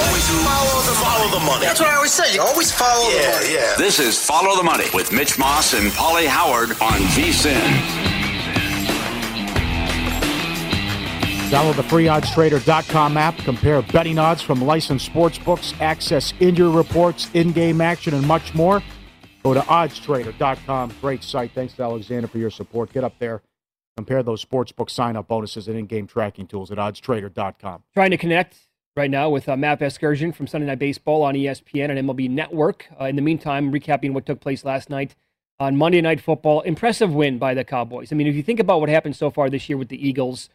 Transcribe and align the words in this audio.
Always 0.00 0.28
follow 0.28 0.82
the, 0.82 0.94
follow 0.94 1.38
the 1.38 1.44
money. 1.44 1.66
That's 1.66 1.80
what 1.80 1.90
I 1.90 1.96
always 1.96 2.12
say. 2.12 2.32
You 2.34 2.40
always 2.40 2.72
follow 2.72 3.10
yeah, 3.10 3.20
the 3.20 3.32
money. 3.32 3.54
Yeah. 3.54 3.74
This 3.76 3.98
is 3.98 4.18
Follow 4.18 4.56
the 4.56 4.62
Money 4.62 4.86
with 4.94 5.12
Mitch 5.12 5.38
Moss 5.38 5.74
and 5.74 5.90
Pauly 5.92 6.26
Howard 6.26 6.70
on 6.80 7.00
VSIN. 7.12 8.10
Download 11.50 11.76
the 11.76 11.82
free 11.82 12.04
freeoddstrader.com 12.04 13.16
app. 13.16 13.36
Compare 13.38 13.82
betting 13.82 14.18
odds 14.18 14.40
from 14.40 14.62
licensed 14.62 15.04
sports 15.04 15.36
books. 15.36 15.74
Access 15.80 16.32
injury 16.40 16.70
reports, 16.70 17.28
in-game 17.34 17.80
action, 17.80 18.14
and 18.14 18.26
much 18.26 18.54
more. 18.54 18.82
Go 19.42 19.52
to 19.52 19.60
oddstrader.com. 19.60 20.94
Great 21.00 21.24
site. 21.24 21.50
Thanks 21.52 21.74
to 21.74 21.82
Alexander 21.82 22.28
for 22.28 22.38
your 22.38 22.50
support. 22.50 22.92
Get 22.92 23.04
up 23.04 23.18
there. 23.18 23.42
Compare 23.96 24.22
those 24.22 24.42
sportsbook 24.42 24.88
sign-up 24.88 25.26
bonuses 25.28 25.68
and 25.68 25.76
in-game 25.76 26.06
tracking 26.06 26.46
tools 26.46 26.70
at 26.70 26.78
oddstrader.com. 26.78 27.82
Trying 27.92 28.12
to 28.12 28.16
connect 28.16 28.56
right 28.96 29.10
now 29.10 29.30
with 29.30 29.48
uh, 29.48 29.56
Matt 29.56 29.80
Vasgersian 29.80 30.34
from 30.34 30.46
Sunday 30.46 30.66
Night 30.66 30.78
Baseball 30.78 31.22
on 31.22 31.34
ESPN 31.34 31.90
and 31.90 32.08
MLB 32.08 32.28
Network. 32.28 32.86
Uh, 33.00 33.04
in 33.04 33.16
the 33.16 33.22
meantime, 33.22 33.72
recapping 33.72 34.12
what 34.12 34.26
took 34.26 34.40
place 34.40 34.64
last 34.64 34.90
night 34.90 35.14
on 35.58 35.76
Monday 35.76 36.00
Night 36.00 36.20
Football. 36.20 36.62
Impressive 36.62 37.12
win 37.12 37.38
by 37.38 37.54
the 37.54 37.64
Cowboys. 37.64 38.12
I 38.12 38.16
mean, 38.16 38.26
if 38.26 38.34
you 38.34 38.42
think 38.42 38.60
about 38.60 38.80
what 38.80 38.88
happened 38.88 39.16
so 39.16 39.30
far 39.30 39.48
this 39.48 39.68
year 39.68 39.78
with 39.78 39.88
the 39.88 40.08
Eagles, 40.08 40.48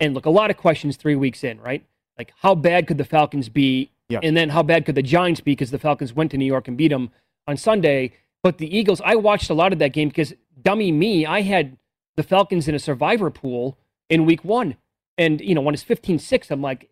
and 0.00 0.14
look, 0.14 0.26
a 0.26 0.30
lot 0.30 0.50
of 0.50 0.56
questions 0.56 0.96
three 0.96 1.16
weeks 1.16 1.42
in, 1.42 1.60
right? 1.60 1.84
Like, 2.16 2.32
how 2.42 2.54
bad 2.54 2.86
could 2.86 2.98
the 2.98 3.04
Falcons 3.04 3.48
be? 3.48 3.90
Yeah. 4.08 4.20
And 4.22 4.36
then 4.36 4.50
how 4.50 4.62
bad 4.62 4.84
could 4.84 4.94
the 4.94 5.02
Giants 5.02 5.40
be 5.40 5.52
because 5.52 5.70
the 5.70 5.78
Falcons 5.78 6.14
went 6.14 6.30
to 6.30 6.36
New 6.36 6.46
York 6.46 6.66
and 6.66 6.76
beat 6.76 6.88
them 6.88 7.10
on 7.46 7.56
Sunday. 7.56 8.12
But 8.42 8.58
the 8.58 8.74
Eagles, 8.76 9.00
I 9.04 9.16
watched 9.16 9.50
a 9.50 9.54
lot 9.54 9.72
of 9.72 9.78
that 9.80 9.92
game 9.92 10.08
because, 10.08 10.34
dummy 10.60 10.92
me, 10.92 11.26
I 11.26 11.42
had 11.42 11.76
the 12.16 12.22
Falcons 12.22 12.68
in 12.68 12.74
a 12.74 12.78
survivor 12.78 13.30
pool 13.30 13.78
in 14.08 14.24
week 14.24 14.44
one. 14.44 14.76
And, 15.16 15.40
you 15.40 15.54
know, 15.54 15.60
when 15.60 15.74
it's 15.74 15.82
15 15.82 16.18
6, 16.18 16.50
I'm 16.50 16.62
like, 16.62 16.90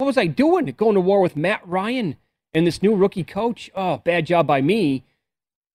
what 0.00 0.06
was 0.06 0.18
I 0.18 0.26
doing? 0.26 0.64
Going 0.76 0.94
to 0.94 1.00
war 1.00 1.20
with 1.20 1.36
Matt 1.36 1.60
Ryan 1.66 2.16
and 2.54 2.66
this 2.66 2.82
new 2.82 2.94
rookie 2.94 3.24
coach? 3.24 3.70
Oh, 3.74 3.98
bad 3.98 4.26
job 4.26 4.46
by 4.46 4.62
me. 4.62 5.04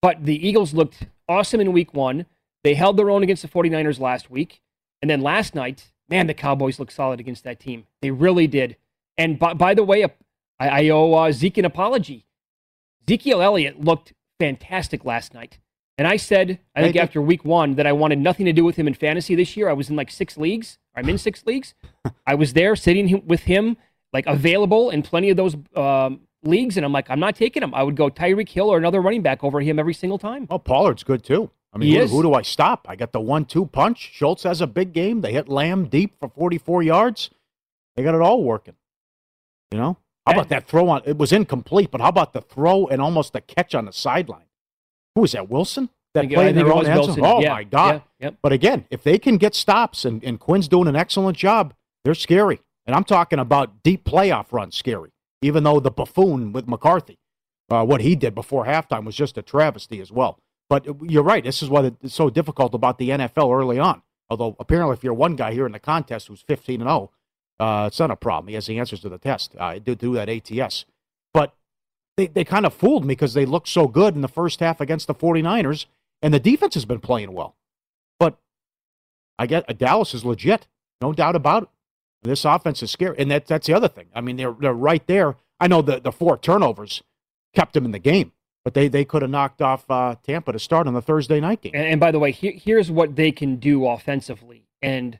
But 0.01 0.25
the 0.25 0.47
Eagles 0.47 0.73
looked 0.73 1.07
awesome 1.29 1.61
in 1.61 1.71
week 1.71 1.93
one. 1.93 2.25
They 2.63 2.73
held 2.73 2.97
their 2.97 3.11
own 3.11 3.23
against 3.23 3.43
the 3.43 3.47
49ers 3.47 3.99
last 3.99 4.31
week. 4.31 4.61
And 5.01 5.09
then 5.09 5.21
last 5.21 5.53
night, 5.53 5.91
man, 6.09 6.27
the 6.27 6.33
Cowboys 6.33 6.79
looked 6.79 6.93
solid 6.93 7.19
against 7.19 7.43
that 7.43 7.59
team. 7.59 7.85
They 8.01 8.11
really 8.11 8.47
did. 8.47 8.77
And 9.17 9.37
by, 9.37 9.53
by 9.53 9.73
the 9.75 9.83
way, 9.83 10.03
I, 10.03 10.09
I 10.59 10.89
owe 10.89 11.13
uh, 11.13 11.31
Zeke 11.31 11.59
an 11.59 11.65
apology. 11.65 12.25
Ezekiel 13.07 13.41
Elliott 13.41 13.81
looked 13.81 14.13
fantastic 14.39 15.05
last 15.05 15.33
night. 15.33 15.59
And 15.97 16.07
I 16.07 16.17
said, 16.17 16.59
I 16.75 16.81
think 16.81 16.95
Hey, 16.95 17.01
after 17.01 17.21
week 17.21 17.45
one, 17.45 17.75
that 17.75 17.87
I 17.87 17.93
wanted 17.93 18.19
nothing 18.19 18.47
to 18.47 18.53
do 18.53 18.65
with 18.65 18.75
him 18.75 18.87
in 18.87 18.95
fantasy 18.95 19.35
this 19.35 19.55
year. 19.55 19.69
I 19.69 19.73
was 19.73 19.89
in 19.89 19.95
like 19.95 20.11
six 20.11 20.35
leagues. 20.35 20.77
I'm 20.95 21.07
in 21.07 21.17
six 21.17 21.45
leagues. 21.45 21.73
I 22.27 22.35
was 22.35 22.53
there 22.53 22.75
sitting 22.75 23.25
with 23.25 23.41
him, 23.41 23.77
like 24.15 24.25
available 24.27 24.89
in 24.89 25.03
plenty 25.03 25.29
of 25.29 25.37
those 25.37 25.55
um, 25.75 26.21
leagues. 26.43 26.77
And 26.77 26.85
I'm 26.85 26.93
like, 26.93 27.09
I'm 27.09 27.19
not 27.19 27.35
taking 27.35 27.61
him. 27.61 27.73
I 27.75 27.83
would 27.83 27.95
go 27.95 28.09
Tyreek 28.09 28.49
Hill 28.49 28.69
or 28.69 28.77
another 28.77 29.01
running 29.01 29.21
back 29.21 29.43
over 29.43 29.59
him 29.59 29.77
every 29.77 29.93
single 29.93 30.17
time. 30.17 30.47
Oh, 30.49 30.57
Pollard's 30.57 31.03
good 31.03 31.23
too. 31.23 31.51
I 31.73 31.77
mean, 31.77 31.93
who, 31.93 32.07
who 32.07 32.23
do 32.23 32.33
I 32.33 32.41
stop? 32.41 32.87
I 32.89 32.95
got 32.95 33.11
the 33.11 33.19
one-two 33.19 33.65
punch. 33.65 34.11
Schultz 34.13 34.43
has 34.43 34.61
a 34.61 34.67
big 34.67 34.93
game. 34.93 35.19
They 35.19 35.33
hit 35.33 35.49
Lamb 35.49 35.87
deep 35.87 36.15
for 36.17 36.29
44 36.29 36.83
yards. 36.83 37.29
They 37.95 38.03
got 38.03 38.15
it 38.15 38.21
all 38.21 38.41
working. 38.43 38.75
You 39.71 39.79
know, 39.79 39.97
how 40.25 40.33
about 40.33 40.47
that 40.49 40.67
throw 40.69 40.87
on? 40.87 41.01
It 41.05 41.17
was 41.17 41.33
incomplete, 41.33 41.91
but 41.91 41.99
how 41.99 42.07
about 42.07 42.31
the 42.31 42.39
throw 42.39 42.87
and 42.87 43.01
almost 43.01 43.33
the 43.33 43.41
catch 43.41 43.75
on 43.75 43.83
the 43.85 43.91
sideline? 43.91 44.45
Who 45.15 45.21
was 45.21 45.33
that? 45.33 45.49
Wilson. 45.49 45.89
That 46.13 46.29
play 46.29 46.45
I 46.45 46.49
in 46.49 46.55
their 46.55 46.71
own 46.71 46.87
was 46.87 47.09
end. 47.09 47.19
Oh 47.21 47.41
Yeah, 47.41 47.49
my 47.51 47.63
God! 47.65 48.01
yeah, 48.19 48.27
yep. 48.27 48.35
But 48.41 48.53
again, 48.53 48.85
if 48.89 49.03
they 49.03 49.19
can 49.19 49.35
get 49.37 49.53
stops 49.53 50.05
and, 50.05 50.23
and 50.23 50.39
Quinn's 50.39 50.69
doing 50.69 50.87
an 50.87 50.95
excellent 50.95 51.37
job, 51.37 51.73
they're 52.05 52.15
scary. 52.15 52.61
And 52.85 52.95
I'm 52.95 53.03
talking 53.03 53.39
about 53.39 53.83
deep 53.83 54.03
playoff 54.03 54.51
runs 54.51 54.75
scary. 54.75 55.11
Even 55.41 55.63
though 55.63 55.79
the 55.79 55.91
buffoon 55.91 56.53
with 56.53 56.67
McCarthy, 56.67 57.17
uh, 57.69 57.85
what 57.85 58.01
he 58.01 58.15
did 58.15 58.33
before 58.35 58.65
halftime 58.65 59.05
was 59.05 59.15
just 59.15 59.37
a 59.37 59.41
travesty 59.41 59.99
as 59.99 60.11
well. 60.11 60.39
But 60.69 60.85
you're 61.03 61.23
right. 61.23 61.43
This 61.43 61.61
is 61.61 61.69
what 61.69 61.85
it's 61.85 62.13
so 62.13 62.29
difficult 62.29 62.73
about 62.73 62.97
the 62.97 63.09
NFL 63.09 63.55
early 63.55 63.79
on. 63.79 64.01
Although 64.29 64.55
apparently, 64.59 64.93
if 64.93 65.03
you're 65.03 65.13
one 65.13 65.35
guy 65.35 65.53
here 65.53 65.65
in 65.65 65.71
the 65.71 65.79
contest 65.79 66.27
who's 66.27 66.41
15 66.41 66.81
and 66.81 66.89
0, 66.89 67.11
uh, 67.59 67.85
it's 67.87 67.99
not 67.99 68.11
a 68.11 68.15
problem. 68.15 68.47
He 68.49 68.55
has 68.55 68.65
the 68.65 68.79
answers 68.79 69.01
to 69.01 69.09
the 69.09 69.17
test. 69.17 69.55
Uh, 69.57 69.77
do 69.79 69.95
do 69.95 70.13
that 70.15 70.29
ATS. 70.29 70.85
But 71.33 71.55
they, 72.17 72.27
they 72.27 72.43
kind 72.43 72.65
of 72.65 72.73
fooled 72.73 73.03
me 73.03 73.13
because 73.13 73.33
they 73.33 73.45
looked 73.45 73.67
so 73.67 73.87
good 73.87 74.15
in 74.15 74.21
the 74.21 74.27
first 74.27 74.59
half 74.59 74.81
against 74.81 75.07
the 75.07 75.15
49ers, 75.15 75.85
and 76.21 76.33
the 76.33 76.39
defense 76.39 76.73
has 76.73 76.85
been 76.85 76.99
playing 76.99 77.33
well. 77.33 77.55
But 78.19 78.37
I 79.37 79.45
get 79.45 79.69
uh, 79.69 79.73
Dallas 79.73 80.13
is 80.13 80.25
legit, 80.25 80.67
no 81.01 81.13
doubt 81.13 81.35
about 81.35 81.63
it. 81.63 81.69
This 82.25 82.45
offense 82.45 82.81
is 82.83 82.91
scary, 82.91 83.15
and 83.19 83.29
that, 83.31 83.45
that's 83.47 83.67
the 83.67 83.73
other 83.73 83.87
thing. 83.87 84.07
I 84.13 84.21
mean, 84.21 84.35
they're 84.37 84.53
they're 84.59 84.73
right 84.73 85.05
there. 85.07 85.35
I 85.59 85.67
know 85.67 85.81
the 85.81 85.99
the 85.99 86.11
four 86.11 86.37
turnovers 86.37 87.01
kept 87.53 87.73
them 87.73 87.85
in 87.85 87.91
the 87.91 87.99
game, 87.99 88.31
but 88.63 88.73
they 88.73 88.87
they 88.87 89.05
could 89.05 89.21
have 89.21 89.31
knocked 89.31 89.61
off 89.61 89.89
uh, 89.89 90.15
Tampa 90.23 90.51
to 90.51 90.59
start 90.59 90.87
on 90.87 90.93
the 90.93 91.01
Thursday 91.01 91.39
night 91.39 91.61
game. 91.61 91.71
And, 91.75 91.85
and 91.85 91.99
by 91.99 92.11
the 92.11 92.19
way, 92.19 92.31
here, 92.31 92.53
here's 92.53 92.91
what 92.91 93.15
they 93.15 93.31
can 93.31 93.55
do 93.57 93.85
offensively. 93.87 94.65
And 94.81 95.19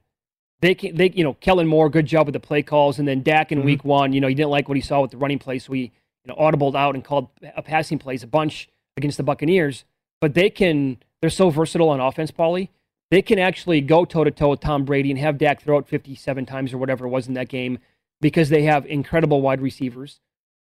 they 0.62 0.74
can, 0.76 0.96
they, 0.96 1.10
you 1.12 1.24
know, 1.24 1.34
Kellen 1.36 1.68
Moore, 1.68 1.90
good 1.90 2.06
job 2.06 2.28
with 2.28 2.34
the 2.34 2.40
play 2.40 2.62
calls. 2.64 2.98
And 3.00 3.08
then 3.08 3.22
Dak 3.24 3.52
in 3.52 3.62
Mhm. 3.62 3.66
week 3.66 3.86
one, 3.86 4.14
you 4.14 4.22
know, 4.22 4.28
he 4.28 4.36
didn't 4.36 4.50
like 4.52 4.68
what 4.68 4.76
he 4.78 4.82
saw 4.82 5.02
with 5.02 5.12
the 5.12 5.18
running 5.18 5.40
play. 5.40 5.60
So 5.60 5.74
he, 5.74 5.82
you 5.82 6.28
know, 6.28 6.36
audibled 6.36 6.76
out 6.76 6.96
and 6.96 7.04
called 7.04 7.30
a 7.56 7.62
passing 7.62 8.00
plays 8.00 8.24
a 8.24 8.28
bunch 8.28 8.68
against 8.98 9.18
the 9.18 9.24
Buccaneers. 9.24 9.84
But 10.22 10.34
they 10.34 10.50
can, 10.50 10.98
they're 11.22 11.30
so 11.30 11.50
versatile 11.50 11.90
on 11.90 12.00
offense, 12.00 12.32
Paulie. 12.32 12.70
They 13.12 13.22
can 13.22 13.40
actually 13.40 13.82
go 13.82 14.04
toe 14.06 14.24
to 14.24 14.32
toe 14.32 14.50
with 14.50 14.60
Tom 14.62 14.84
Brady 14.86 15.10
and 15.12 15.20
have 15.20 15.38
Dak 15.38 15.62
throw 15.62 15.78
it 15.78 15.88
57 15.88 16.46
times 16.46 16.74
or 16.74 16.78
whatever 16.78 17.06
it 17.06 17.10
was 17.10 17.28
in 17.28 17.34
that 17.36 17.50
game. 17.50 17.80
because 18.22 18.50
they 18.50 18.64
have 18.64 18.86
incredible 18.86 19.42
wide 19.42 19.62
receivers. 19.62 20.22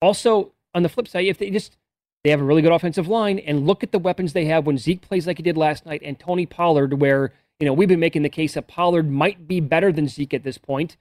Also, 0.02 0.54
on 0.74 0.84
the 0.84 0.90
flip 0.90 1.08
side, 1.08 1.26
if 1.26 1.38
they 1.40 1.50
just 1.50 1.76
they 2.24 2.30
have 2.30 2.40
a 2.40 2.44
really 2.44 2.62
good 2.62 2.72
offensive 2.72 3.08
line 3.08 3.40
and 3.40 3.66
look 3.66 3.82
at 3.84 3.92
the 3.92 4.00
weapons 4.00 4.32
they 4.34 4.46
have 4.46 4.66
when 4.68 4.78
Zeke 4.78 5.02
plays 5.02 5.26
like 5.26 5.38
he 5.38 5.44
did 5.44 5.58
last 5.58 5.86
night 5.86 6.02
and 6.06 6.18
Tony 6.20 6.46
Pollard, 6.46 7.02
where 7.02 7.34
you 7.60 7.66
know 7.66 7.74
we've 7.74 7.90
been 7.90 8.00
making 8.00 8.22
the 8.22 8.30
case 8.30 8.54
that 8.54 8.68
Pollard 8.68 9.10
might 9.10 9.48
be 9.48 9.60
better 9.60 9.92
than 9.92 10.08
Zeke 10.08 10.36
at 10.36 10.44
this 10.44 10.60
point. 10.60 10.98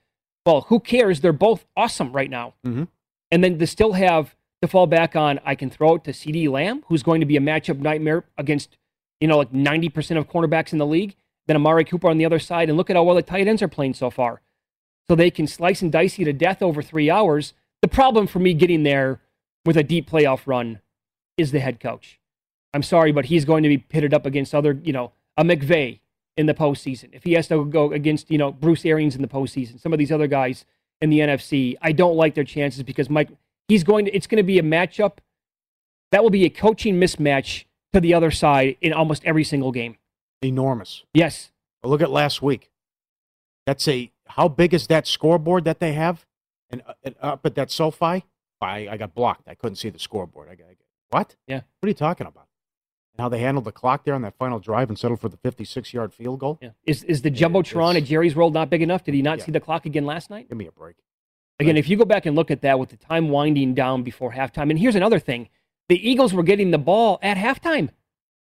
Well, 0.46 0.62
who 0.62 0.80
cares? 0.80 1.20
They're 1.20 1.32
both 1.34 1.66
awesome 1.76 2.12
right 2.12 2.30
now. 2.30 2.54
Mhm. 2.66 2.88
And 3.30 3.44
then 3.44 3.58
they 3.58 3.66
still 3.66 3.92
have 3.92 4.34
to 4.62 4.66
fall 4.68 4.86
back 4.86 5.14
on. 5.14 5.40
I 5.44 5.54
can 5.54 5.68
throw 5.70 5.96
it 5.96 6.04
to 6.04 6.10
CeeDee 6.12 6.48
Lamb, 6.50 6.84
who's 6.88 7.02
going 7.02 7.20
to 7.20 7.26
be 7.26 7.36
a 7.36 7.40
matchup 7.40 7.78
nightmare 7.78 8.24
against 8.38 8.76
you 9.20 9.28
know 9.28 9.38
like 9.38 9.52
ninety 9.52 9.88
percent 9.88 10.19
of 10.19 10.28
cornerbacks 10.28 10.72
in 10.72 10.78
the 10.78 10.87
league. 10.87 11.17
Then 11.46 11.56
Amari 11.56 11.84
Cooper 11.84 12.08
on 12.08 12.19
the 12.19 12.25
other 12.25 12.38
side, 12.38 12.69
and 12.69 12.76
look 12.76 12.90
at 12.90 12.96
how 12.96 13.02
well 13.02 13.17
the 13.17 13.22
tight 13.22 13.49
ends 13.49 13.62
are 13.62 13.69
playing 13.69 13.94
so 13.94 14.11
far. 14.11 14.40
So 15.08 15.17
they 15.17 15.31
can 15.31 15.46
slice 15.46 15.82
and 15.82 15.90
dice 15.90 16.19
you 16.19 16.25
to 16.26 16.32
death 16.32 16.62
over 16.62 16.82
three 16.82 17.11
hours. 17.11 17.55
The 17.82 17.88
problem 17.88 18.26
for 18.26 18.38
me 18.38 18.55
getting 18.55 18.84
there 18.84 19.20
with 19.64 19.76
a 19.76 19.82
deep 19.82 20.08
playoff 20.08 20.46
run 20.46 20.81
is 21.37 21.50
the 21.50 21.61
head 21.61 21.81
coach. 21.81 22.20
I'm 22.72 22.82
sorry, 22.82 23.11
but 23.11 23.26
he's 23.26 23.44
going 23.44 23.62
to 23.64 23.69
be 23.69 23.78
pitted 23.78 24.14
up 24.14 24.26
against 24.26 24.55
other, 24.55 24.78
you 24.84 24.93
know, 24.93 25.12
a 25.37 25.43
McVay 25.43 26.00
in 26.37 26.46
the 26.46 26.55
postseason. 26.55 27.08
If 27.12 27.25
he 27.25 27.32
has 27.32 27.49
to 27.49 27.64
go 27.64 27.93
against, 27.93 28.31
you 28.31 28.38
know, 28.38 28.52
Bruce 28.52 28.84
Arians 28.84 29.16
in 29.16 29.23
the 29.23 29.28
postseason, 29.28 29.81
some 29.81 29.93
of 29.93 29.99
these 29.99 30.12
other 30.12 30.26
guys 30.26 30.64
in 31.00 31.11
the 31.11 31.19
NFC, 31.19 31.76
I 31.82 31.93
don't 31.93 32.16
like 32.16 32.34
their 32.34 32.44
chances 32.44 32.82
because 32.82 33.11
Mike, 33.11 33.31
he's 33.69 33.82
going 33.82 34.05
to, 34.05 34.14
it's 34.14 34.26
going 34.26 34.37
to 34.37 34.44
be 34.44 34.58
a 34.58 34.62
matchup 34.62 35.19
that 36.12 36.23
will 36.23 36.31
be 36.31 36.44
a 36.44 36.50
coaching 36.50 37.00
mismatch 37.00 37.64
to 37.92 38.00
the 38.00 38.14
other 38.14 38.31
side 38.31 38.76
in 38.81 38.92
almost 38.92 39.25
every 39.25 39.44
single 39.44 39.72
game. 39.72 39.96
Enormous. 40.42 41.04
Yes. 41.12 41.50
Well, 41.82 41.90
look 41.90 42.00
at 42.02 42.10
last 42.10 42.42
week. 42.42 42.70
That's 43.66 43.87
a 43.88 44.10
how 44.26 44.48
big 44.48 44.72
is 44.75 44.87
that 44.87 45.06
scoreboard 45.06 45.64
that 45.64 45.81
they 45.81 45.92
have? 45.92 46.26
And, 46.70 46.82
uh, 46.87 46.94
and 47.02 47.14
up 47.20 47.44
at 47.44 47.56
that 47.56 47.70
SoFi, 47.70 48.25
I, 48.60 48.88
I 48.88 48.96
got 48.96 49.14
blocked. 49.14 49.48
I 49.48 49.54
couldn't 49.54 49.76
see 49.76 49.90
the 49.90 49.98
scoreboard. 49.98 50.48
I, 50.48 50.54
got 50.54 50.66
what? 51.10 51.37
Yeah. 51.46 51.62
What 51.81 51.87
are 51.87 51.88
you 51.88 51.94
talking 51.94 52.26
about? 52.26 52.46
And 53.14 53.22
how 53.22 53.28
they 53.28 53.40
handled 53.40 53.64
the 53.64 53.72
clock 53.72 54.04
there 54.04 54.14
on 54.14 54.22
that 54.22 54.37
final 54.38 54.60
drive 54.60 54.88
and 54.88 54.98
settled 54.98 55.20
for 55.20 55.28
the 55.28 55.37
56 55.38 55.92
yard 55.92 56.14
field 56.14 56.38
goal? 56.38 56.58
Yeah. 56.62 56.70
Is, 56.87 57.02
is 57.04 57.22
the 57.22 57.31
Jumbotron 57.31 57.96
at 57.96 58.04
Jerry's 58.04 58.37
World 58.37 58.54
not 58.54 58.70
big 58.70 58.82
enough? 58.82 59.02
Did 59.02 59.14
he 59.14 59.22
not 59.22 59.38
Yeah. 59.38 59.46
see 59.46 59.52
the 59.52 59.60
clock 59.60 59.84
again 59.84 60.06
last 60.06 60.31
night? 60.31 60.48
Give 60.48 60.56
me 60.56 60.66
a 60.66 60.72
break. 60.72 60.96
Again, 61.58 61.76
if 61.76 61.90
you 61.90 61.96
go 61.98 62.06
back 62.06 62.25
and 62.25 62.34
look 62.34 62.50
at 62.50 62.62
that 62.62 62.78
with 62.78 62.88
the 62.88 62.96
time 62.96 63.28
winding 63.28 63.75
down 63.75 64.02
before 64.02 64.32
halftime, 64.32 64.70
and 64.70 64.78
here's 64.78 64.94
another 64.94 65.19
thing 65.19 65.50
the 65.90 66.08
Eagles 66.10 66.32
were 66.32 66.42
getting 66.42 66.70
the 66.70 66.78
ball 66.78 67.19
at 67.20 67.37
halftime. 67.37 67.90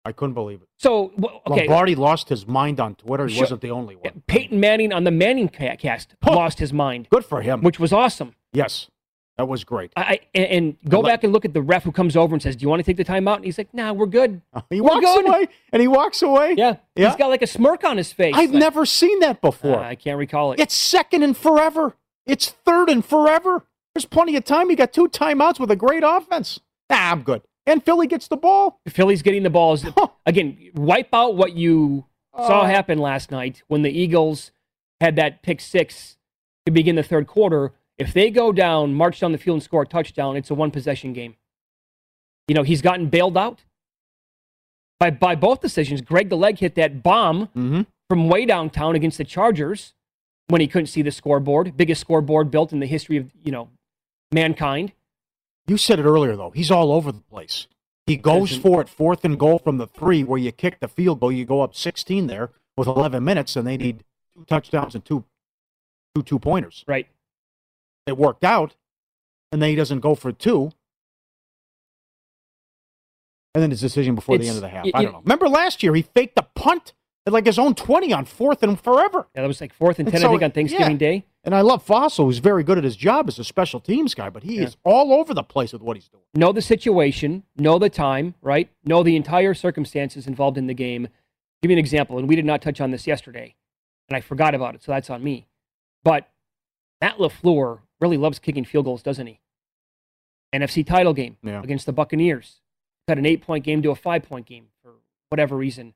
I 0.06 0.12
couldn't 0.12 0.34
believe 0.34 0.62
it. 0.62 0.68
So, 0.80 1.12
okay, 1.48 1.62
Lombardi 1.68 1.96
lost 1.96 2.28
his 2.30 2.46
mind 2.48 2.80
on 2.80 2.96
Twitter. 2.96 3.28
He 3.28 3.36
Sure. 3.36 3.44
wasn't 3.44 3.62
the 3.62 3.72
only 3.72 3.96
one. 3.96 4.24
Peyton 4.28 4.60
Manning 4.60 4.92
on 4.92 5.04
the 5.06 5.12
Manning 5.12 5.48
cast 5.48 6.16
Huh. 6.24 6.36
lost 6.36 6.60
his 6.60 6.74
mind, 6.74 7.08
Good 7.12 7.24
for 7.24 7.42
him. 7.42 7.62
which 7.62 7.80
was 7.80 7.94
awesome. 7.94 8.34
yes, 8.52 8.90
that 9.38 9.48
was 9.48 9.64
great. 9.64 9.92
I, 9.96 10.20
and, 10.36 10.46
and 10.46 10.78
go 10.90 10.98
I 10.98 11.02
like- 11.04 11.12
back 11.14 11.24
and 11.24 11.32
look 11.32 11.46
at 11.46 11.54
the 11.54 11.62
ref 11.62 11.84
who 11.84 11.92
comes 11.94 12.18
over 12.18 12.36
and 12.36 12.42
says, 12.42 12.56
"Do 12.58 12.64
you 12.64 12.70
want 12.70 12.82
to 12.82 12.84
take 12.84 12.98
the 12.98 13.06
timeout?" 13.06 13.38
And 13.38 13.46
he's 13.46 13.58
like, 13.58 13.74
"Nah, 13.74 13.94
we're 13.94 14.06
good." 14.08 14.42
He 14.70 14.82
We're 14.82 14.90
walks 14.90 15.06
good. 15.06 15.26
away, 15.28 15.48
and 15.72 15.82
he 15.82 15.88
walks 15.88 16.22
away. 16.22 16.56
Yeah, 16.58 16.76
Yeah. 16.98 17.08
he's 17.08 17.16
got 17.16 17.30
like 17.30 17.42
a 17.42 17.48
smirk 17.48 17.84
on 17.86 17.96
his 17.98 18.12
face. 18.12 18.34
I've 18.36 18.52
Like, 18.52 18.60
never 18.60 18.86
seen 18.86 19.20
that 19.20 19.40
before. 19.42 19.80
"Ah, 19.80 19.88
I 19.88 19.96
can't 19.96 20.18
recall 20.18 20.52
it. 20.52 20.60
It's 20.60 20.74
second 20.76 21.24
and 21.24 21.36
forever. 21.38 21.96
It's 22.26 22.50
third 22.50 22.90
and 22.90 23.04
forever. 23.06 23.66
There's 23.96 24.06
plenty 24.06 24.36
of 24.36 24.44
time. 24.44 24.70
You 24.70 24.76
got 24.76 24.92
two 24.92 25.08
timeouts 25.08 25.60
with 25.62 25.72
a 25.72 25.76
great 25.78 26.04
offense. 26.06 26.60
Ah, 26.96 27.12
I'm 27.12 27.24
good. 27.24 27.42
And 27.66 27.84
Philly 27.84 28.08
gets 28.08 28.28
the 28.28 28.38
ball. 28.38 28.80
Philly's 28.88 29.22
getting 29.22 29.44
the 29.44 29.50
balls 29.50 29.86
again. 30.26 30.58
Wipe 30.76 31.14
out 31.14 31.36
what 31.36 31.54
you 31.54 32.06
saw 32.36 32.62
Oh. 32.62 32.66
happen 32.66 32.98
last 33.00 33.32
night 33.32 33.64
when 33.68 33.82
the 33.82 33.90
Eagles 33.92 34.52
had 35.02 35.16
that 35.16 35.42
pick 35.42 35.60
six 35.62 36.18
to 36.66 36.72
begin 36.72 36.96
the 36.96 37.04
third 37.04 37.26
quarter. 37.28 37.74
If 37.98 38.14
they 38.14 38.30
go 38.30 38.52
down, 38.52 38.94
march 38.94 39.20
down 39.20 39.32
the 39.32 39.38
field, 39.38 39.56
and 39.56 39.64
score 39.64 39.84
a 39.84 39.86
touchdown, 39.88 40.36
it's 40.38 40.50
a 40.50 40.56
one 40.56 40.72
possession 40.72 41.14
game. 41.14 41.36
You 42.48 42.56
know 42.56 42.64
he's 42.64 42.82
gotten 42.82 43.08
bailed 43.10 43.38
out 43.38 43.64
by 45.00 45.10
by 45.12 45.36
both 45.36 45.62
decisions. 45.62 46.02
Greg 46.02 46.30
the 46.30 46.38
leg 46.38 46.60
hit 46.60 46.76
that 46.76 47.02
bomb 47.02 47.48
Mm-hmm. 47.56 47.82
from 48.10 48.28
way 48.30 48.46
downtown 48.46 48.96
against 48.96 49.18
the 49.18 49.24
Chargers 49.24 49.94
when 50.48 50.60
he 50.60 50.68
couldn't 50.68 50.88
see 50.88 51.02
the 51.02 51.12
scoreboard, 51.12 51.78
biggest 51.78 52.02
scoreboard 52.02 52.52
built 52.52 52.74
in 52.74 52.80
the 52.80 52.86
history 52.88 53.18
of 53.18 53.32
you 53.42 53.52
know 53.52 53.70
mankind. 54.34 54.92
You 55.68 55.78
said 55.78 56.00
it 56.00 56.04
earlier, 56.04 56.36
though. 56.36 56.52
He's 56.52 56.72
all 56.72 56.92
over 56.92 57.12
the 57.12 57.22
place. 57.22 57.68
He 58.06 58.18
goes 58.18 58.56
for 58.58 58.82
it 58.82 58.90
fourth 58.90 59.24
and 59.24 59.40
goal 59.40 59.60
from 59.60 59.78
the 59.78 59.88
three 59.88 60.24
where 60.24 60.38
you 60.38 60.52
kick 60.52 60.80
the 60.82 60.90
field 60.90 61.22
goal. 61.22 61.32
You 61.32 61.46
go 61.46 61.62
up 61.62 61.74
16 61.74 62.28
there 62.28 62.50
with 62.76 62.88
11 62.88 63.24
minutes, 63.24 63.56
and 63.56 63.66
they 63.66 63.78
need 63.78 64.04
two 64.36 64.44
touchdowns 64.46 64.94
and 64.94 65.06
two, 65.06 65.24
two 66.14 66.24
two 66.24 66.40
pointers. 66.40 66.84
Right. 66.86 67.08
It 68.06 68.18
worked 68.18 68.44
out, 68.44 68.76
and 69.52 69.62
then 69.62 69.70
he 69.70 69.76
doesn't 69.76 70.02
go 70.02 70.16
for 70.16 70.34
two. 70.34 70.72
And 73.56 73.62
then 73.62 73.70
his 73.70 73.80
decision 73.82 74.16
before 74.16 74.38
the 74.38 74.48
end 74.48 74.58
of 74.58 74.62
the 74.64 74.70
half. 74.70 74.86
I 74.94 75.04
don't 75.04 75.14
know. 75.14 75.22
Remember 75.24 75.48
last 75.48 75.84
year, 75.84 75.94
he 75.96 76.02
faked 76.02 76.38
a 76.38 76.44
punt 76.56 76.94
at 77.26 77.34
like 77.34 77.46
his 77.46 77.58
own 77.60 77.74
20 77.76 78.12
on 78.14 78.26
fourth 78.26 78.64
and 78.64 78.80
forever. 78.80 79.28
Yeah, 79.36 79.42
that 79.44 79.48
was 79.48 79.62
like 79.62 79.74
fourth 79.74 80.00
and 80.00 80.08
And 80.08 80.12
ten, 80.14 80.22
so- 80.22 80.28
I 80.28 80.32
think, 80.32 80.44
on 80.44 80.52
Thanksgiving 80.52 80.92
yeah. 80.94 80.98
Day. 80.98 81.26
And 81.46 81.54
I 81.54 81.62
love 81.62 81.86
Fassel, 81.86 82.26
who's 82.26 82.38
very 82.38 82.64
good 82.64 82.78
at 82.78 82.84
his 82.86 82.96
job 82.96 83.28
as 83.28 83.38
a 83.38 83.44
special 83.44 83.80
teams 83.82 84.14
guy, 84.14 84.30
but 84.30 84.44
he 84.44 84.56
Yeah. 84.58 84.64
is 84.64 84.78
all 84.86 85.12
over 85.14 85.34
the 85.34 85.44
place 85.44 85.74
with 85.74 85.82
what 85.82 85.98
he's 85.98 86.08
doing. 86.08 86.24
know 86.36 86.52
the 86.54 86.62
situation, 86.62 87.44
know 87.58 87.78
the 87.78 87.90
time, 87.90 88.34
right? 88.42 88.70
Know 88.86 89.04
the 89.04 89.16
entire 89.18 89.54
circumstances 89.54 90.26
involved 90.26 90.58
in 90.58 90.68
the 90.68 90.74
game. 90.74 91.08
Give 91.62 91.68
me 91.70 91.74
an 91.76 91.80
example, 91.80 92.18
and 92.18 92.28
we 92.30 92.36
did 92.36 92.46
not 92.46 92.62
touch 92.62 92.80
on 92.82 92.92
this 92.92 93.06
yesterday, 93.08 93.56
and 94.10 94.16
I 94.18 94.22
forgot 94.22 94.56
about 94.56 94.74
it, 94.76 94.84
so 94.84 94.92
that's 94.94 95.10
on 95.10 95.24
me. 95.24 95.46
But 96.04 96.30
Matt 97.02 97.18
LaFleur 97.18 97.80
really 98.02 98.18
loves 98.18 98.40
kicking 98.40 98.66
field 98.66 98.86
goals, 98.86 99.04
doesn't 99.04 99.28
he? 99.28 99.40
NFC 100.54 100.84
title 100.86 101.14
game 101.14 101.38
Yeah. 101.44 101.62
against 101.62 101.86
the 101.86 101.94
Buccaneers. 101.94 102.62
Cut 103.08 103.18
an 103.18 103.26
eight 103.26 103.42
point 103.42 103.64
game 103.66 103.82
to 103.82 103.92
a 103.92 103.96
five 103.96 104.24
point 104.24 104.46
game 104.46 104.68
for 104.82 104.94
whatever 105.30 105.58
reason. 105.58 105.94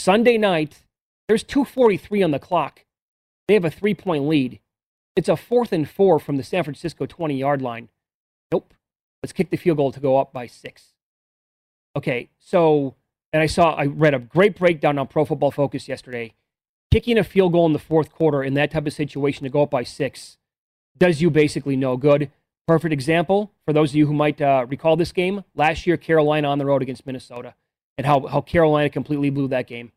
Sunday 0.00 0.38
night, 0.38 0.84
there's 1.28 1.44
2.43 1.44 2.24
on 2.24 2.30
the 2.30 2.38
clock. 2.38 2.86
They 3.46 3.52
have 3.52 3.66
a 3.66 3.70
three 3.70 3.92
point 3.92 4.26
lead. 4.26 4.58
It's 5.14 5.28
a 5.28 5.36
fourth 5.36 5.74
and 5.74 5.86
four 5.86 6.18
from 6.18 6.38
the 6.38 6.42
San 6.42 6.64
Francisco 6.64 7.04
20 7.04 7.36
yard 7.36 7.60
line. 7.60 7.90
Nope. 8.50 8.72
Let's 9.22 9.34
kick 9.34 9.50
the 9.50 9.58
field 9.58 9.76
goal 9.76 9.92
to 9.92 10.00
go 10.00 10.16
up 10.16 10.32
by 10.32 10.46
six. 10.46 10.94
Okay, 11.94 12.30
so, 12.38 12.94
and 13.34 13.42
I 13.42 13.46
saw, 13.46 13.74
I 13.74 13.84
read 13.84 14.14
a 14.14 14.18
great 14.18 14.56
breakdown 14.56 14.98
on 14.98 15.06
Pro 15.06 15.26
Football 15.26 15.50
Focus 15.50 15.86
yesterday. 15.86 16.32
Kicking 16.90 17.18
a 17.18 17.24
field 17.24 17.52
goal 17.52 17.66
in 17.66 17.74
the 17.74 17.78
fourth 17.78 18.10
quarter 18.10 18.42
in 18.42 18.54
that 18.54 18.70
type 18.70 18.86
of 18.86 18.94
situation 18.94 19.44
to 19.44 19.50
go 19.50 19.64
up 19.64 19.70
by 19.70 19.82
six 19.82 20.38
does 20.96 21.20
you 21.20 21.28
basically 21.28 21.76
no 21.76 21.98
good. 21.98 22.30
Perfect 22.66 22.94
example 22.94 23.52
for 23.66 23.74
those 23.74 23.90
of 23.90 23.96
you 23.96 24.06
who 24.06 24.14
might 24.14 24.40
uh, 24.40 24.64
recall 24.66 24.96
this 24.96 25.12
game 25.12 25.44
last 25.54 25.86
year, 25.86 25.98
Carolina 25.98 26.48
on 26.48 26.56
the 26.56 26.64
road 26.64 26.80
against 26.80 27.04
Minnesota, 27.04 27.54
and 28.00 28.06
how, 28.06 28.26
how 28.26 28.40
Carolina 28.40 28.88
completely 28.88 29.28
blew 29.28 29.46
that 29.48 29.66
game. 29.66 29.92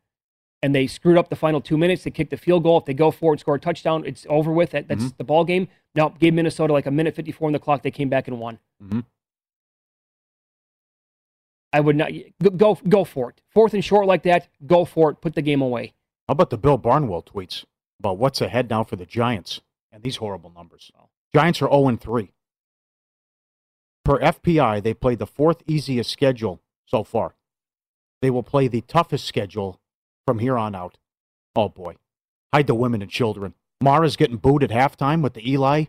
And 0.61 0.75
they 0.75 0.87
screwed 0.87 1.17
up 1.17 1.29
the 1.29 1.37
final 1.37 1.61
two 1.61 1.77
minutes. 1.77 2.03
They 2.03 2.11
kicked 2.11 2.31
the 2.31 2.37
field 2.37 2.63
goal. 2.63 2.77
If 2.77 2.83
they 2.83 2.93
go 2.93 3.11
for 3.11 3.31
it 3.31 3.35
and 3.35 3.39
score 3.39 3.55
a 3.55 3.59
touchdown, 3.59 4.03
it's 4.05 4.25
over 4.29 4.51
with. 4.51 4.71
That, 4.71 4.89
that's 4.89 5.13
the 5.13 5.23
ball 5.23 5.45
game. 5.45 5.69
No, 5.95 6.09
gave 6.09 6.33
Minnesota 6.33 6.73
like 6.73 6.85
a 6.85 6.91
minute 6.91 7.15
54 7.15 7.47
on 7.47 7.53
the 7.53 7.59
clock. 7.59 7.81
They 7.81 7.91
came 7.91 8.09
back 8.09 8.27
and 8.27 8.39
won. 8.41 8.59
Mhm. 8.83 9.05
I 11.71 11.79
would 11.79 11.95
not 11.95 12.11
go, 12.41 12.49
go 12.51 12.75
go 12.87 13.03
for 13.05 13.29
it. 13.29 13.41
Fourth 13.53 13.73
and 13.73 13.83
short 13.83 14.05
like 14.05 14.23
that, 14.23 14.47
go 14.67 14.83
for 14.85 15.09
it. 15.11 15.21
Put 15.21 15.33
the 15.35 15.41
game 15.41 15.61
away. 15.61 15.93
How 16.27 16.33
about 16.33 16.49
the 16.49 16.57
Bill 16.57 16.77
Barnwell 16.77 17.23
tweets 17.23 17.63
about 17.99 18.17
what's 18.17 18.41
ahead 18.41 18.69
now 18.69 18.83
for 18.83 18.95
the 18.97 19.05
Giants 19.05 19.61
and 19.91 20.03
these 20.03 20.17
horrible 20.17 20.51
numbers? 20.51 20.91
Giants 21.33 21.61
are 21.61 21.69
0 21.71 21.95
3. 21.97 22.31
Per 24.05 24.19
FPI, 24.19 24.83
they 24.83 24.93
played 24.93 25.19
the 25.19 25.25
fourth 25.25 25.63
easiest 25.65 26.11
schedule 26.11 26.61
so 26.85 27.03
far. 27.03 27.35
They 28.23 28.29
will 28.29 28.41
play 28.41 28.69
the 28.69 28.79
toughest 28.79 29.25
schedule 29.25 29.81
from 30.25 30.39
here 30.39 30.57
on 30.57 30.75
out. 30.75 30.97
Oh 31.57 31.67
boy. 31.67 31.97
Hide 32.53 32.67
the 32.67 32.73
women 32.73 33.01
and 33.01 33.11
children. 33.11 33.53
Mara's 33.81 34.15
getting 34.15 34.37
booed 34.37 34.63
at 34.63 34.69
halftime 34.69 35.21
with 35.21 35.33
the 35.33 35.45
Eli 35.45 35.87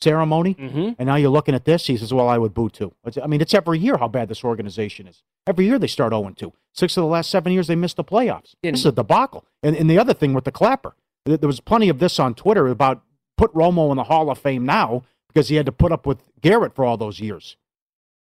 ceremony. 0.00 0.54
Mm-hmm. 0.54 0.92
And 0.98 1.06
now 1.06 1.16
you're 1.16 1.28
looking 1.28 1.54
at 1.54 1.66
this. 1.66 1.86
He 1.86 1.98
says, 1.98 2.14
Well, 2.14 2.30
I 2.30 2.38
would 2.38 2.54
boo 2.54 2.70
too. 2.70 2.94
I 3.22 3.26
mean, 3.26 3.42
it's 3.42 3.52
every 3.52 3.78
year 3.78 3.98
how 3.98 4.08
bad 4.08 4.30
this 4.30 4.42
organization 4.42 5.06
is. 5.06 5.22
Every 5.46 5.66
year 5.66 5.78
they 5.78 5.86
start 5.86 6.14
0 6.14 6.32
2. 6.34 6.50
Six 6.72 6.96
of 6.96 7.02
the 7.02 7.08
last 7.08 7.28
seven 7.28 7.52
years 7.52 7.66
they 7.66 7.76
missed 7.76 7.98
the 7.98 8.04
playoffs. 8.04 8.54
Yeah. 8.62 8.70
This 8.70 8.80
is 8.80 8.86
a 8.86 8.92
debacle. 8.92 9.44
And, 9.62 9.76
and 9.76 9.90
the 9.90 9.98
other 9.98 10.14
thing 10.14 10.32
with 10.32 10.44
the 10.44 10.52
clapper, 10.52 10.94
there 11.26 11.38
was 11.42 11.60
plenty 11.60 11.90
of 11.90 11.98
this 11.98 12.18
on 12.18 12.34
Twitter 12.34 12.68
about 12.68 13.02
put 13.36 13.52
Romo 13.52 13.90
in 13.90 13.98
the 13.98 14.04
Hall 14.04 14.30
of 14.30 14.38
Fame 14.38 14.64
now 14.64 15.02
because 15.28 15.48
he 15.48 15.56
had 15.56 15.66
to 15.66 15.72
put 15.72 15.92
up 15.92 16.06
with 16.06 16.22
Garrett 16.40 16.74
for 16.74 16.86
all 16.86 16.96
those 16.96 17.20
years. 17.20 17.58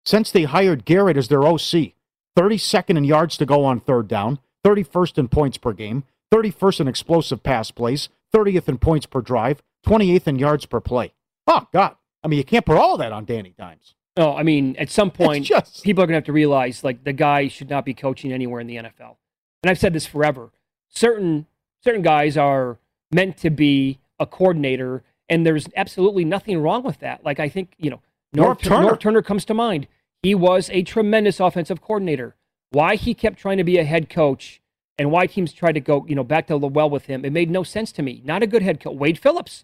Since 0.06 0.32
they 0.32 0.44
hired 0.44 0.86
Garrett 0.86 1.18
as 1.18 1.28
their 1.28 1.44
OC, 1.44 1.92
32nd 2.38 2.98
in 2.98 3.04
yards 3.04 3.38
to 3.38 3.46
go 3.46 3.66
on 3.66 3.80
third 3.80 4.08
down, 4.08 4.40
31st 4.64 5.18
in 5.18 5.28
points 5.28 5.58
per 5.58 5.74
game, 5.74 6.04
31st 6.32 6.82
in 6.82 6.88
explosive 6.88 7.42
pass 7.42 7.72
plays, 7.72 8.10
30th 8.34 8.68
in 8.68 8.78
points 8.78 9.06
per 9.06 9.22
drive, 9.22 9.62
28th 9.86 10.28
in 10.28 10.40
yards 10.40 10.66
per 10.66 10.80
play. 10.80 11.14
Oh, 11.48 11.68
God. 11.74 11.96
I 12.24 12.28
mean, 12.28 12.38
you 12.38 12.44
can't 12.44 12.66
put 12.66 12.78
all 12.78 12.98
that 12.98 13.12
on 13.12 13.26
Danny 13.26 13.54
Dimes. 13.58 13.96
No, 14.18 14.36
I 14.36 14.44
mean, 14.44 14.76
at 14.78 14.90
some 14.90 15.12
point, 15.12 15.46
just- 15.46 15.84
people 15.84 16.04
are 16.04 16.08
going 16.08 16.14
to 16.14 16.18
have 16.18 16.26
to 16.26 16.34
realize 16.34 16.84
like 16.84 17.04
the 17.04 17.14
guy 17.14 17.48
should 17.48 17.70
not 17.70 17.86
be 17.86 17.94
coaching 17.94 18.34
anywhere 18.34 18.60
in 18.60 18.68
the 18.68 18.76
NFL. 18.78 19.18
And 19.64 19.70
I've 19.70 19.80
said 19.80 19.94
this 19.94 20.06
forever. 20.06 20.52
Certain 20.90 21.46
certain 21.84 22.02
guys 22.02 22.36
are 22.36 22.80
meant 23.12 23.38
to 23.38 23.50
be 23.50 24.00
a 24.20 24.26
coordinator 24.26 25.04
And 25.30 25.46
there's 25.46 25.68
absolutely 25.76 26.26
nothing 26.26 26.62
wrong 26.62 26.84
with 26.84 27.00
that. 27.00 27.24
Like 27.24 27.40
I 27.40 27.50
think, 27.50 27.74
you 27.78 27.90
know, 27.90 28.02
North, 28.34 28.60
Norv, 28.60 28.62
Turner. 28.62 28.88
Norv 28.92 29.00
Turner 29.00 29.22
comes 29.22 29.46
to 29.46 29.54
mind. 29.54 29.88
He 30.24 30.36
was 30.36 30.70
a 30.72 30.84
tremendous 30.84 31.40
offensive 31.40 31.82
coordinator. 31.82 32.36
Why 32.72 32.96
he 32.96 33.14
kept 33.14 33.40
trying 33.40 33.58
to 33.58 33.64
be 33.64 33.78
a 33.78 33.84
head 33.84 34.10
coach 34.10 34.62
and 34.98 35.12
why 35.12 35.28
teams 35.28 35.54
tried 35.54 35.74
to 35.74 35.80
go, 35.80 36.06
you 36.08 36.16
know, 36.16 36.24
back 36.24 36.48
to 36.48 36.58
the 36.58 36.68
well 36.68 36.90
with 36.90 37.06
him, 37.06 37.24
it 37.24 37.32
made 37.32 37.50
no 37.50 37.64
sense 37.64 37.92
to 37.94 38.02
me. 38.02 38.22
Not 38.26 38.44
a 38.44 38.48
good 38.48 38.62
head 38.64 38.80
coach. 38.80 38.96
Wade 38.96 39.20
Phillips, 39.20 39.64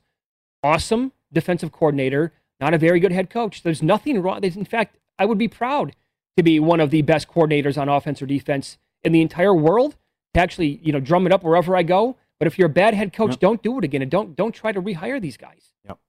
awesome 0.62 1.12
defensive 1.32 1.72
coordinator, 1.72 2.32
not 2.60 2.74
a 2.74 2.78
very 2.78 3.00
good 3.00 3.12
head 3.12 3.30
coach. 3.30 3.64
There's 3.64 3.82
nothing 3.84 4.22
wrong. 4.22 4.44
In 4.44 4.66
fact, 4.66 4.98
I 5.18 5.26
would 5.26 5.38
be 5.38 5.48
proud 5.48 5.96
to 6.38 6.44
be 6.44 6.60
one 6.60 6.80
of 6.80 6.92
the 6.92 7.02
best 7.02 7.28
coordinators 7.28 7.80
on 7.80 7.90
offense 7.90 8.22
or 8.22 8.26
defense 8.26 8.78
in 9.04 9.12
the 9.12 9.22
entire 9.22 9.54
world 9.54 9.96
to 10.34 10.40
actually, 10.40 10.80
you 10.84 10.92
know, 10.92 11.00
drum 11.00 11.26
it 11.26 11.34
up 11.34 11.44
wherever 11.44 11.76
I 11.76 11.84
go. 11.84 12.16
But 12.40 12.48
if 12.48 12.58
you're 12.58 12.68
a 12.68 12.70
bad 12.70 12.94
head 12.94 13.14
coach, 13.14 13.32
Yep. 13.32 13.40
don't 13.40 13.64
do 13.64 13.78
it 13.80 13.84
again 13.84 14.02
and 14.02 14.10
don't 14.12 14.36
don't 14.36 14.54
try 14.54 14.72
to 14.72 14.82
rehire 14.82 15.22
these 15.22 15.38
guys. 15.38 15.74
Yep. 15.88 16.00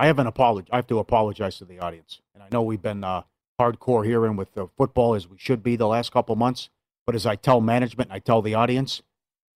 I 0.00 0.06
have 0.06 0.18
an 0.18 0.26
apology. 0.26 0.66
I 0.72 0.76
have 0.76 0.86
to 0.86 0.98
apologize 0.98 1.58
to 1.58 1.66
the 1.66 1.78
audience. 1.78 2.22
And 2.32 2.42
I 2.42 2.46
know 2.50 2.62
we've 2.62 2.80
been 2.80 3.04
uh, 3.04 3.20
hardcore 3.60 4.02
here 4.02 4.24
and 4.24 4.38
with 4.38 4.48
football 4.78 5.14
as 5.14 5.28
we 5.28 5.36
should 5.36 5.62
be 5.62 5.76
the 5.76 5.86
last 5.86 6.10
couple 6.10 6.34
months. 6.36 6.70
But 7.04 7.14
as 7.14 7.26
I 7.26 7.36
tell 7.36 7.60
management, 7.60 8.10
I 8.10 8.18
tell 8.18 8.40
the 8.40 8.54
audience, 8.54 9.02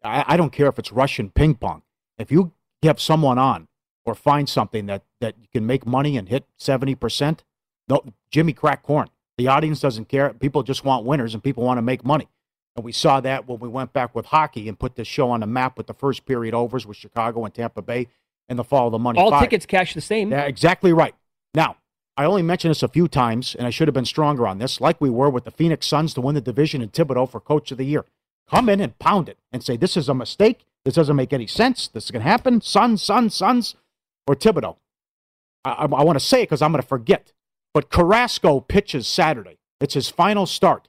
I, 0.03 0.23
I 0.27 0.37
don't 0.37 0.53
care 0.53 0.67
if 0.67 0.79
it's 0.79 0.93
Russian 0.93 1.31
ping 1.31 1.55
pong. 1.55 1.81
If 2.19 2.31
you 2.31 2.53
have 2.83 3.01
someone 3.01 3.39
on 3.39 3.69
or 4.05 4.15
find 4.15 4.47
something 4.47 4.85
that, 4.85 5.05
that 5.23 5.35
you 5.41 5.49
can 5.51 5.65
make 5.65 5.87
money 5.87 6.19
and 6.19 6.29
hit 6.29 6.45
70%, 6.61 7.39
no, 7.89 8.05
Jimmy 8.31 8.53
crack 8.53 8.83
corn. 8.83 9.09
The 9.39 9.49
audience 9.49 9.81
doesn't 9.81 10.11
care. 10.11 10.35
People 10.35 10.63
just 10.63 10.85
want 10.85 11.07
winners 11.07 11.33
and 11.33 11.43
people 11.43 11.65
want 11.65 11.79
to 11.79 11.83
make 11.83 12.05
money. 12.05 12.29
And 12.77 12.85
we 12.85 12.93
saw 12.93 13.19
that 13.21 13.49
when 13.49 13.61
we 13.61 13.69
went 13.69 13.95
back 13.95 14.15
with 14.15 14.27
hockey 14.27 14.69
and 14.69 14.79
put 14.79 14.97
this 14.97 15.09
show 15.09 15.31
on 15.31 15.41
the 15.41 15.47
map 15.47 15.79
with 15.79 15.87
the 15.87 15.95
first 15.95 16.27
period 16.27 16.53
overs 16.53 16.87
with 16.87 16.99
Chicago 16.99 17.47
and 17.47 17.55
Tampa 17.55 17.81
Bay 17.81 18.09
and 18.49 18.59
the 18.59 18.65
fall 18.65 18.87
of 18.87 18.93
the 18.93 18.99
money. 18.99 19.19
All 19.19 19.31
five. 19.31 19.43
tickets 19.43 19.67
cash 19.67 19.95
the 19.95 20.01
same. 20.01 20.31
Yeah, 20.31 20.43
exactly 20.43 20.93
right. 20.93 21.15
Now, 21.55 21.77
I 22.17 22.25
only 22.25 22.43
mentioned 22.43 22.71
this 22.71 22.83
a 22.83 22.89
few 22.89 23.09
times, 23.09 23.55
and 23.55 23.67
I 23.67 23.71
should 23.71 23.89
have 23.89 23.95
been 23.95 24.05
stronger 24.05 24.47
on 24.47 24.59
this, 24.59 24.81
like 24.81 25.01
we 25.01 25.11
were 25.11 25.31
with 25.31 25.45
the 25.45 25.51
Phoenix 25.51 25.87
Suns 25.87 26.15
to 26.15 26.21
win 26.21 26.35
the 26.35 26.41
division 26.41 26.81
in 26.81 26.91
Thibodeau 26.91 27.29
for 27.31 27.41
Coach 27.41 27.73
of 27.73 27.79
the 27.79 27.87
Year. 27.87 28.05
Come 28.49 28.69
in 28.69 28.81
and 28.81 28.99
pound 28.99 29.29
it 29.29 29.39
and 29.53 29.65
say, 29.65 29.77
this 29.77 29.97
is 29.97 30.09
a 30.09 30.15
mistake. 30.15 30.65
This 30.85 30.95
doesn't 30.95 31.17
make 31.17 31.33
any 31.33 31.47
sense. 31.47 31.89
This 31.89 32.05
is 32.05 32.11
going 32.11 32.23
to 32.23 32.29
happen. 32.29 32.61
Suns, 32.61 33.03
Suns, 33.03 33.35
Suns, 33.35 33.75
or 34.27 34.35
Thibodeau. 34.35 34.77
I, 35.65 35.71
I, 35.71 35.85
I 35.85 36.05
want 36.05 36.19
to 36.19 36.25
say 36.25 36.43
it 36.43 36.47
because 36.47 36.63
I'm 36.63 36.73
going 36.73 36.83
to 36.83 36.89
forget. 36.89 37.33
But 37.73 37.91
Carrasco 37.91 38.61
pitches 38.61 39.09
Saturday. 39.09 39.59
It's 39.81 39.95
his 39.95 40.09
final 40.09 40.47
start. 40.47 40.89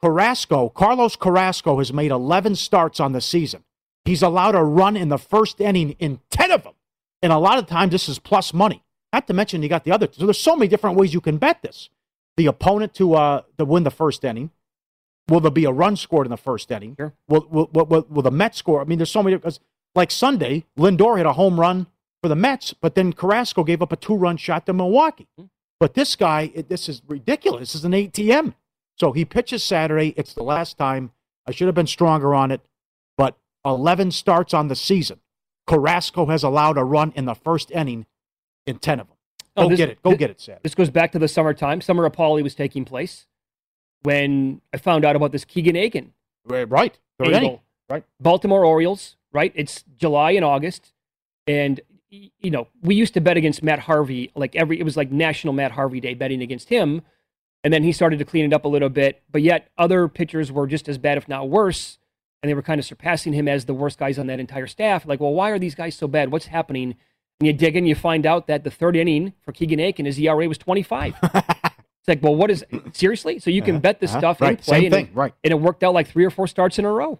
Carrasco, 0.00 0.68
Carlos 0.68 1.16
Carrasco 1.16 1.78
has 1.78 1.92
made 1.92 2.10
11 2.10 2.56
starts 2.56 3.00
on 3.00 3.12
the 3.12 3.20
season. 3.20 3.64
He's 4.06 4.22
allowed 4.22 4.54
a 4.54 4.62
run 4.62 4.96
in 4.96 5.08
the 5.08 5.18
first 5.18 5.60
inning 5.60 5.96
in 5.98 6.20
10 6.30 6.52
of 6.52 6.62
them. 6.62 6.74
And 7.22 7.32
a 7.32 7.38
lot 7.38 7.58
of 7.58 7.66
times 7.66 7.92
this 7.92 8.08
is 8.08 8.18
plus 8.18 8.54
money. 8.54 8.82
Not 9.12 9.26
to 9.26 9.34
mention 9.34 9.62
you 9.62 9.68
got 9.68 9.84
the 9.84 9.92
other. 9.92 10.08
So 10.12 10.24
there's 10.24 10.40
so 10.40 10.56
many 10.56 10.68
different 10.68 10.96
ways 10.96 11.12
you 11.12 11.20
can 11.20 11.38
bet 11.38 11.62
this. 11.62 11.90
The 12.36 12.46
opponent 12.46 12.94
to 12.94 13.14
uh 13.14 13.42
to 13.58 13.64
win 13.64 13.82
the 13.82 13.90
first 13.90 14.24
inning. 14.24 14.50
Will 15.28 15.40
there 15.40 15.50
be 15.50 15.64
a 15.64 15.72
run 15.72 15.96
scored 15.96 16.26
in 16.26 16.30
the 16.30 16.36
first 16.36 16.70
inning? 16.70 16.94
Sure. 16.96 17.12
Will, 17.28 17.46
will, 17.50 17.68
will, 17.72 18.06
will, 18.08 18.22
the 18.22 18.30
Mets 18.30 18.58
score? 18.58 18.80
I 18.80 18.84
mean, 18.84 18.98
there's 18.98 19.10
so 19.10 19.22
many. 19.22 19.36
Because 19.36 19.58
like 19.94 20.10
Sunday, 20.10 20.64
Lindor 20.78 21.16
hit 21.16 21.26
a 21.26 21.32
home 21.32 21.58
run 21.58 21.86
for 22.22 22.28
the 22.28 22.36
Mets, 22.36 22.74
but 22.74 22.94
then 22.94 23.12
Carrasco 23.12 23.64
gave 23.64 23.82
up 23.82 23.90
a 23.90 23.96
two 23.96 24.14
run 24.14 24.36
shot 24.36 24.66
to 24.66 24.72
Milwaukee. 24.72 25.26
But 25.80 25.94
this 25.94 26.14
guy, 26.14 26.52
it, 26.54 26.68
this 26.68 26.88
is 26.88 27.02
ridiculous. 27.08 27.72
This 27.72 27.74
is 27.76 27.84
an 27.84 27.92
ATM. 27.92 28.54
So 28.98 29.12
he 29.12 29.24
pitches 29.24 29.64
Saturday. 29.64 30.14
It's 30.16 30.34
the 30.34 30.42
last 30.42 30.78
time. 30.78 31.10
I 31.46 31.52
should 31.52 31.66
have 31.66 31.74
been 31.74 31.86
stronger 31.86 32.34
on 32.34 32.50
it, 32.50 32.60
11 33.66 34.12
starts 34.12 34.54
on 34.54 34.68
the 34.68 34.76
season. 34.76 35.20
Carrasco 35.66 36.26
has 36.26 36.42
allowed 36.44 36.78
a 36.78 36.84
run 36.84 37.12
in 37.16 37.24
the 37.24 37.34
first 37.34 37.70
inning 37.72 38.06
in 38.66 38.78
10 38.78 39.00
of 39.00 39.08
them. 39.08 39.16
Oh, 39.56 39.62
Go 39.64 39.68
this- 39.70 39.76
get 39.78 39.88
it. 39.90 40.02
Go 40.02 40.10
thi- 40.12 40.16
get 40.16 40.30
it, 40.30 40.40
Sad. 40.40 40.60
This 40.62 40.74
goes 40.74 40.90
back 40.90 41.12
to 41.12 41.18
the 41.18 41.28
summertime. 41.28 41.80
Summer 41.80 42.04
of 42.06 42.12
Paulie 42.12 42.42
was 42.42 42.54
taking 42.54 42.84
place 42.84 43.26
when 44.02 44.60
I 44.72 44.76
found 44.76 45.04
out 45.04 45.16
about 45.16 45.32
this 45.32 45.44
Keegan 45.44 45.76
Akin 45.76 46.12
Right. 47.18 47.34
Angle. 47.34 47.62
Right. 47.88 48.04
Baltimore 48.20 48.64
Orioles, 48.64 49.16
right? 49.32 49.52
It's 49.54 49.84
July 49.96 50.32
and 50.32 50.44
August. 50.44 50.92
And, 51.46 51.80
you 52.10 52.50
know, 52.50 52.68
we 52.82 52.94
used 52.94 53.14
to 53.14 53.20
bet 53.20 53.36
against 53.36 53.62
Matt 53.62 53.80
Harvey, 53.80 54.30
like 54.34 54.54
every, 54.56 54.78
it 54.78 54.82
was 54.82 54.96
like 54.96 55.10
National 55.10 55.52
Matt 55.52 55.72
Harvey 55.72 56.00
Day 56.00 56.14
betting 56.14 56.42
against 56.42 56.68
him. 56.68 57.02
And 57.64 57.72
then 57.72 57.82
he 57.82 57.92
started 57.92 58.18
to 58.20 58.24
clean 58.24 58.44
it 58.44 58.52
up 58.52 58.64
a 58.64 58.68
little 58.68 58.88
bit. 58.88 59.22
But 59.30 59.42
yet 59.42 59.68
other 59.78 60.06
pitchers 60.08 60.52
were 60.52 60.66
just 60.66 60.88
as 60.88 60.98
bad, 60.98 61.16
if 61.18 61.26
not 61.28 61.48
worse. 61.48 61.98
And 62.42 62.50
they 62.50 62.54
were 62.54 62.62
kind 62.62 62.78
of 62.78 62.84
surpassing 62.84 63.32
him 63.32 63.48
as 63.48 63.64
the 63.64 63.74
worst 63.74 63.98
guys 63.98 64.18
on 64.18 64.26
that 64.28 64.38
entire 64.40 64.66
staff. 64.66 65.06
Like, 65.06 65.20
well, 65.20 65.32
why 65.32 65.50
are 65.50 65.58
these 65.58 65.74
guys 65.74 65.94
so 65.96 66.06
bad? 66.06 66.30
What's 66.30 66.46
happening? 66.46 66.94
And 67.40 67.46
you 67.46 67.52
dig 67.52 67.76
in, 67.76 67.86
you 67.86 67.94
find 67.94 68.24
out 68.26 68.46
that 68.46 68.62
the 68.64 68.70
third 68.70 68.94
inning 68.96 69.32
for 69.42 69.52
Keegan 69.52 69.80
Akin, 69.80 70.06
his 70.06 70.18
ERA 70.18 70.46
was 70.48 70.58
25. 70.58 71.14
it's 71.22 72.08
like, 72.08 72.22
well, 72.22 72.34
what 72.34 72.50
is, 72.50 72.64
seriously? 72.92 73.38
So 73.38 73.50
you 73.50 73.62
can 73.62 73.76
Uh-huh, 73.76 73.80
bet 73.82 74.00
this 74.00 74.10
uh-huh, 74.10 74.20
stuff 74.20 74.40
in 74.42 74.46
right, 74.48 74.60
play. 74.60 74.74
same 74.76 74.84
and 74.86 74.94
thing, 74.94 75.06
it- 75.06 75.14
right. 75.14 75.34
and 75.44 75.52
it 75.52 75.56
worked 75.60 75.82
out 75.82 75.92
like 75.94 76.08
three 76.08 76.24
or 76.24 76.30
four 76.30 76.46
starts 76.46 76.78
in 76.78 76.84
a 76.84 76.90
row. 76.92 77.18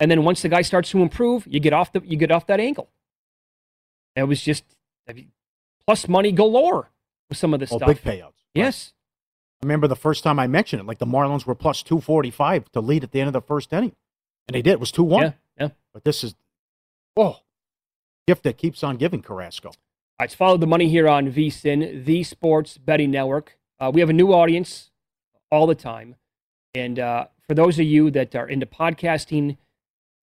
And 0.00 0.10
then 0.10 0.24
once 0.24 0.42
the 0.42 0.48
guy 0.48 0.62
starts 0.62 0.90
to 0.90 1.02
improve, 1.02 1.46
you 1.48 1.60
get 1.60 1.72
off 1.72 1.92
the 1.92 2.00
you 2.04 2.16
get 2.16 2.30
off 2.30 2.46
that 2.46 2.58
angle. 2.60 2.88
It 4.16 4.24
was 4.24 4.40
just 4.42 4.64
I 5.08 5.12
mean, 5.12 5.30
plus 5.86 6.08
money 6.08 6.32
galore 6.32 6.90
with 7.28 7.38
some 7.38 7.52
of 7.54 7.60
this 7.60 7.70
Oh, 7.72 7.76
stuff. 7.76 7.88
big 7.88 8.02
payouts. 8.02 8.32
Yes, 8.54 8.92
I 9.62 9.66
remember 9.66 9.86
the 9.88 9.96
first 9.96 10.24
time 10.24 10.38
I 10.38 10.46
mentioned 10.46 10.80
it, 10.80 10.86
like 10.86 10.98
the 10.98 11.06
Marlins 11.06 11.44
were 11.44 11.54
plus 11.54 11.82
245 11.82 12.72
to 12.72 12.80
lead 12.80 13.04
at 13.04 13.12
the 13.12 13.20
end 13.20 13.28
of 13.28 13.34
the 13.34 13.42
first 13.42 13.72
inning. 13.72 13.94
And 14.48 14.54
they 14.54 14.62
did. 14.62 14.72
It 14.72 14.80
was 14.80 14.90
2 14.90 15.04
1. 15.04 15.22
yeah, 15.22 15.32
yeah. 15.58 15.68
But 15.92 16.04
this 16.04 16.24
is, 16.24 16.34
oh, 17.16 17.40
gift 18.26 18.42
that 18.44 18.56
keeps 18.56 18.82
on 18.82 18.96
giving, 18.96 19.22
Carrasco. 19.22 19.72
right, 20.18 20.30
so 20.30 20.36
follow 20.36 20.56
the 20.56 20.66
money 20.66 20.88
here 20.88 21.08
on 21.08 21.30
VSIN, 21.30 22.04
the 22.04 22.22
Sports 22.22 22.78
Betting 22.78 23.10
Network. 23.10 23.58
Uh, 23.78 23.90
we 23.92 24.00
have 24.00 24.10
a 24.10 24.14
new 24.14 24.32
audience 24.32 24.90
all 25.50 25.66
the 25.66 25.74
time, 25.74 26.16
and 26.74 26.98
uh, 26.98 27.26
for 27.46 27.54
those 27.54 27.78
of 27.78 27.84
you 27.84 28.10
that 28.12 28.34
are 28.34 28.48
into 28.48 28.66
podcasting, 28.66 29.56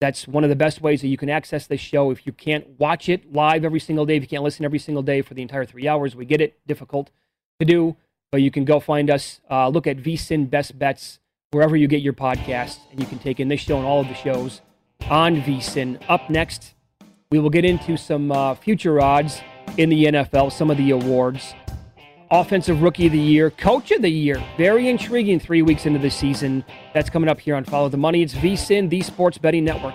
that's 0.00 0.26
one 0.28 0.44
of 0.44 0.50
the 0.50 0.56
best 0.56 0.80
ways 0.80 1.00
that 1.02 1.08
you 1.08 1.16
can 1.16 1.28
access 1.28 1.66
this 1.66 1.80
show. 1.80 2.10
If 2.10 2.26
you 2.26 2.32
can't 2.32 2.78
watch 2.78 3.08
it 3.08 3.32
live 3.32 3.64
every 3.64 3.80
single 3.80 4.06
day, 4.06 4.16
if 4.16 4.22
you 4.22 4.28
can't 4.28 4.44
listen 4.44 4.64
every 4.64 4.78
single 4.78 5.02
day 5.02 5.22
for 5.22 5.34
the 5.34 5.42
entire 5.42 5.64
three 5.64 5.88
hours, 5.88 6.14
we 6.16 6.24
get 6.24 6.40
it. 6.40 6.58
Difficult 6.66 7.10
to 7.58 7.66
do, 7.66 7.96
but 8.30 8.42
you 8.42 8.50
can 8.50 8.64
go 8.64 8.80
find 8.80 9.10
us. 9.10 9.40
Uh, 9.50 9.68
look 9.68 9.86
at 9.86 9.96
VSIN 9.96 10.48
Best 10.50 10.78
Bets 10.78 11.18
wherever 11.50 11.76
you 11.76 11.88
get 11.88 12.02
your 12.02 12.12
podcasts, 12.12 12.78
and 12.90 13.00
you 13.00 13.06
can 13.06 13.18
take 13.18 13.40
in 13.40 13.48
this 13.48 13.60
show 13.60 13.78
and 13.78 13.86
all 13.86 14.00
of 14.00 14.08
the 14.08 14.14
shows 14.14 14.60
on 15.08 15.36
VSIN. 15.42 16.00
Up 16.08 16.28
next, 16.28 16.74
we 17.30 17.38
will 17.38 17.50
get 17.50 17.64
into 17.64 17.96
some 17.96 18.30
uh, 18.30 18.54
future 18.54 19.00
odds 19.00 19.40
in 19.76 19.88
the 19.88 20.04
NFL, 20.04 20.52
some 20.52 20.70
of 20.70 20.76
the 20.76 20.90
awards. 20.90 21.54
Offensive 22.30 22.82
Rookie 22.82 23.06
of 23.06 23.12
the 23.12 23.18
Year, 23.18 23.50
Coach 23.50 23.90
of 23.90 24.02
the 24.02 24.10
Year. 24.10 24.42
Very 24.58 24.88
intriguing 24.88 25.40
three 25.40 25.62
weeks 25.62 25.86
into 25.86 25.98
the 25.98 26.10
season. 26.10 26.62
That's 26.92 27.08
coming 27.08 27.30
up 27.30 27.40
here 27.40 27.54
on 27.54 27.64
Follow 27.64 27.88
the 27.88 27.96
Money. 27.96 28.22
It's 28.22 28.34
VSIN, 28.34 28.90
the 28.90 29.00
Sports 29.00 29.38
Betting 29.38 29.64
Network. 29.64 29.94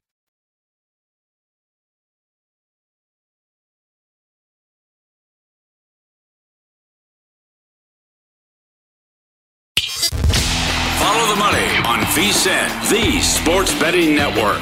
Follow 11.01 11.27
the 11.33 11.39
money 11.39 11.67
on 11.87 11.99
VSIN, 12.13 12.89
the 12.89 13.21
sports 13.21 13.73
betting 13.79 14.15
network. 14.15 14.61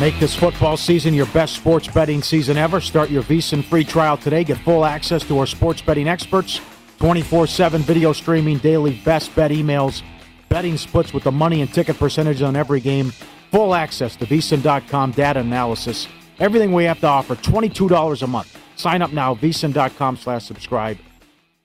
Make 0.00 0.18
this 0.18 0.34
football 0.34 0.76
season 0.76 1.14
your 1.14 1.26
best 1.26 1.54
sports 1.54 1.88
betting 1.88 2.22
season 2.22 2.56
ever. 2.56 2.80
Start 2.80 3.08
your 3.08 3.22
VSIN 3.22 3.64
free 3.64 3.84
trial 3.84 4.16
today. 4.16 4.42
Get 4.44 4.58
full 4.58 4.84
access 4.84 5.22
to 5.28 5.38
our 5.38 5.46
sports 5.46 5.80
betting 5.80 6.08
experts, 6.08 6.60
24 6.98 7.46
7 7.46 7.82
video 7.82 8.12
streaming, 8.12 8.58
daily 8.58 9.00
best 9.04 9.34
bet 9.36 9.52
emails, 9.52 10.02
betting 10.48 10.76
splits 10.76 11.14
with 11.14 11.22
the 11.22 11.32
money 11.32 11.62
and 11.62 11.72
ticket 11.72 11.96
percentage 11.98 12.42
on 12.42 12.56
every 12.56 12.80
game, 12.80 13.10
full 13.52 13.74
access 13.74 14.16
to 14.16 14.26
VSIN.com 14.26 15.12
data 15.12 15.40
analysis. 15.40 16.08
Everything 16.40 16.72
we 16.72 16.82
have 16.84 17.00
to 17.00 17.06
offer, 17.06 17.36
$22 17.36 18.22
a 18.22 18.26
month. 18.26 18.58
Sign 18.74 19.00
up 19.00 19.12
now, 19.12 19.34
VSIN.com 19.34 20.16
slash 20.16 20.44
subscribe. 20.44 20.98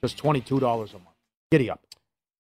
Just 0.03 0.17
$22 0.17 0.59
a 0.59 0.93
month. 0.93 1.05
Giddy 1.51 1.69
up. 1.69 1.81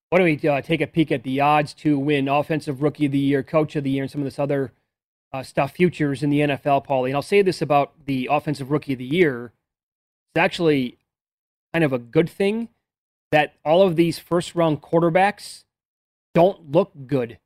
Why 0.09 0.17
don't 0.17 0.25
we 0.25 0.49
uh, 0.49 0.61
take 0.61 0.81
a 0.81 0.87
peek 0.87 1.11
at 1.11 1.23
the 1.23 1.39
odds 1.39 1.73
to 1.75 1.97
win 1.97 2.27
Offensive 2.27 2.81
Rookie 2.81 3.05
of 3.05 3.11
the 3.11 3.17
Year, 3.17 3.43
Coach 3.43 3.75
of 3.75 3.83
the 3.83 3.91
Year, 3.91 4.03
and 4.03 4.11
some 4.11 4.21
of 4.21 4.25
this 4.25 4.39
other 4.39 4.73
uh, 5.31 5.43
stuff 5.43 5.71
futures 5.71 6.21
in 6.21 6.29
the 6.29 6.39
NFL, 6.39 6.85
Paulie. 6.85 7.07
And 7.07 7.15
I'll 7.15 7.21
say 7.21 7.41
this 7.41 7.61
about 7.61 7.93
the 8.05 8.27
Offensive 8.29 8.71
Rookie 8.71 8.93
of 8.93 8.99
the 8.99 9.05
Year: 9.05 9.53
it's 10.33 10.39
actually 10.39 10.97
kind 11.73 11.85
of 11.85 11.93
a 11.93 11.97
good 11.97 12.29
thing 12.29 12.67
that 13.31 13.53
all 13.63 13.87
of 13.87 13.95
these 13.95 14.19
first 14.19 14.55
round 14.55 14.81
quarterbacks 14.81 15.63
don't 16.33 16.71
look 16.71 16.91
good 17.07 17.39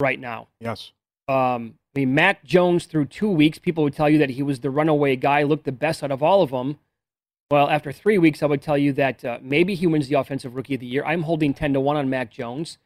right 0.00 0.20
now. 0.20 0.48
Yes. 0.60 0.92
Um, 1.28 1.74
I 1.94 2.00
mean, 2.00 2.14
Mac 2.14 2.44
Jones 2.44 2.86
through 2.86 3.06
two 3.06 3.30
weeks, 3.30 3.58
people 3.58 3.84
would 3.84 3.94
tell 3.94 4.08
you 4.08 4.18
that 4.18 4.30
he 4.30 4.42
was 4.42 4.60
the 4.60 4.70
runaway 4.70 5.16
guy, 5.16 5.42
looked 5.42 5.64
the 5.64 5.72
best 5.72 6.02
out 6.02 6.10
of 6.10 6.22
all 6.22 6.42
of 6.42 6.50
them. 6.50 6.78
Well, 7.50 7.68
after 7.68 7.92
three 7.92 8.18
weeks, 8.18 8.42
I 8.42 8.46
would 8.46 8.62
tell 8.62 8.78
you 8.78 8.92
that 8.94 9.24
uh, 9.24 9.38
maybe 9.42 9.74
he 9.74 9.86
wins 9.86 10.08
the 10.08 10.16
Offensive 10.16 10.54
Rookie 10.54 10.74
of 10.74 10.80
the 10.80 10.86
Year. 10.86 11.04
I'm 11.04 11.22
holding 11.22 11.54
10 11.54 11.74
to 11.74 11.80
1 11.80 11.96
on 11.96 12.10
Mac 12.10 12.30
Jones. 12.30 12.78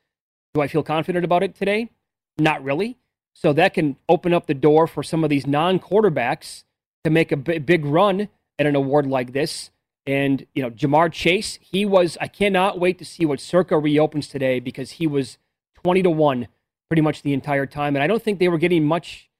Do 0.54 0.60
I 0.60 0.68
feel 0.68 0.82
confident 0.82 1.24
about 1.24 1.42
it 1.42 1.54
today? 1.54 1.90
Not 2.38 2.62
really. 2.62 2.98
So 3.34 3.52
that 3.52 3.74
can 3.74 3.96
open 4.08 4.34
up 4.34 4.46
the 4.46 4.54
door 4.54 4.86
for 4.86 5.02
some 5.02 5.22
of 5.22 5.30
these 5.30 5.46
non 5.46 5.78
quarterbacks 5.78 6.64
to 7.04 7.10
make 7.10 7.30
a 7.30 7.36
b- 7.36 7.58
big 7.58 7.84
run 7.84 8.28
at 8.58 8.66
an 8.66 8.74
award 8.74 9.06
like 9.06 9.32
this. 9.32 9.70
And, 10.06 10.44
you 10.54 10.62
know, 10.62 10.70
Ja'Marr 10.70 11.12
Chase, 11.12 11.58
he 11.62 11.84
was, 11.84 12.18
I 12.20 12.26
cannot 12.26 12.80
wait 12.80 12.98
to 12.98 13.04
see 13.04 13.24
what 13.24 13.40
Circa 13.40 13.78
reopens 13.78 14.26
today 14.26 14.58
because 14.58 14.92
he 14.92 15.06
was 15.06 15.38
20 15.82 16.02
to 16.02 16.10
1 16.10 16.48
pretty 16.88 17.02
much 17.02 17.22
the 17.22 17.32
entire 17.32 17.66
time. 17.66 17.94
And 17.94 18.02
I 18.02 18.06
don't 18.06 18.22
think 18.22 18.38
they 18.38 18.48
were 18.48 18.58
getting 18.58 18.84
much, 18.84 19.30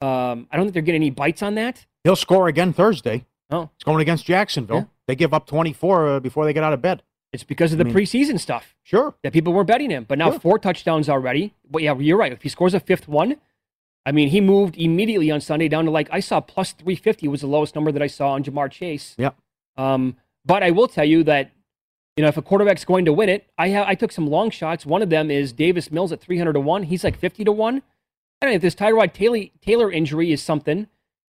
um, 0.00 0.48
I 0.50 0.56
don't 0.56 0.64
think 0.64 0.72
they're 0.72 0.82
getting 0.82 1.02
any 1.02 1.10
bites 1.10 1.42
on 1.42 1.54
that. 1.54 1.86
He'll 2.02 2.16
score 2.16 2.48
again 2.48 2.72
Thursday. 2.72 3.26
Oh, 3.50 3.70
It's 3.74 3.84
going 3.84 4.00
against 4.00 4.24
Jacksonville. 4.24 4.76
Yeah. 4.76 4.84
They 5.06 5.14
give 5.14 5.32
up 5.32 5.46
24 5.46 6.08
uh, 6.08 6.20
before 6.20 6.44
they 6.44 6.52
get 6.52 6.64
out 6.64 6.72
of 6.72 6.82
bed. 6.82 7.02
it's 7.32 7.44
because 7.44 7.72
of 7.72 7.78
the 7.78 7.84
I 7.84 7.88
mean- 7.88 7.94
preseason 7.94 8.40
stuff. 8.40 8.74
Sure. 8.82 9.14
that 9.22 9.32
people 9.32 9.52
weren't 9.52 9.66
betting 9.68 9.90
him. 9.90 10.04
But 10.08 10.18
now 10.18 10.30
Sure. 10.30 10.40
four 10.40 10.58
touchdowns 10.58 11.08
already. 11.08 11.54
But 11.70 11.82
yeah, 11.82 11.94
you're 11.96 12.16
right. 12.16 12.32
If 12.32 12.42
he 12.42 12.48
scores 12.48 12.72
a 12.74 12.80
fifth 12.80 13.08
one, 13.08 13.36
I 14.06 14.12
mean, 14.12 14.28
he 14.28 14.40
moved 14.40 14.76
immediately 14.78 15.30
on 15.30 15.40
Sunday 15.40 15.68
down 15.68 15.84
to 15.86 15.90
like 15.90 16.08
I 16.12 16.20
saw 16.20 16.40
plus 16.40 16.72
350 16.72 17.26
was 17.28 17.40
the 17.40 17.46
lowest 17.48 17.74
number 17.74 17.90
that 17.92 18.00
I 18.02 18.06
saw 18.06 18.30
on 18.30 18.44
Ja'Marr 18.44 18.70
Chase. 18.70 19.14
Yeah. 19.18 19.30
Um, 19.76 20.16
but 20.44 20.62
I 20.62 20.70
will 20.70 20.86
tell 20.88 21.04
you 21.04 21.24
that 21.24 21.50
you 22.16 22.22
know 22.22 22.28
if 22.28 22.36
a 22.36 22.42
quarterback's 22.42 22.84
going 22.84 23.04
to 23.06 23.12
win 23.12 23.28
it, 23.28 23.46
I 23.58 23.68
have 23.70 23.86
I 23.88 23.94
took 23.96 24.12
some 24.12 24.28
long 24.28 24.50
shots. 24.50 24.86
One 24.86 25.02
of 25.02 25.10
them 25.10 25.30
is 25.30 25.52
Davis 25.52 25.90
Mills 25.90 26.12
at 26.12 26.20
300 26.20 26.52
to 26.54 26.60
one. 26.60 26.84
He's 26.84 27.02
like 27.04 27.18
50 27.18 27.44
to 27.44 27.52
one. 27.52 27.82
I 28.40 28.46
don't 28.46 28.52
know 28.52 28.56
if 28.56 28.62
this 28.62 28.74
Tyrod 28.76 29.12
Taylor, 29.12 29.46
Taylor 29.60 29.90
injury 29.90 30.30
is 30.32 30.40
something, 30.42 30.86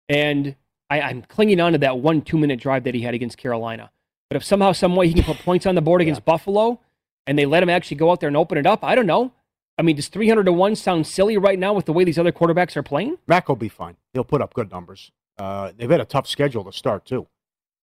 and 0.10 0.56
I, 0.90 1.02
I'm 1.02 1.22
clinging 1.24 1.60
on 1.60 1.74
to 1.74 1.78
that 1.80 2.00
one 2.00 2.22
two 2.22 2.38
minute 2.38 2.60
drive 2.60 2.84
that 2.86 2.96
he 2.96 3.02
had 3.02 3.14
against 3.14 3.38
Carolina. 3.38 3.92
But 4.30 4.38
if 4.38 4.44
somehow, 4.44 4.72
some 4.74 4.96
way 4.96 5.08
he 5.08 5.14
can 5.14 5.24
put 5.24 5.40
points 5.40 5.66
on 5.66 5.76
the 5.76 5.82
board 5.82 6.02
against 6.04 6.26
Buffalo, 6.26 6.80
and 7.26 7.38
they 7.38 7.46
let 7.46 7.64
him 7.64 7.70
actually 7.70 7.98
go 7.98 8.12
out 8.12 8.20
there 8.20 8.28
and 8.28 8.38
open 8.38 8.58
it 8.58 8.66
up, 8.66 8.84
I 8.84 8.96
don't 8.96 9.06
know. 9.06 9.34
I 9.78 9.84
mean, 9.84 9.96
does 9.96 10.08
300 10.08 10.46
to 10.46 10.54
one 10.54 10.76
sound 10.76 11.06
silly 11.06 11.38
right 11.38 11.60
now 11.60 11.74
with 11.74 11.86
the 11.86 11.94
way 11.94 12.04
these 12.04 12.18
other 12.18 12.32
quarterbacks 12.32 12.76
are 12.76 12.84
playing? 12.84 13.18
Mac 13.28 13.48
will 13.48 13.56
be 13.56 13.70
fine. 13.70 13.96
He'll 14.14 14.24
put 14.24 14.42
up 14.42 14.54
good 14.54 14.72
numbers. 14.72 15.12
Uh, 15.38 15.72
they've 15.78 15.90
had 15.90 16.02
a 16.02 16.06
tough 16.06 16.28
schedule 16.28 16.64
to 16.64 16.72
start 16.72 17.06
too. 17.06 17.28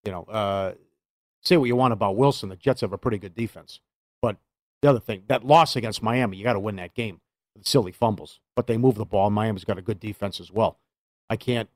You 0.05 0.11
know, 0.11 0.23
uh, 0.25 0.73
say 1.43 1.57
what 1.57 1.67
you 1.67 1.77
want 1.77 1.93
about 1.93 2.17
Wilson, 2.17 2.49
the 2.49 2.57
Jets 2.57 2.81
have 2.81 2.93
a 2.93 2.99
pretty 2.99 3.19
good 3.19 3.35
defense. 3.35 3.81
But 4.21 4.37
the 4.83 4.91
other 4.91 4.99
thing, 4.99 5.23
that 5.29 5.45
loss 5.45 5.77
against 5.77 6.03
Miami, 6.03 6.37
you 6.37 6.45
got 6.45 6.55
to 6.55 6.61
win 6.61 6.77
that 6.77 6.95
game. 6.95 7.21
Silly 7.63 7.93
fumbles, 7.93 8.41
but 8.57 8.67
they 8.67 8.77
move 8.77 8.97
the 8.97 9.05
ball. 9.05 9.31
Miami's 9.31 9.65
got 9.65 9.79
a 9.79 9.83
good 9.83 10.01
defense 10.01 10.41
as 10.41 10.51
well. 10.51 10.79
I 11.31 11.37
can't. 11.37 11.71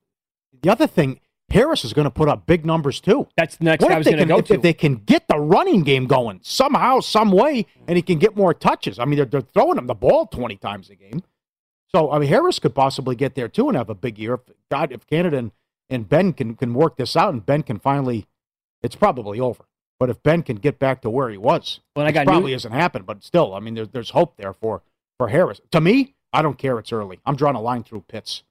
The 0.62 0.70
other 0.70 0.86
thing, 0.86 1.20
Harris 1.50 1.84
is 1.84 1.92
going 1.92 2.04
to 2.04 2.10
put 2.10 2.28
up 2.28 2.46
big 2.46 2.66
numbers 2.66 3.00
too. 3.00 3.26
That's 3.36 3.56
the 3.56 3.64
next 3.64 3.82
What 3.82 3.88
guy 3.88 3.94
I 3.94 3.98
was 3.98 4.06
going 4.06 4.18
to 4.18 4.24
go 4.26 4.38
if, 4.38 4.46
to. 4.46 4.54
if 4.54 4.62
they 4.62 4.72
can 4.74 4.96
get 4.96 5.28
the 5.28 5.38
running 5.38 5.82
game 5.82 6.06
going 6.06 6.40
somehow, 6.42 7.00
some 7.00 7.30
way, 7.32 7.66
and 7.86 7.96
he 7.96 8.02
can 8.02 8.18
get 8.18 8.36
more 8.36 8.52
touches? 8.52 8.98
I 8.98 9.04
mean, 9.04 9.16
they're, 9.16 9.24
they're 9.26 9.40
throwing 9.40 9.78
him 9.78 9.86
the 9.86 9.94
ball 9.94 10.26
twenty 10.26 10.56
times 10.56 10.90
a 10.90 10.94
game. 10.94 11.22
So 11.94 12.10
I 12.10 12.18
mean, 12.18 12.28
Harris 12.28 12.58
could 12.58 12.74
possibly 12.74 13.16
get 13.16 13.34
there 13.34 13.48
too 13.48 13.68
and 13.68 13.76
have 13.76 13.88
a 13.88 13.94
big 13.94 14.18
year. 14.18 14.34
If 14.34 14.40
God, 14.70 14.92
if 14.92 15.06
Canada 15.06 15.38
and, 15.38 15.52
and 15.88 16.08
Ben 16.08 16.32
can 16.34 16.54
can 16.54 16.74
work 16.74 16.96
this 16.96 17.16
out, 17.16 17.32
and 17.32 17.44
Ben 17.44 17.62
can 17.62 17.78
finally, 17.78 18.26
it's 18.82 18.96
probably 18.96 19.40
over. 19.40 19.64
But 19.98 20.10
if 20.10 20.22
Ben 20.22 20.42
can 20.42 20.56
get 20.56 20.78
back 20.78 21.00
to 21.02 21.10
where 21.10 21.28
he 21.30 21.38
was, 21.38 21.80
Well, 21.96 22.06
I 22.06 22.12
got 22.12 22.26
probably 22.26 22.50
new- 22.52 22.56
isn't 22.56 22.72
happened. 22.72 23.06
But 23.06 23.24
still, 23.24 23.54
I 23.54 23.60
mean, 23.60 23.74
there's 23.74 23.88
there's 23.88 24.10
hope 24.10 24.36
there 24.36 24.52
for 24.52 24.82
for 25.16 25.28
Harris. 25.28 25.60
To 25.70 25.80
me, 25.80 26.14
I 26.32 26.42
don't 26.42 26.58
care. 26.58 26.78
It's 26.78 26.92
early. 26.92 27.20
I'm 27.24 27.36
drawing 27.36 27.56
a 27.56 27.60
line 27.62 27.84
through 27.84 28.02
Pitts. 28.02 28.42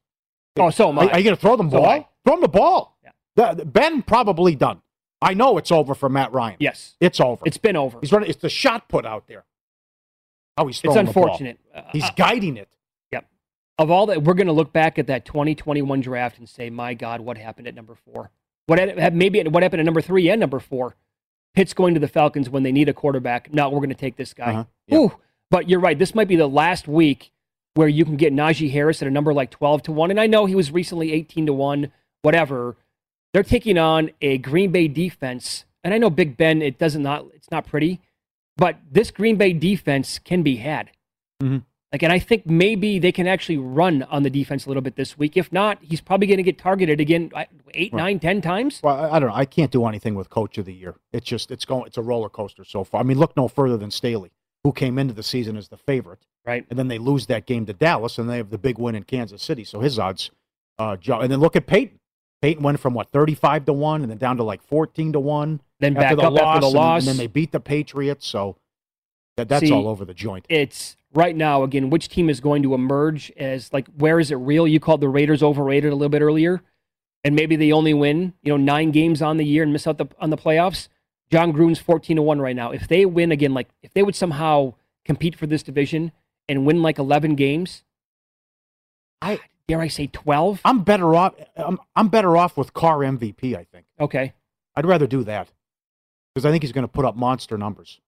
Oh, 0.59 0.69
so 0.69 0.89
am 0.89 0.99
I. 0.99 1.03
Are, 1.05 1.09
are 1.11 1.17
you 1.19 1.23
going 1.23 1.35
to 1.35 1.41
throw 1.41 1.55
them 1.55 1.69
So 1.71 1.81
ball? 1.81 2.09
Throw 2.25 2.35
him 2.35 2.41
the 2.41 2.47
ball. 2.47 2.97
Yeah. 3.03 3.53
The- 3.53 3.65
ben 3.65 4.01
probably 4.01 4.55
done. 4.55 4.81
I 5.21 5.33
know 5.33 5.57
it's 5.57 5.71
over 5.71 5.95
for 5.95 6.09
Matt 6.09 6.31
Ryan. 6.31 6.57
yes, 6.59 6.95
It's 6.99 7.19
over. 7.19 7.41
it's 7.45 7.57
been 7.57 7.75
over. 7.75 7.97
He's 8.01 8.11
running. 8.11 8.29
It's 8.29 8.39
the 8.41 8.49
shot 8.49 8.87
put 8.87 9.03
out 9.05 9.27
there. 9.27 9.45
How 10.55 10.67
he's 10.67 10.75
It's 10.77 10.81
throwing 10.83 11.05
the 11.07 11.11
ball. 11.13 11.23
unfortunate. 11.23 11.59
Uh, 11.73 11.81
He's 11.91 12.03
uh, 12.03 12.11
guiding 12.15 12.57
it. 12.57 12.69
Yep. 13.11 13.25
Of 13.79 13.89
all 13.91 14.05
that, 14.07 14.23
we're 14.23 14.33
going 14.35 14.47
to 14.47 14.53
look 14.53 14.73
back 14.73 14.99
at 14.99 15.07
that 15.07 15.25
2021 15.25 16.01
draft 16.01 16.37
and 16.37 16.47
say, 16.47 16.69
my 16.69 16.93
God, 16.93 17.21
what 17.21 17.37
happened 17.37 17.67
at 17.67 17.73
number 17.75 17.95
four? 17.95 18.29
What 18.67 18.79
had, 18.79 19.15
maybe 19.15 19.41
what 19.43 19.63
happened 19.63 19.79
at 19.79 19.85
number 19.85 20.01
three 20.01 20.29
and 20.29 20.39
number 20.39 20.59
four? 20.59 20.95
Pitts 21.55 21.73
going 21.73 21.93
to 21.95 21.99
the 21.99 22.07
Falcons 22.07 22.49
when 22.49 22.61
they 22.63 22.71
need 22.71 22.89
a 22.89 22.93
quarterback. 22.93 23.51
No, 23.53 23.69
we're 23.69 23.77
going 23.79 23.89
to 23.89 23.95
take 23.95 24.17
this 24.17 24.33
guy. 24.33 24.51
Uh-huh. 24.51 24.63
Yeah. 24.87 24.97
Ooh, 24.99 25.11
but 25.49 25.69
you're 25.69 25.79
right. 25.79 25.97
This 25.97 26.13
might 26.13 26.27
be 26.27 26.35
the 26.35 26.47
last 26.47 26.87
week 26.87 27.31
where 27.77 27.87
you 27.87 28.03
can 28.03 28.17
get 28.17 28.33
Najee 28.33 28.71
Harris 28.71 29.03
at 29.03 29.07
a 29.07 29.11
number 29.11 29.31
like 29.33 29.51
12 29.51 29.83
to 29.83 29.91
1. 29.91 30.09
And 30.09 30.19
I 30.19 30.25
know 30.25 30.45
he 30.47 30.55
was 30.55 30.71
recently 30.71 31.13
18 31.13 31.45
to 31.45 31.53
1, 31.53 31.91
whatever. 32.23 32.75
They're 33.33 33.43
taking 33.43 33.77
on 33.77 34.09
a 34.19 34.39
Green 34.39 34.71
Bay 34.71 34.87
defense. 34.87 35.65
And 35.83 35.93
I 35.93 35.99
know 35.99 36.09
Big 36.09 36.37
Ben, 36.37 36.61
it 36.63 36.79
doesn't 36.79 37.03
not 37.03 37.25
it's 37.35 37.51
not 37.51 37.67
pretty, 37.67 38.01
but 38.57 38.77
this 38.91 39.11
Green 39.11 39.35
Bay 39.35 39.53
defense 39.53 40.17
can 40.17 40.41
be 40.41 40.55
had. 40.57 40.89
Mhm. 41.41 41.63
Like, 41.91 42.01
and 42.03 42.11
I 42.11 42.17
think 42.19 42.45
maybe 42.47 42.97
they 42.99 43.11
can 43.13 43.27
actually 43.27 43.57
run 43.57 44.03
on 44.03 44.23
the 44.23 44.29
defense 44.29 44.65
a 44.65 44.69
little 44.69 44.81
bit 44.81 44.95
this 44.97 45.17
week. 45.17 45.37
If 45.37 45.53
not, 45.53 45.77
he's 45.81 46.01
probably 46.01 46.27
going 46.27 46.37
to 46.37 46.43
get 46.43 46.57
targeted 46.57 46.99
again 46.99 47.31
eight, 47.75 47.93
Right. 47.93 47.93
nine, 47.93 48.19
ten 48.19 48.41
times. 48.41 48.81
Well, 48.83 48.95
I, 48.99 49.15
I 49.15 49.19
don't 49.19 49.29
know. 49.29 49.35
I 49.35 49.45
can't 49.45 49.71
do 49.71 49.85
anything 49.85 50.15
with 50.15 50.29
Coach 50.29 50.57
of 50.57 50.65
the 50.65 50.73
Year. 50.73 50.95
It's 51.13 51.25
just 51.27 51.51
it's 51.51 51.63
going. 51.63 51.85
It's 51.85 51.97
a 51.97 52.01
roller 52.01 52.27
coaster 52.29 52.65
so 52.65 52.83
far. 52.83 52.99
I 53.01 53.03
mean, 53.03 53.19
look 53.19 53.37
no 53.37 53.47
further 53.47 53.77
than 53.77 53.91
Staley, 53.91 54.31
who 54.63 54.73
came 54.73 54.97
into 54.97 55.13
the 55.13 55.23
season 55.23 55.55
as 55.55 55.69
the 55.69 55.77
favorite, 55.77 56.25
Right. 56.47 56.65
and 56.69 56.79
then 56.79 56.87
they 56.87 56.97
lose 56.97 57.25
that 57.27 57.45
game 57.45 57.65
to 57.65 57.73
Dallas, 57.73 58.17
and 58.17 58.29
they 58.29 58.37
have 58.37 58.49
the 58.49 58.57
big 58.57 58.77
win 58.79 58.95
in 58.95 59.03
Kansas 59.03 59.43
City. 59.43 59.63
So 59.65 59.81
his 59.81 59.99
odds, 59.99 60.31
uh, 60.79 60.95
jo- 60.95 61.19
and 61.19 61.29
then 61.31 61.39
look 61.41 61.55
at 61.57 61.67
Payton. 61.67 61.99
Payton 62.41 62.63
went 62.63 62.79
from 62.79 62.93
what 62.93 63.09
thirty-five 63.09 63.65
to 63.65 63.73
one, 63.73 64.01
and 64.01 64.09
then 64.09 64.17
down 64.17 64.37
to 64.37 64.43
like 64.43 64.61
fourteen 64.63 65.11
to 65.13 65.19
one. 65.19 65.59
Then 65.79 65.93
back 65.93 66.15
the 66.15 66.23
up 66.23 66.33
loss, 66.33 66.41
after 66.41 66.59
the 66.61 66.65
and- 66.67 66.75
loss. 66.75 67.01
and 67.01 67.07
then 67.09 67.17
they 67.17 67.27
beat 67.27 67.51
the 67.51 67.59
Patriots. 67.59 68.25
So 68.25 68.55
that, 69.35 69.49
that's 69.49 69.67
See, 69.67 69.71
all 69.73 69.87
over 69.87 70.05
the 70.05 70.13
joint. 70.13 70.45
it's 70.49 70.95
right 71.13 71.35
now 71.35 71.63
again 71.63 71.89
which 71.89 72.09
team 72.09 72.29
is 72.29 72.39
going 72.41 72.61
to 72.63 72.73
emerge 72.73 73.31
as 73.37 73.71
like 73.71 73.87
where 73.97 74.19
is 74.19 74.29
it 74.29 74.35
real 74.35 74.67
you 74.67 74.79
called 74.79 74.99
the 74.99 75.07
raiders 75.07 75.41
overrated 75.41 75.91
a 75.91 75.95
little 75.95 76.09
bit 76.09 76.21
earlier 76.21 76.61
and 77.23 77.33
maybe 77.35 77.55
they 77.55 77.71
only 77.71 77.93
win 77.93 78.33
you 78.43 78.51
know 78.51 78.57
nine 78.57 78.91
games 78.91 79.21
on 79.21 79.37
the 79.37 79.45
year 79.45 79.63
and 79.63 79.71
miss 79.71 79.87
out 79.87 79.97
the, 79.97 80.05
on 80.19 80.31
the 80.31 80.37
playoffs 80.37 80.89
jon 81.31 81.53
gruden's 81.53 81.79
14 81.79 82.17
to 82.17 82.21
1 82.21 82.41
right 82.41 82.55
now 82.57 82.71
if 82.71 82.87
they 82.89 83.05
win 83.05 83.31
again 83.31 83.53
like 83.53 83.69
if 83.81 83.93
they 83.93 84.03
would 84.03 84.15
somehow 84.15 84.73
compete 85.05 85.33
for 85.35 85.47
this 85.47 85.63
division 85.63 86.11
and 86.49 86.65
win 86.65 86.81
like 86.81 86.97
11 86.97 87.35
games 87.35 87.83
i 89.21 89.39
dare 89.67 89.81
i 89.81 89.87
say 89.87 90.07
12 90.07 90.61
I'm 90.65 90.83
better 90.83 91.13
off. 91.15 91.33
I'm, 91.55 91.79
I'm 91.95 92.07
better 92.09 92.37
off 92.37 92.55
with 92.57 92.73
Carr 92.73 92.99
MVP. 92.99 93.55
I 93.55 93.63
think 93.65 93.85
okay 93.99 94.33
I'd 94.75 94.85
rather 94.85 95.07
do 95.07 95.23
that 95.23 95.49
because 96.33 96.45
I 96.45 96.51
think 96.51 96.63
he's 96.63 96.71
going 96.71 96.83
to 96.83 96.87
put 96.91 97.05
up 97.05 97.15
monster 97.15 97.57
numbers. 97.57 97.99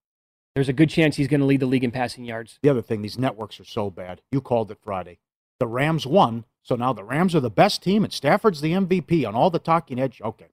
there's 0.56 0.70
a 0.70 0.74
good 0.74 0.90
chance 0.90 1.16
he's 1.16 1.28
going 1.28 1.40
to 1.40 1.46
lead 1.48 1.60
the 1.62 1.66
league 1.66 1.84
in 1.84 1.92
passing 1.92 2.26
yards 2.26 2.60
The 2.62 2.70
other 2.70 2.82
thing, 2.82 3.02
these 3.02 3.18
networks 3.18 3.60
are 3.60 3.66
so 3.66 3.90
bad. 3.90 4.22
You 4.32 4.40
called 4.42 4.70
it 4.72 4.78
Friday. 4.84 5.18
The 5.60 5.68
Rams 5.68 6.06
won, 6.08 6.46
so 6.64 6.76
now 6.76 6.94
the 6.94 7.04
Rams 7.04 7.36
are 7.36 7.40
the 7.42 7.50
best 7.50 7.82
team, 7.84 8.04
and 8.06 8.14
Stafford's 8.14 8.62
the 8.62 8.72
MVP 8.74 9.28
on 9.28 9.36
all 9.36 9.50
the 9.50 9.60
talking 9.60 9.98
heads. 9.98 10.22
Okay, 10.24 10.46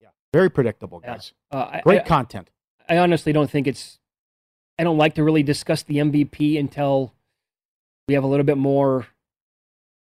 yeah, 0.00 0.08
very 0.32 0.50
predictable, 0.50 1.00
Yeah. 1.04 1.12
guys. 1.12 1.32
uh, 1.52 1.80
Great 1.82 2.00
I, 2.02 2.04
content. 2.04 2.50
I 2.88 2.96
honestly 2.98 3.32
don't 3.32 3.48
think 3.50 3.66
it's. 3.68 3.98
I 4.78 4.82
don't 4.84 4.98
like 4.98 5.14
to 5.14 5.22
really 5.22 5.42
discuss 5.44 5.82
the 5.84 5.98
MVP 5.98 6.58
until 6.58 7.12
we 8.08 8.14
have 8.14 8.24
a 8.24 8.26
little 8.26 8.44
bit 8.44 8.56
more, 8.56 9.06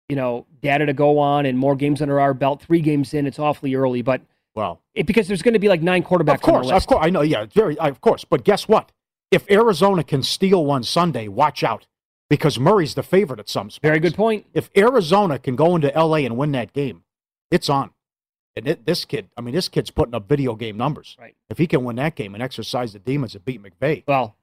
you 0.10 0.15
know, 0.15 0.46
data 0.62 0.86
to 0.86 0.93
go 0.93 1.20
on 1.20 1.46
and 1.46 1.58
more 1.58 1.76
games 1.76 2.02
under 2.02 2.20
our 2.20 2.34
belt. 2.34 2.62
Three 2.63 2.82
games 2.82 3.13
in, 3.13 3.28
it's 3.28 3.38
awfully 3.38 3.76
early, 3.76 4.02
but 4.02 4.22
Well, 4.56 4.82
it, 4.96 5.06
because 5.06 5.28
there's 5.28 5.41
going 5.43 5.54
to 5.54 5.60
be 5.60 5.67
like 5.70 5.82
nine 5.82 6.04
quarterbacks. 6.04 6.36
of 6.36 6.41
course, 6.41 6.56
on 6.56 6.67
the 6.67 6.74
list. 6.74 6.86
of 6.86 6.88
course, 6.88 7.06
I 7.06 7.10
know. 7.10 7.22
Yeah, 7.22 7.46
very, 7.46 7.78
of 7.78 8.02
course. 8.02 8.24
But 8.26 8.43
guess 8.43 8.67
what? 8.67 8.91
If 9.30 9.50
Arizona 9.52 10.04
can 10.04 10.24
steal 10.24 10.65
one 10.65 10.84
Sunday, 10.84 11.28
watch 11.28 11.62
out 11.63 11.86
because 12.30 12.58
Murray's 12.58 12.96
the 12.96 13.04
favorite 13.04 13.39
at 13.39 13.50
some 13.50 13.70
spots. 13.70 13.82
Very 13.84 14.00
good 14.00 14.15
point. 14.15 14.46
If 14.54 14.70
Arizona 14.76 15.38
can 15.38 15.58
go 15.58 15.76
into 15.76 15.89
LA 15.89 16.17
and 16.17 16.38
win 16.38 16.54
that 16.54 16.72
game, 16.72 17.04
it's 17.52 17.70
on. 17.70 17.91
And 18.56 18.67
it, 18.67 18.86
this 18.86 19.06
kid, 19.06 19.30
I 19.38 19.41
mean, 19.41 19.54
this 19.54 19.67
kid's 19.70 19.91
putting 19.91 20.15
up 20.15 20.28
video 20.28 20.56
game 20.56 20.78
numbers. 20.78 21.15
Right. 21.20 21.36
If 21.50 21.58
he 21.58 21.67
can 21.67 21.84
win 21.84 21.98
that 21.98 22.15
game 22.15 22.34
and 22.34 22.41
exercise 22.41 22.93
the 22.93 23.00
demons 23.00 23.36
and 23.36 23.46
beat 23.46 23.62
McVay, 23.62 24.04
Well, 24.08 24.36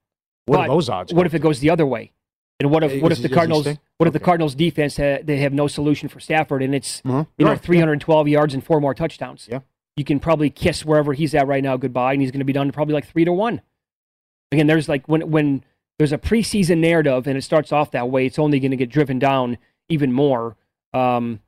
what 0.45 0.61
are 0.61 0.67
those 0.67 0.87
odds? 0.87 1.13
What 1.13 1.25
if 1.25 1.33
it 1.33 1.39
goes 1.39 1.59
the 1.59 1.71
other 1.71 1.85
way? 1.85 2.11
And 2.59 2.71
what 2.71 2.83
if 2.83 3.01
what 3.01 3.11
if 3.11 3.21
the 3.21 3.29
Cardinals 3.29 3.67
what 3.97 4.07
if 4.07 4.13
the 4.13 4.19
Cardinals 4.19 4.55
defense 4.55 4.97
ha- 4.97 5.19
they 5.23 5.37
have 5.37 5.53
no 5.53 5.67
solution 5.67 6.07
for 6.09 6.19
Stafford 6.19 6.61
and 6.63 6.73
it's 6.73 7.01
Uh-huh. 7.05 7.25
you 7.37 7.45
know 7.45 7.51
Right. 7.51 7.61
312 7.61 8.27
yards 8.27 8.53
and 8.53 8.63
four 8.63 8.79
more 8.79 8.93
touchdowns? 8.93 9.47
Yeah. 9.51 9.59
You 9.97 10.03
can 10.05 10.19
probably 10.19 10.49
kiss 10.49 10.83
wherever 10.85 11.13
he's 11.13 11.33
at 11.35 11.47
right 11.47 11.63
now 11.63 11.77
goodbye, 11.77 12.13
and 12.13 12.21
he's 12.21 12.31
going 12.31 12.39
to 12.39 12.45
be 12.45 12.53
down 12.53 12.67
to 12.67 12.73
probably 12.73 12.93
like 12.93 13.07
three 13.07 13.25
to 13.25 13.31
one. 13.33 13.61
Again, 14.51 14.67
there's 14.67 14.87
like 14.89 15.07
when 15.07 15.29
when 15.31 15.63
there's 15.97 16.11
a 16.13 16.17
preseason 16.17 16.79
narrative 16.79 17.27
and 17.27 17.37
it 17.37 17.41
starts 17.43 17.71
off 17.71 17.91
that 17.91 18.09
way, 18.09 18.25
it's 18.25 18.37
only 18.39 18.59
going 18.59 18.71
to 18.71 18.77
get 18.77 18.89
driven 18.89 19.19
down 19.19 19.57
even 19.89 20.11
more. 20.11 20.55
Um, 20.93 21.39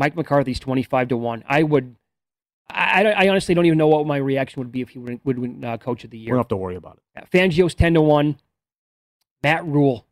Mike 0.00 0.16
McCarthy's 0.16 0.58
25 0.58 1.08
to 1.08 1.16
one. 1.16 1.44
I 1.48 1.62
would. 1.62 1.96
I, 2.70 3.04
I 3.04 3.28
honestly 3.28 3.54
don't 3.54 3.66
even 3.66 3.78
know 3.78 3.86
what 3.88 4.06
my 4.06 4.16
reaction 4.16 4.60
would 4.60 4.72
be 4.72 4.80
if 4.80 4.88
he 4.90 4.98
would, 4.98 5.20
would 5.24 5.38
win 5.38 5.64
uh, 5.64 5.76
Coach 5.76 6.02
of 6.02 6.10
the 6.10 6.18
Year. 6.18 6.26
We 6.26 6.30
don't 6.30 6.38
have 6.38 6.48
to 6.48 6.56
worry 6.56 6.74
about 6.76 6.96
it. 6.96 7.02
Yeah, 7.14 7.24
Fangio's 7.46 7.74
10 7.74 7.94
to 7.94 8.00
1. 8.02 8.36
Matt 9.44 9.64
Rhule. 9.66 10.06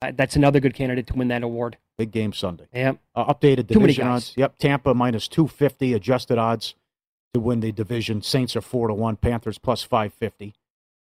Uh, 0.00 0.12
that's 0.14 0.36
another 0.36 0.60
good 0.60 0.74
candidate 0.74 1.06
to 1.08 1.14
win 1.14 1.28
that 1.28 1.42
award. 1.42 1.76
Big 1.98 2.10
game 2.10 2.32
Sunday. 2.32 2.66
Yep. 2.72 2.98
Uh, 3.14 3.32
updated 3.32 3.66
division 3.66 4.06
odds. 4.06 4.32
Yep, 4.36 4.58
Tampa 4.58 4.94
minus 4.94 5.28
250 5.28 5.92
adjusted 5.92 6.38
odds 6.38 6.74
to 7.34 7.40
win 7.40 7.60
the 7.60 7.72
division. 7.72 8.22
Saints 8.22 8.56
are 8.56 8.60
4 8.60 8.88
to 8.88 8.94
1, 8.94 9.16
Panthers 9.16 9.58
plus 9.58 9.82
550. 9.82 10.54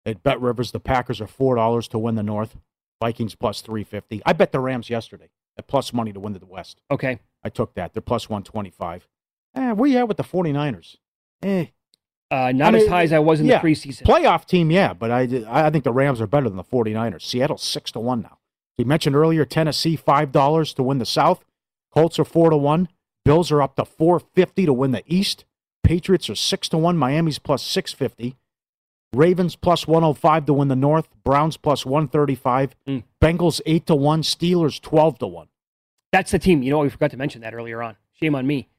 At 0.05 0.23
Bet 0.23 0.41
Rivers, 0.41 0.71
the 0.71 0.79
Packers 0.79 1.21
are 1.21 1.27
$4 1.27 1.87
to 1.89 1.99
win 1.99 2.15
the 2.15 2.23
North, 2.23 2.57
Vikings 3.01 3.35
plus 3.35 3.61
350. 3.61 4.21
I 4.25 4.33
bet 4.33 4.51
the 4.51 4.59
Rams 4.59 4.89
yesterday 4.89 5.29
at 5.57 5.67
plus 5.67 5.93
money 5.93 6.11
to 6.13 6.19
win 6.19 6.33
the 6.33 6.45
West. 6.45 6.81
Okay. 6.89 7.19
I 7.43 7.49
took 7.49 7.73
that. 7.75 7.93
They're 7.93 8.01
plus 8.01 8.29
125. 8.29 9.07
Eh, 9.55 9.71
where 9.71 9.89
you 9.89 9.97
at 9.97 10.07
with 10.07 10.17
the 10.17 10.23
49ers? 10.23 10.97
Eh, 11.43 11.67
Uh, 12.31 12.53
not 12.53 12.73
I 12.73 12.77
as 12.77 12.87
high 12.87 13.03
as 13.03 13.11
I 13.11 13.19
was 13.19 13.41
in 13.41 13.45
yeah, 13.45 13.59
the 13.59 13.67
preseason. 13.67 14.03
Playoff 14.03 14.45
team, 14.45 14.71
yeah, 14.71 14.93
but 14.93 15.11
I, 15.11 15.27
I 15.49 15.69
think 15.69 15.83
the 15.83 15.91
Rams 15.91 16.21
are 16.21 16.27
better 16.27 16.47
than 16.47 16.55
the 16.55 16.63
49ers. 16.63 17.23
Seattle's 17.23 17.61
6 17.61 17.91
to 17.91 17.99
1 17.99 18.21
now. 18.21 18.37
You 18.77 18.85
mentioned 18.85 19.17
earlier 19.17 19.43
Tennessee 19.43 19.97
$5 19.97 20.75
to 20.75 20.83
win 20.83 20.97
the 20.97 21.05
South. 21.05 21.43
Colts 21.93 22.17
are 22.17 22.25
4 22.25 22.51
to 22.51 22.57
1. 22.57 22.87
Bills 23.25 23.51
are 23.51 23.61
up 23.61 23.75
to 23.75 23.83
450 23.83 24.65
to 24.65 24.73
win 24.73 24.91
the 24.91 25.03
East. 25.05 25.43
Patriots 25.83 26.29
are 26.29 26.35
6 26.35 26.69
to 26.69 26.77
1. 26.77 26.97
Miami's 26.97 27.37
plus 27.37 27.63
650. 27.63 28.37
Ravens 29.13 29.57
plus 29.57 29.85
105 29.85 30.45
to 30.45 30.53
win 30.53 30.69
the 30.69 30.75
North. 30.75 31.09
Browns 31.25 31.57
plus 31.57 31.85
135. 31.85 32.75
Mm. 32.87 33.03
Bengals 33.21 33.59
8 33.65 33.85
to 33.87 33.95
1. 33.95 34.21
Steelers 34.21 34.79
12 34.81 35.19
to 35.19 35.27
1. 35.27 35.47
That's 36.13 36.31
the 36.31 36.39
team. 36.39 36.63
You 36.63 36.71
know, 36.71 36.79
we 36.79 36.89
forgot 36.89 37.11
to 37.11 37.17
mention 37.17 37.41
that 37.41 37.53
earlier 37.53 37.83
on. 37.83 37.97
Shame 38.13 38.35
on 38.35 38.47
me. 38.47 38.69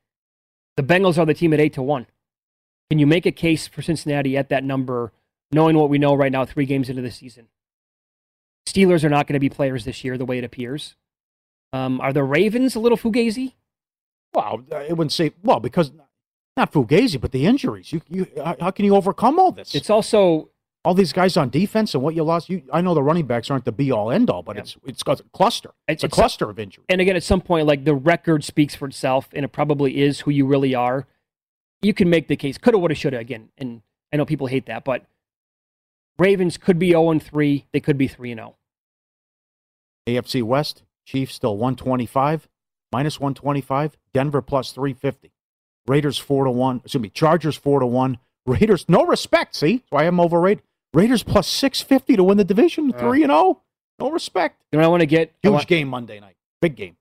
The 0.77 0.83
Bengals 0.83 1.19
are 1.19 1.27
the 1.27 1.35
team 1.35 1.53
at 1.53 1.61
8 1.61 1.75
to 1.75 1.83
1. 1.83 2.07
Can 2.90 2.99
you 2.99 3.07
make 3.07 3.25
a 3.27 3.33
case 3.33 3.66
for 3.66 3.83
Cincinnati 3.83 4.37
at 4.37 4.49
that 4.51 4.64
number, 4.64 5.12
knowing 5.51 5.77
what 5.77 5.88
we 5.88 5.99
know 5.99 6.14
right 6.14 6.33
now, 6.33 6.45
three 6.45 6.66
games 6.66 6.88
into 6.90 7.03
the 7.03 7.11
season? 7.11 7.49
Steelers 8.66 9.03
are 9.05 9.09
not 9.09 9.27
going 9.27 9.35
to 9.35 9.40
be 9.40 9.49
players 9.49 9.85
this 9.85 10.05
year, 10.05 10.16
the 10.18 10.25
way 10.25 10.38
it 10.38 10.45
appears. 10.45 10.95
Um, 11.73 12.01
are 12.01 12.12
the 12.12 12.23
Ravens 12.23 12.75
a 12.77 12.81
little 12.81 12.99
fugazi? 12.99 13.55
Well, 14.35 14.62
it 14.71 14.97
wouldn't 14.97 15.12
say, 15.12 15.33
well, 15.42 15.59
because 15.61 15.90
not 16.57 16.71
Fugazi, 16.73 17.21
but 17.21 17.33
the 17.33 17.47
injuries. 17.47 17.92
You, 17.92 18.03
you, 18.09 18.27
how 18.37 18.57
how 18.61 18.71
can 18.71 18.85
you 18.85 18.95
overcome 18.95 19.38
all 19.38 19.53
this? 19.53 19.75
It's 19.75 19.88
also 19.90 20.51
all 20.85 20.95
these 20.95 21.12
guys 21.12 21.37
on 21.38 21.49
defense 21.49 21.95
and 21.95 22.03
what 22.03 22.14
you 22.14 22.23
lost. 22.25 22.51
You, 22.51 22.62
I 22.73 22.81
know 22.83 22.92
the 22.95 23.03
running 23.03 23.27
backs 23.27 23.51
aren't 23.51 23.64
the 23.64 23.73
be 23.73 23.90
all 23.90 24.11
end 24.11 24.29
all, 24.31 24.42
but 24.42 24.57
Yeah. 24.57 24.62
it's 24.62 24.77
it's 24.85 25.03
got 25.03 25.21
a 25.21 25.25
cluster. 25.35 25.71
It's, 25.88 26.03
a 26.03 26.07
It's- 26.07 26.14
cluster 26.14 26.49
of 26.51 26.59
injuries. 26.59 26.85
and 26.90 27.01
again, 27.01 27.16
at 27.16 27.23
some 27.23 27.40
point, 27.40 27.66
like 27.66 27.85
the 27.85 27.95
record 27.95 28.45
speaks 28.45 28.75
for 28.75 28.87
itself, 28.87 29.29
and 29.35 29.45
it 29.47 29.49
probably 29.49 30.01
is 30.03 30.21
who 30.21 30.31
you 30.31 30.47
really 30.47 30.75
are. 30.75 31.07
You 31.83 31.92
can 31.92 32.09
make 32.09 32.29
the 32.29 32.37
case, 32.37 32.59
coulda, 32.59 32.79
woulda, 32.79 32.95
shoulda 32.95 33.18
again, 33.18 33.51
and 33.59 33.83
I 34.12 34.16
know 34.16 34.25
people 34.25 34.47
hate 34.47 34.66
that, 34.66 34.85
but 34.85 35.05
Ravens 36.18 36.57
could 36.57 36.79
be 36.79 36.90
zero 36.90 37.11
and 37.11 37.23
three. 37.23 37.66
They 37.73 37.81
could 37.81 37.99
be 37.99 38.09
three 38.09 38.31
and 38.31 38.40
oh. 38.40 38.55
zero. 40.07 40.23
AFC 40.23 40.42
West, 40.42 40.83
Chiefs 41.05 41.35
still 41.35 41.57
125, 41.57 42.49
minus 42.90 43.18
125. 43.18 43.97
Denver 44.12 44.42
plus 44.42 44.73
350. 44.73 45.33
Raiders 45.87 46.18
4 46.18 46.45
to 46.45 46.51
1. 46.51 46.77
Excuse 46.85 47.03
me, 47.03 47.09
Chargers 47.09 47.57
4 47.57 47.81
to 47.81 47.87
1. 47.87 48.18
Raiders, 48.47 48.85
no 48.88 49.05
respect. 49.05 49.55
See, 49.55 49.83
so 49.90 49.97
I 49.97 50.05
am 50.05 50.21
overrated. 50.21 50.62
Raiders 50.95 51.23
plus 51.23 51.49
650 51.49 52.16
to 52.16 52.25
win 52.25 52.38
the 52.38 52.45
division, 52.45 52.92
3 52.92 53.23
and 53.23 53.31
0. 53.31 53.61
No 53.99 54.11
respect. 54.11 54.62
You 54.71 54.79
know, 54.79 54.83
what 54.83 54.87
I 54.87 54.90
want 54.90 55.01
to 55.01 55.07
get 55.07 55.33
Huge 55.42 55.53
want- 55.53 55.66
game 55.66 55.88
Monday 55.88 56.21
night. 56.21 56.37
Big 56.61 56.77
game. 56.77 56.97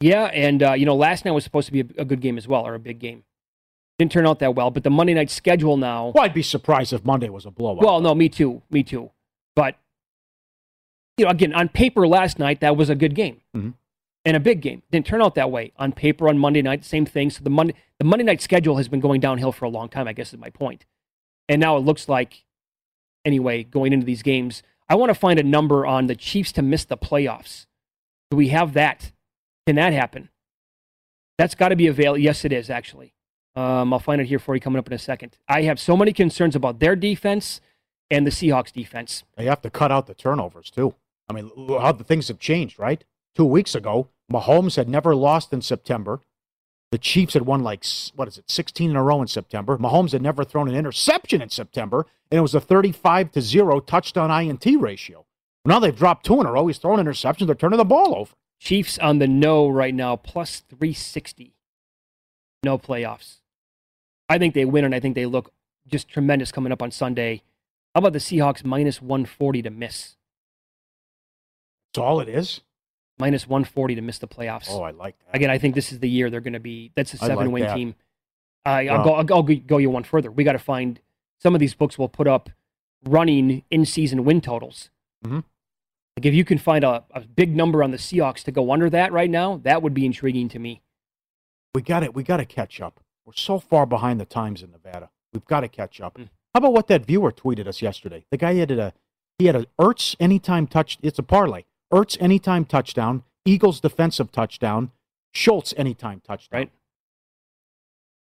Yeah, 0.00 0.24
and 0.24 0.62
uh, 0.62 0.72
you 0.72 0.84
know, 0.84 0.96
last 0.96 1.24
night 1.24 1.30
was 1.30 1.44
supposed 1.44 1.66
to 1.66 1.72
be 1.72 1.80
a, 1.80 2.02
a 2.02 2.04
good 2.04 2.20
game 2.20 2.36
as 2.36 2.48
well, 2.48 2.66
or 2.66 2.74
a 2.74 2.80
big 2.80 2.98
game. 2.98 3.22
Didn't 4.02 4.10
turn 4.10 4.26
out 4.26 4.40
that 4.40 4.56
well, 4.56 4.72
but 4.72 4.82
the 4.82 4.90
Monday 4.90 5.14
night 5.14 5.30
schedule 5.30 5.76
now. 5.76 6.08
Well, 6.12 6.24
I'd 6.24 6.34
be 6.34 6.42
surprised 6.42 6.92
if 6.92 7.04
Monday 7.04 7.28
was 7.28 7.46
a 7.46 7.52
blowout. 7.52 7.84
Well, 7.84 8.00
no, 8.00 8.16
me 8.16 8.28
too, 8.28 8.60
me 8.68 8.82
too. 8.82 9.12
But 9.54 9.76
you 11.16 11.24
know, 11.24 11.30
again, 11.30 11.54
on 11.54 11.68
paper 11.68 12.08
last 12.08 12.36
night 12.40 12.58
that 12.62 12.76
was 12.76 12.90
a 12.90 12.96
good 12.96 13.14
game 13.14 13.42
Mhm. 13.56 13.74
and 14.24 14.36
a 14.36 14.40
big 14.40 14.60
game. 14.60 14.82
Didn't 14.90 15.06
turn 15.06 15.22
out 15.22 15.36
that 15.36 15.52
way 15.52 15.70
on 15.76 15.92
paper 15.92 16.28
on 16.28 16.36
Monday 16.36 16.62
night. 16.62 16.84
Same 16.84 17.06
thing. 17.06 17.30
So 17.30 17.44
the 17.44 17.50
Monday 17.50 17.74
the 18.00 18.04
Monday 18.04 18.24
night 18.24 18.40
schedule 18.42 18.76
has 18.78 18.88
been 18.88 18.98
going 18.98 19.20
downhill 19.20 19.52
for 19.52 19.66
a 19.66 19.68
long 19.68 19.88
time. 19.88 20.08
I 20.08 20.12
guess 20.14 20.32
is 20.32 20.40
my 20.40 20.50
point. 20.50 20.84
And 21.48 21.60
now 21.60 21.76
it 21.76 21.80
looks 21.84 22.08
like, 22.08 22.42
anyway, 23.24 23.62
going 23.62 23.92
into 23.92 24.04
these 24.04 24.24
games, 24.24 24.64
I 24.88 24.96
want 24.96 25.10
to 25.10 25.14
find 25.14 25.38
a 25.38 25.44
number 25.44 25.86
on 25.86 26.08
the 26.08 26.16
Chiefs 26.16 26.50
to 26.52 26.62
miss 26.62 26.84
the 26.84 26.96
playoffs. 26.96 27.66
Do 28.32 28.36
we 28.36 28.48
have 28.48 28.72
that? 28.72 29.12
Can 29.68 29.76
that 29.76 29.92
happen? 29.92 30.28
That's 31.38 31.54
got 31.54 31.68
to 31.68 31.76
be 31.76 31.86
available. 31.86 32.18
Yes, 32.18 32.44
it 32.44 32.52
is 32.52 32.68
actually. 32.68 33.12
Um, 33.54 33.92
I'll 33.92 33.98
find 33.98 34.20
it 34.20 34.26
here 34.26 34.38
for 34.38 34.54
you 34.54 34.60
coming 34.60 34.78
up 34.78 34.86
in 34.86 34.92
a 34.92 34.98
second. 34.98 35.36
I 35.48 35.62
have 35.62 35.78
so 35.78 35.96
many 35.96 36.12
concerns 36.12 36.56
about 36.56 36.78
their 36.78 36.96
defense 36.96 37.60
and 38.10 38.26
the 38.26 38.30
Seahawks 38.30 38.72
defense. 38.72 39.24
They 39.36 39.44
have 39.44 39.62
to 39.62 39.70
cut 39.70 39.92
out 39.92 40.06
the 40.06 40.14
turnovers 40.14 40.70
too. 40.70 40.94
I 41.28 41.34
mean, 41.34 41.50
how 41.68 41.92
the 41.92 42.04
things 42.04 42.28
have 42.28 42.38
changed, 42.38 42.78
right? 42.78 43.04
Two 43.34 43.44
weeks 43.44 43.74
ago, 43.74 44.08
Mahomes 44.30 44.76
had 44.76 44.88
never 44.88 45.14
lost 45.14 45.52
in 45.52 45.62
September. 45.62 46.20
The 46.90 46.98
Chiefs 46.98 47.34
had 47.34 47.46
won 47.46 47.62
like 47.62 47.84
what 48.14 48.28
is 48.28 48.36
it, 48.36 48.50
16 48.50 48.90
in 48.90 48.96
a 48.96 49.02
row 49.02 49.22
in 49.22 49.28
September. 49.28 49.78
Mahomes 49.78 50.12
had 50.12 50.20
never 50.20 50.44
thrown 50.44 50.68
an 50.68 50.74
interception 50.74 51.40
in 51.40 51.48
September, 51.48 52.06
and 52.30 52.38
it 52.38 52.42
was 52.42 52.54
a 52.54 52.60
35 52.60 53.32
to 53.32 53.40
zero 53.40 53.80
touchdown 53.80 54.30
INT 54.30 54.66
ratio. 54.78 55.24
Now 55.64 55.78
they've 55.78 55.96
dropped 55.96 56.26
two 56.26 56.40
in 56.40 56.46
a 56.46 56.52
row. 56.52 56.66
He's 56.66 56.78
throwing 56.78 57.04
interceptions. 57.04 57.46
They're 57.46 57.54
turning 57.54 57.78
the 57.78 57.84
ball 57.84 58.14
over. 58.14 58.34
Chiefs 58.60 58.98
on 58.98 59.18
the 59.18 59.26
no 59.26 59.68
right 59.68 59.94
now, 59.94 60.16
plus 60.16 60.60
360. 60.68 61.54
No 62.62 62.78
playoffs. 62.78 63.38
I 64.32 64.38
think 64.38 64.54
they 64.54 64.64
win, 64.64 64.84
and 64.84 64.94
I 64.94 65.00
think 65.00 65.14
they 65.14 65.26
look 65.26 65.52
just 65.86 66.08
tremendous 66.08 66.50
coming 66.52 66.72
up 66.72 66.82
on 66.82 66.90
Sunday. 66.90 67.42
How 67.94 67.98
about 67.98 68.12
the 68.14 68.18
Seahawks 68.18 68.64
minus 68.64 69.02
140 69.02 69.62
to 69.62 69.70
miss? 69.70 70.16
That's 71.92 72.02
all 72.02 72.20
it 72.20 72.28
is? 72.28 72.60
minus 73.18 73.46
140 73.46 73.94
to 73.94 74.00
miss 74.00 74.18
the 74.18 74.26
playoffs. 74.26 74.66
Oh, 74.68 74.82
I 74.82 74.90
like 74.90 75.16
that. 75.26 75.36
Again, 75.36 75.50
I 75.50 75.58
think 75.58 75.74
this 75.74 75.92
is 75.92 76.00
the 76.00 76.08
year 76.08 76.28
they're 76.30 76.40
going 76.40 76.54
to 76.54 76.60
be. 76.60 76.90
That's 76.96 77.14
a 77.14 77.18
seven 77.18 77.36
like 77.36 77.48
win 77.50 77.62
that. 77.62 77.76
team. 77.76 77.94
Uh, 78.64 78.68
I'll, 78.68 79.04
go, 79.04 79.14
I'll, 79.14 79.24
go, 79.24 79.34
I'll 79.36 79.42
go 79.42 79.78
you 79.78 79.90
one 79.90 80.02
further. 80.02 80.30
We 80.30 80.44
got 80.44 80.52
to 80.52 80.58
find 80.58 80.98
some 81.38 81.54
of 81.54 81.60
these 81.60 81.74
books 81.74 81.98
will 81.98 82.08
put 82.08 82.26
up 82.26 82.50
running 83.04 83.62
in 83.70 83.84
season 83.84 84.24
win 84.24 84.40
totals. 84.40 84.90
Mhm. 85.24 85.44
Like 86.16 86.26
if 86.26 86.34
you 86.34 86.44
can 86.44 86.58
find 86.58 86.84
a, 86.84 87.04
a 87.12 87.20
big 87.20 87.54
number 87.54 87.82
on 87.82 87.90
the 87.90 87.96
Seahawks 87.96 88.42
to 88.44 88.50
go 88.50 88.72
under 88.72 88.90
that 88.90 89.12
right 89.12 89.30
now, 89.30 89.58
that 89.64 89.82
would 89.82 89.94
be 89.94 90.04
intriguing 90.04 90.48
to 90.50 90.58
me. 90.58 90.82
We 91.74 91.82
got 91.82 92.02
it. 92.02 92.14
We 92.14 92.22
got 92.22 92.36
to 92.38 92.44
catch 92.44 92.80
up. 92.80 93.00
We're 93.24 93.32
so 93.34 93.58
far 93.58 93.86
behind 93.86 94.20
the 94.20 94.24
times 94.24 94.62
in 94.62 94.70
Nevada. 94.72 95.10
We've 95.32 95.44
got 95.44 95.60
to 95.60 95.68
catch 95.68 96.00
up. 96.00 96.18
Mm. 96.18 96.28
How 96.54 96.58
about 96.58 96.72
what 96.72 96.88
that 96.88 97.06
viewer 97.06 97.32
tweeted 97.32 97.66
us 97.66 97.80
yesterday? 97.80 98.24
The 98.30 98.36
guy 98.36 98.54
had 98.54 98.70
a 98.70 98.92
he 99.38 99.46
had 99.46 99.56
a 99.56 99.66
Ertz 99.80 100.14
anytime 100.20 100.66
touch. 100.66 100.98
It's 101.02 101.18
a 101.18 101.22
parlay. 101.22 101.64
Ertz 101.92 102.16
anytime 102.20 102.64
touchdown. 102.64 103.22
Eagles 103.44 103.80
defensive 103.80 104.30
touchdown. 104.30 104.90
Schultz 105.32 105.72
anytime 105.76 106.20
touchdown. 106.20 106.58
Right. 106.60 106.72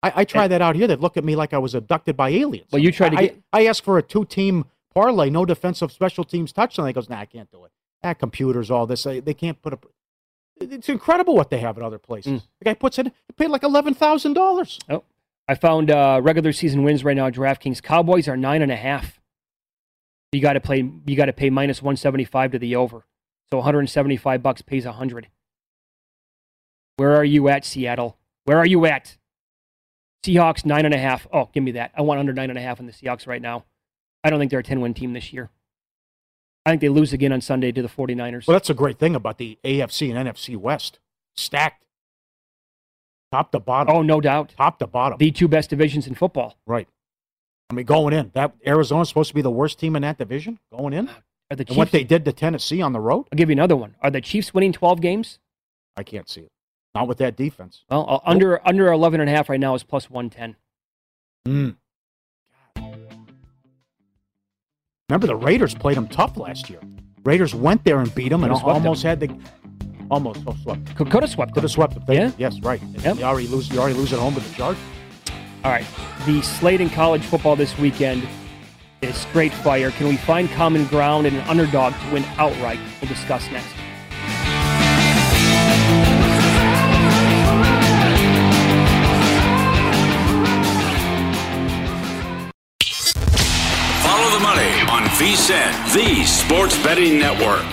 I, 0.01 0.21
I 0.21 0.25
tried 0.25 0.49
that 0.49 0.61
out 0.61 0.75
here. 0.75 0.87
They 0.87 0.95
look 0.95 1.17
at 1.17 1.25
me 1.25 1.35
like 1.35 1.53
I 1.53 1.57
was 1.57 1.75
abducted 1.75 2.15
by 2.15 2.29
aliens. 2.29 2.67
Well, 2.71 2.81
you 2.81 2.91
tried 2.91 3.09
to 3.09 3.17
I, 3.17 3.21
get- 3.27 3.41
I, 3.51 3.61
I 3.61 3.65
asked 3.65 3.83
for 3.83 3.97
a 3.97 4.03
two 4.03 4.23
team 4.25 4.65
parlay, 4.93 5.29
no 5.29 5.45
defensive 5.45 5.91
special 5.91 6.23
teams 6.23 6.53
touchdown. 6.53 6.87
He 6.87 6.93
goes, 6.93 7.09
Nah, 7.09 7.19
I 7.19 7.25
can't 7.25 7.51
do 7.51 7.65
it. 7.65 7.71
Ah, 8.03 8.13
computers, 8.13 8.71
all 8.71 8.85
this. 8.87 9.03
They, 9.03 9.19
they 9.19 9.33
can't 9.33 9.61
put 9.61 9.73
a. 9.73 9.79
It's 10.59 10.89
incredible 10.89 11.35
what 11.35 11.49
they 11.49 11.59
have 11.59 11.77
at 11.77 11.83
other 11.83 11.97
places. 11.99 12.41
Mm. 12.41 12.47
The 12.59 12.65
guy 12.65 12.73
puts 12.75 12.97
in, 12.97 13.07
he 13.07 13.33
paid 13.35 13.49
like 13.49 13.63
eleven 13.63 13.93
thousand 13.93 14.33
dollars. 14.33 14.79
Oh, 14.89 15.03
I 15.47 15.55
found 15.55 15.91
uh, 15.91 16.21
regular 16.23 16.53
season 16.53 16.83
wins 16.83 17.03
right 17.03 17.15
now. 17.15 17.29
DraftKings 17.29 17.83
Cowboys 17.83 18.27
are 18.27 18.37
nine 18.37 18.61
and 18.61 18.71
a 18.71 18.75
half. 18.75 19.19
You 20.31 20.41
got 20.41 20.53
to 20.53 20.61
play. 20.61 20.89
You 21.05 21.15
got 21.15 21.25
to 21.25 21.33
pay 21.33 21.49
minus 21.49 21.81
one 21.81 21.97
seventy 21.97 22.25
five 22.25 22.51
to 22.51 22.59
the 22.59 22.75
over. 22.75 23.05
So 23.51 23.57
one 23.57 23.65
hundred 23.65 23.79
and 23.79 23.89
seventy 23.89 24.17
five 24.17 24.41
bucks 24.41 24.61
pays 24.61 24.85
a 24.85 24.93
hundred. 24.93 25.27
Where 26.97 27.15
are 27.15 27.25
you 27.25 27.49
at, 27.49 27.65
Seattle? 27.65 28.17
Where 28.45 28.57
are 28.57 28.65
you 28.65 28.85
at? 28.85 29.17
Seahawks 30.25 30.65
nine 30.65 30.85
and 30.85 30.93
a 30.93 30.97
half. 30.97 31.27
Oh, 31.31 31.49
give 31.53 31.63
me 31.63 31.71
that. 31.71 31.91
I 31.95 32.01
want 32.01 32.19
under 32.19 32.33
nine 32.33 32.49
and 32.49 32.57
a 32.57 32.61
half 32.61 32.79
in 32.79 32.85
the 32.85 32.93
Seahawks 32.93 33.27
right 33.27 33.41
now. 33.41 33.65
I 34.23 34.29
don't 34.29 34.39
think 34.39 34.49
they're 34.49 34.61
a 34.61 34.63
ten 34.63 34.81
win 34.81 34.93
team 34.93 35.13
this 35.13 35.31
year. 35.33 35.51
I 36.65 36.71
think 36.71 36.81
they 36.81 36.89
lose 36.89 37.13
again 37.13 37.31
on 37.31 37.41
Sunday 37.41 37.71
to 37.71 37.81
the 37.81 37.87
49ers. 37.87 38.47
Well, 38.47 38.55
that's 38.55 38.69
a 38.69 38.73
great 38.73 38.97
thing 38.97 39.15
about 39.15 39.37
the 39.37 39.57
AFC 39.63 40.13
and 40.13 40.27
NFC 40.27 40.57
West. 40.57 40.99
Stacked. 41.35 41.83
Top 43.31 43.51
to 43.51 43.59
bottom. 43.59 43.95
oh, 43.95 44.01
no 44.01 44.21
doubt. 44.21 44.53
Top 44.57 44.79
to 44.79 44.87
bottom. 44.87 45.17
The 45.17 45.31
two 45.31 45.47
best 45.47 45.69
divisions 45.69 46.07
in 46.07 46.15
football. 46.15 46.57
right. 46.65 46.87
I 47.69 47.73
mean, 47.73 47.85
going 47.85 48.13
in. 48.13 48.31
That 48.35 48.53
Arizona's 48.65 49.09
supposed 49.09 49.29
to 49.29 49.33
be 49.35 49.41
the 49.41 49.49
worst 49.49 49.79
team 49.79 49.95
in 49.95 50.03
that 50.03 50.19
division 50.19 50.59
going 50.71 50.93
in. 50.93 51.09
Are 51.49 51.55
the 51.55 51.65
And 51.67 51.77
what 51.77 51.91
they 51.91 52.03
did 52.03 52.23
to 52.25 52.31
Tennessee 52.31 52.81
on 52.81 52.93
the 52.93 52.99
road, 52.99 53.25
I'll 53.31 53.37
give 53.37 53.49
you 53.49 53.53
another 53.53 53.75
one. 53.75 53.95
Are 54.01 54.11
the 54.11 54.21
Chiefs 54.21 54.53
winning 54.53 54.71
12 54.71 55.01
games? 55.01 55.39
I 55.97 56.03
can't 56.03 56.29
see 56.29 56.41
it. 56.41 56.51
Not 56.93 57.07
with 57.07 57.17
that 57.17 57.35
defense. 57.35 57.83
Well, 57.89 58.05
uh, 58.07 58.19
under 58.23 58.65
under 58.67 58.91
11 58.91 59.19
and 59.19 59.29
a 59.29 59.33
half 59.33 59.49
right 59.49 59.59
now 59.59 59.73
is 59.73 59.83
plus 59.83 60.09
110. 60.09 60.55
Mm. 61.47 61.75
Remember, 65.09 65.27
the 65.27 65.35
Raiders 65.35 65.75
played 65.75 65.97
them 65.97 66.07
tough 66.07 66.35
last 66.35 66.67
year. 66.67 66.79
Raiders 67.25 67.53
went 67.53 67.83
there 67.83 67.99
and 67.99 68.13
beat 68.15 68.29
them 68.29 68.43
and 68.43 68.51
almost 68.51 69.03
had 69.03 69.19
the 69.19 69.29
almost 70.09 70.41
oh, 70.47 70.55
swept. 70.63 70.95
Could, 70.95 71.11
could 71.11 71.21
have 71.21 71.29
swept 71.29 71.51
Could 71.53 71.57
them. 71.57 71.63
have 71.63 71.71
swept 71.71 71.93
them. 71.93 72.03
They- 72.07 72.15
Yeah. 72.15 72.31
Yes, 72.39 72.59
right. 72.61 72.81
Yep. 73.03 73.17
You 73.17 73.23
already 73.23 73.47
lose. 73.47 73.69
You 73.69 73.79
already 73.79 73.95
lose 73.97 74.13
at 74.13 74.19
home 74.19 74.33
to 74.33 74.39
the 74.39 74.53
Chargers. 74.55 74.81
All 75.63 75.71
right. 75.71 75.85
The 76.25 76.41
slate 76.41 76.81
in 76.81 76.89
college 76.89 77.23
football 77.23 77.55
this 77.55 77.77
weekend 77.77 78.27
is 79.01 79.15
straight 79.15 79.53
fire. 79.53 79.91
Can 79.91 80.07
we 80.07 80.17
find 80.17 80.49
common 80.51 80.85
ground 80.87 81.27
and 81.27 81.35
an 81.37 81.47
underdog 81.47 81.93
to 81.93 82.11
win 82.13 82.23
outright? 82.37 82.79
We'll 82.99 83.09
discuss 83.09 83.49
next. 83.51 83.67
VSIN, 95.17 95.93
the 95.93 96.25
sports 96.25 96.75
betting 96.83 97.17
network. 97.17 97.63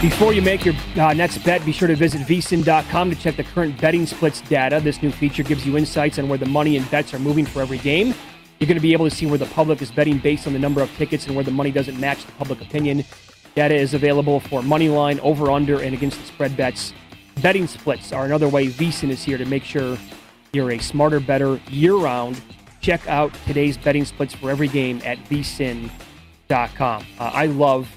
Before 0.00 0.32
you 0.32 0.40
make 0.40 0.64
your 0.64 0.74
uh, 0.96 1.12
next 1.12 1.44
bet, 1.44 1.62
be 1.66 1.72
sure 1.72 1.86
to 1.86 1.94
visit 1.94 2.22
vsin.com 2.22 3.10
to 3.10 3.16
check 3.16 3.36
the 3.36 3.44
current 3.44 3.78
betting 3.78 4.06
splits 4.06 4.40
data. 4.40 4.80
This 4.80 5.02
new 5.02 5.10
feature 5.10 5.42
gives 5.42 5.66
you 5.66 5.76
insights 5.76 6.18
on 6.18 6.30
where 6.30 6.38
the 6.38 6.46
money 6.46 6.78
and 6.78 6.90
bets 6.90 7.12
are 7.12 7.18
moving 7.18 7.44
for 7.44 7.60
every 7.60 7.76
game. 7.76 8.14
You're 8.58 8.68
going 8.68 8.78
to 8.78 8.80
be 8.80 8.94
able 8.94 9.06
to 9.06 9.14
see 9.14 9.26
where 9.26 9.36
the 9.36 9.44
public 9.44 9.82
is 9.82 9.90
betting 9.90 10.16
based 10.16 10.46
on 10.46 10.54
the 10.54 10.58
number 10.58 10.80
of 10.80 10.90
tickets 10.96 11.26
and 11.26 11.36
where 11.36 11.44
the 11.44 11.50
money 11.50 11.70
doesn't 11.70 12.00
match 12.00 12.24
the 12.24 12.32
public 12.32 12.62
opinion. 12.62 13.04
Data 13.54 13.74
is 13.74 13.92
available 13.92 14.40
for 14.40 14.62
money 14.62 14.88
line, 14.88 15.20
over 15.20 15.50
under, 15.50 15.82
and 15.82 15.92
against 15.92 16.18
the 16.18 16.24
spread 16.24 16.56
bets. 16.56 16.94
Betting 17.42 17.66
splits 17.66 18.14
are 18.14 18.24
another 18.24 18.48
way 18.48 18.68
VSIN 18.68 19.10
is 19.10 19.22
here 19.22 19.36
to 19.36 19.44
make 19.44 19.64
sure 19.64 19.98
you're 20.54 20.70
a 20.70 20.78
smarter, 20.78 21.20
better 21.20 21.60
year 21.68 21.96
round. 21.96 22.40
Check 22.80 23.06
out 23.08 23.32
today's 23.46 23.76
betting 23.76 24.04
splits 24.04 24.34
for 24.34 24.50
every 24.50 24.68
game 24.68 25.00
at 25.04 25.18
vsin.com. 25.28 25.90
Uh, 26.48 27.30
I 27.32 27.46
love 27.46 27.88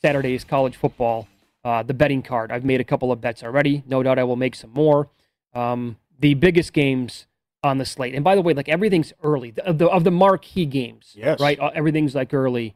Saturday's 0.00 0.44
college 0.44 0.76
football, 0.76 1.26
uh, 1.64 1.82
the 1.82 1.94
betting 1.94 2.22
card. 2.22 2.52
I've 2.52 2.64
made 2.64 2.80
a 2.80 2.84
couple 2.84 3.10
of 3.10 3.20
bets 3.20 3.42
already. 3.42 3.82
No 3.86 4.02
doubt 4.02 4.18
I 4.18 4.24
will 4.24 4.36
make 4.36 4.54
some 4.54 4.70
more. 4.70 5.08
Um, 5.54 5.96
the 6.20 6.34
biggest 6.34 6.72
games 6.72 7.26
on 7.64 7.78
the 7.78 7.84
slate, 7.84 8.14
and 8.14 8.24
by 8.24 8.34
the 8.34 8.42
way, 8.42 8.54
like 8.54 8.68
everything's 8.68 9.12
early 9.22 9.52
of 9.64 9.78
the 9.78 9.86
of 9.88 10.04
the 10.04 10.10
marquee 10.10 10.66
games. 10.66 11.12
Yes. 11.16 11.40
right. 11.40 11.58
Uh, 11.60 11.70
Everything's 11.74 12.14
like 12.14 12.32
early. 12.32 12.74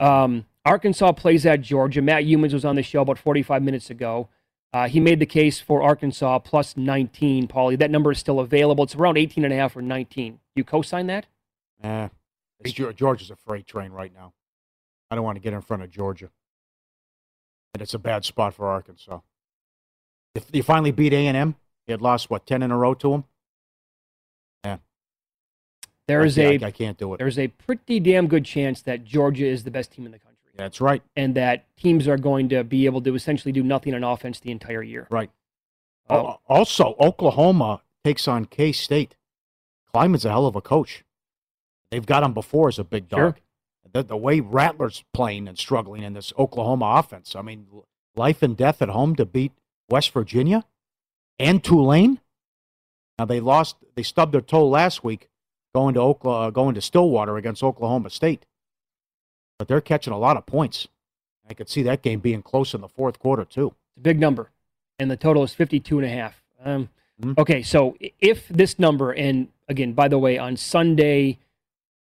Um, 0.00 0.46
Arkansas 0.64 1.12
plays 1.12 1.44
at 1.44 1.60
Georgia. 1.60 2.02
Matt 2.02 2.24
Youmans 2.24 2.52
was 2.52 2.64
on 2.64 2.74
the 2.76 2.82
show 2.82 3.02
about 3.02 3.18
45 3.18 3.62
minutes 3.62 3.90
ago. 3.90 4.28
Uh, 4.74 4.88
he 4.88 4.98
made 4.98 5.20
the 5.20 5.26
case 5.26 5.60
for 5.60 5.82
Arkansas 5.84 6.40
plus 6.40 6.76
19, 6.76 7.46
Paulie. 7.46 7.78
That 7.78 7.92
number 7.92 8.10
is 8.10 8.18
still 8.18 8.40
available. 8.40 8.82
It's 8.82 8.96
around 8.96 9.16
18 9.16 9.44
and 9.44 9.52
a 9.52 9.56
half 9.56 9.76
or 9.76 9.82
19. 9.82 10.40
You 10.56 10.64
co-sign 10.64 11.06
that? 11.06 11.26
Geor- 12.64 12.92
Georgia's 12.96 13.30
a 13.30 13.36
freight 13.36 13.68
train 13.68 13.92
right 13.92 14.12
now. 14.12 14.32
I 15.12 15.14
don't 15.14 15.22
want 15.24 15.36
to 15.36 15.40
get 15.40 15.52
in 15.52 15.60
front 15.60 15.84
of 15.84 15.90
Georgia, 15.90 16.28
and 17.72 17.80
it's 17.82 17.94
a 17.94 17.98
bad 18.00 18.24
spot 18.24 18.54
for 18.54 18.66
Arkansas. 18.66 19.20
If 20.34 20.46
you 20.52 20.64
finally 20.64 20.90
beat 20.90 21.12
A 21.12 21.26
and 21.28 21.36
M, 21.36 21.54
you 21.86 21.92
had 21.92 22.02
lost 22.02 22.28
what 22.30 22.44
ten 22.44 22.60
in 22.62 22.72
a 22.72 22.76
row 22.76 22.94
to 22.94 23.10
them. 23.10 23.24
Yeah, 24.64 24.78
There 26.08 26.22
I 26.22 26.24
is 26.24 26.34
can't- 26.34 26.62
a 26.62 26.64
I, 26.64 26.68
I 26.68 26.70
can't 26.72 26.98
do 26.98 27.14
it. 27.14 27.18
there's 27.18 27.38
a 27.38 27.46
pretty 27.48 28.00
damn 28.00 28.26
good 28.26 28.44
chance 28.44 28.82
that 28.82 29.04
Georgia 29.04 29.46
is 29.46 29.62
the 29.62 29.70
best 29.70 29.92
team 29.92 30.04
in 30.06 30.10
the 30.10 30.18
country. 30.18 30.33
That's 30.56 30.80
right. 30.80 31.02
and 31.16 31.34
that 31.34 31.66
teams 31.76 32.06
are 32.06 32.16
going 32.16 32.48
to 32.50 32.62
be 32.64 32.86
able 32.86 33.00
to 33.02 33.14
essentially 33.14 33.52
do 33.52 33.62
nothing 33.62 33.94
on 33.94 34.04
offense 34.04 34.38
the 34.40 34.50
entire 34.50 34.82
year. 34.82 35.06
Right. 35.10 35.30
Uh, 36.08 36.34
Also, 36.48 36.94
Oklahoma 37.00 37.82
takes 38.04 38.28
on 38.28 38.44
K 38.44 38.72
State. 38.72 39.16
Klieman's 39.92 40.24
a 40.24 40.30
hell 40.30 40.46
of 40.46 40.54
a 40.56 40.60
coach. 40.60 41.04
They've 41.90 42.04
got 42.04 42.22
him 42.22 42.34
before 42.34 42.68
as 42.68 42.78
a 42.78 42.84
big 42.84 43.08
dog. 43.08 43.18
Sure. 43.18 43.36
The, 43.92 44.02
the 44.02 44.16
way 44.16 44.40
Rattler's 44.40 45.04
playing 45.12 45.46
and 45.48 45.58
struggling 45.58 46.02
in 46.02 46.14
this 46.14 46.32
Oklahoma 46.38 46.96
offense. 46.98 47.36
I 47.36 47.42
mean, 47.42 47.66
life 48.16 48.42
and 48.42 48.56
death 48.56 48.82
at 48.82 48.88
home 48.88 49.14
to 49.16 49.24
beat 49.24 49.52
West 49.88 50.10
Virginia 50.12 50.64
and 51.38 51.62
Tulane. 51.62 52.20
Now 53.18 53.24
they 53.26 53.40
lost. 53.40 53.76
They 53.94 54.02
stubbed 54.02 54.32
their 54.32 54.40
toe 54.40 54.66
last 54.66 55.04
week 55.04 55.28
going 55.74 55.94
to 55.94 56.00
Oklahoma, 56.00 56.52
going 56.52 56.74
to 56.74 56.80
Stillwater 56.80 57.36
against 57.36 57.62
Oklahoma 57.62 58.10
State. 58.10 58.46
But 59.58 59.68
they're 59.68 59.80
catching 59.80 60.12
a 60.12 60.18
lot 60.18 60.36
of 60.36 60.46
points. 60.46 60.88
I 61.48 61.54
could 61.54 61.68
see 61.68 61.82
that 61.82 62.02
game 62.02 62.20
being 62.20 62.42
close 62.42 62.74
in 62.74 62.80
the 62.80 62.88
fourth 62.88 63.18
quarter 63.18 63.44
too. 63.44 63.74
It's 63.90 63.98
a 63.98 64.00
big 64.00 64.18
number, 64.18 64.50
and 64.98 65.10
the 65.10 65.16
total 65.16 65.42
is 65.44 65.52
52 65.54 65.98
and 65.98 66.06
a 66.06 66.10
half. 66.10 66.42
Um, 66.62 66.88
Mhm. 67.20 67.38
Okay, 67.38 67.62
so 67.62 67.96
if 68.20 68.48
this 68.48 68.76
number, 68.78 69.12
and 69.12 69.46
again, 69.68 69.92
by 69.92 70.08
the 70.08 70.18
way, 70.18 70.36
on 70.36 70.56
Sunday, 70.56 71.38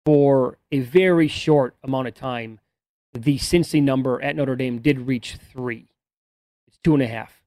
for 0.06 0.58
a 0.72 0.80
very 0.80 1.28
short 1.28 1.76
amount 1.84 2.08
of 2.08 2.14
time, 2.14 2.60
the 3.12 3.38
Cincy 3.38 3.84
number 3.84 4.22
at 4.22 4.38
Notre 4.38 4.56
Dame 4.56 4.80
did 4.80 5.00
reach 5.00 5.36
three. 5.36 5.90
It's 6.68 6.78
two 6.82 6.94
and 6.94 7.04
a 7.04 7.08
half. 7.08 7.44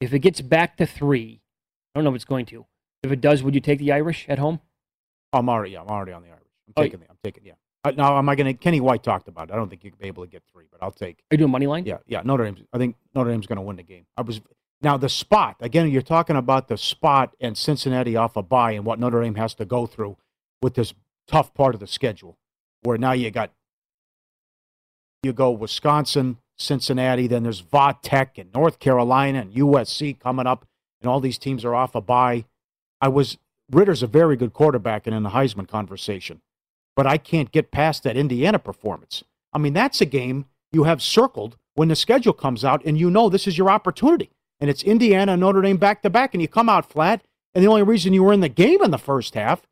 If 0.00 0.14
it 0.14 0.20
gets 0.20 0.40
back 0.40 0.78
to 0.78 0.86
three, 0.86 1.42
I 1.94 1.98
don't 1.98 2.04
know 2.04 2.10
if 2.10 2.16
it's 2.16 2.24
going 2.24 2.46
to. 2.46 2.64
If 3.02 3.12
it 3.12 3.20
does, 3.20 3.42
would 3.42 3.54
you 3.54 3.60
take 3.60 3.78
the 3.78 3.92
Irish 3.92 4.26
at 4.28 4.38
home? 4.38 4.60
I'm 5.34 5.48
already, 5.50 5.72
yeah, 5.72 5.82
I'm 5.82 5.88
already 5.88 6.12
on 6.12 6.22
the 6.22 6.28
Irish. 6.28 6.40
I'm 6.68 6.72
Oh, 6.78 6.82
taking, 6.82 7.00
the, 7.00 7.10
I'm 7.10 7.18
taking, 7.22 7.44
yeah. 7.44 7.52
Uh, 7.84 7.90
now, 7.96 8.16
am 8.16 8.28
I 8.28 8.36
going 8.36 8.46
to? 8.46 8.54
Kenny 8.54 8.80
White 8.80 9.02
talked 9.02 9.28
about 9.28 9.50
it. 9.50 9.52
I 9.52 9.56
don't 9.56 9.68
think 9.68 9.82
you 9.82 9.90
could 9.90 10.00
be 10.00 10.06
able 10.06 10.24
to 10.24 10.30
get 10.30 10.42
three, 10.52 10.66
but 10.70 10.82
I'll 10.82 10.92
take. 10.92 11.18
Are 11.30 11.34
you 11.34 11.38
doing 11.38 11.50
money 11.50 11.66
line? 11.66 11.84
Yeah, 11.84 11.98
yeah. 12.06 12.22
Notre 12.24 12.44
Dame. 12.44 12.64
I 12.72 12.78
think 12.78 12.96
Notre 13.14 13.30
Dame's 13.30 13.46
going 13.46 13.56
to 13.56 13.62
win 13.62 13.76
the 13.76 13.82
game. 13.82 14.06
I 14.16 14.22
was 14.22 14.40
now 14.82 14.96
the 14.96 15.08
spot 15.08 15.56
again. 15.60 15.90
You're 15.90 16.02
talking 16.02 16.36
about 16.36 16.68
the 16.68 16.78
spot 16.78 17.34
and 17.40 17.56
Cincinnati 17.56 18.16
off 18.16 18.36
a 18.36 18.42
bye 18.42 18.72
and 18.72 18.84
what 18.84 19.00
Notre 19.00 19.22
Dame 19.22 19.34
has 19.34 19.54
to 19.54 19.64
go 19.64 19.86
through 19.86 20.16
with 20.60 20.74
this 20.74 20.94
tough 21.26 21.54
part 21.54 21.74
of 21.74 21.80
the 21.80 21.86
schedule, 21.88 22.38
where 22.82 22.98
now 22.98 23.12
you 23.12 23.30
got 23.30 23.50
you 25.24 25.32
go 25.32 25.50
Wisconsin, 25.50 26.38
Cincinnati, 26.56 27.26
then 27.26 27.42
there's 27.42 27.60
Va 27.60 27.96
Tech 28.02 28.38
and 28.38 28.52
North 28.52 28.78
Carolina 28.78 29.40
and 29.40 29.54
USC 29.54 30.18
coming 30.18 30.46
up, 30.46 30.66
and 31.00 31.10
all 31.10 31.20
these 31.20 31.38
teams 31.38 31.64
are 31.64 31.74
off 31.74 31.94
a 31.94 32.00
bye. 32.00 32.44
I 33.00 33.08
was 33.08 33.38
Ridder's 33.70 34.02
a 34.02 34.06
very 34.06 34.36
good 34.36 34.52
quarterback 34.52 35.06
and 35.06 35.16
in 35.16 35.22
the 35.22 35.30
Heisman 35.30 35.66
conversation, 35.68 36.42
but 36.96 37.06
I 37.06 37.18
can't 37.18 37.52
get 37.52 37.70
past 37.70 38.02
that 38.02 38.16
Indiana 38.16 38.58
performance. 38.58 39.24
I 39.52 39.58
mean, 39.58 39.72
that's 39.72 40.00
a 40.00 40.06
game 40.06 40.46
you 40.72 40.84
have 40.84 41.02
circled 41.02 41.56
when 41.74 41.88
the 41.88 41.96
schedule 41.96 42.32
comes 42.32 42.64
out, 42.64 42.84
and 42.84 42.98
you 42.98 43.10
know 43.10 43.28
this 43.28 43.46
is 43.46 43.56
your 43.58 43.70
opportunity. 43.70 44.30
And 44.60 44.70
it's 44.70 44.82
Indiana 44.82 45.36
Notre 45.36 45.62
Dame 45.62 45.76
back 45.76 46.02
to 46.02 46.10
back, 46.10 46.34
and 46.34 46.42
you 46.42 46.48
come 46.48 46.68
out 46.68 46.90
flat. 46.90 47.22
And 47.54 47.62
the 47.62 47.68
only 47.68 47.82
reason 47.82 48.12
you 48.12 48.22
were 48.22 48.32
in 48.32 48.40
the 48.40 48.48
game 48.48 48.82
in 48.82 48.90
the 48.90 48.98
first 48.98 49.34
half 49.34 49.62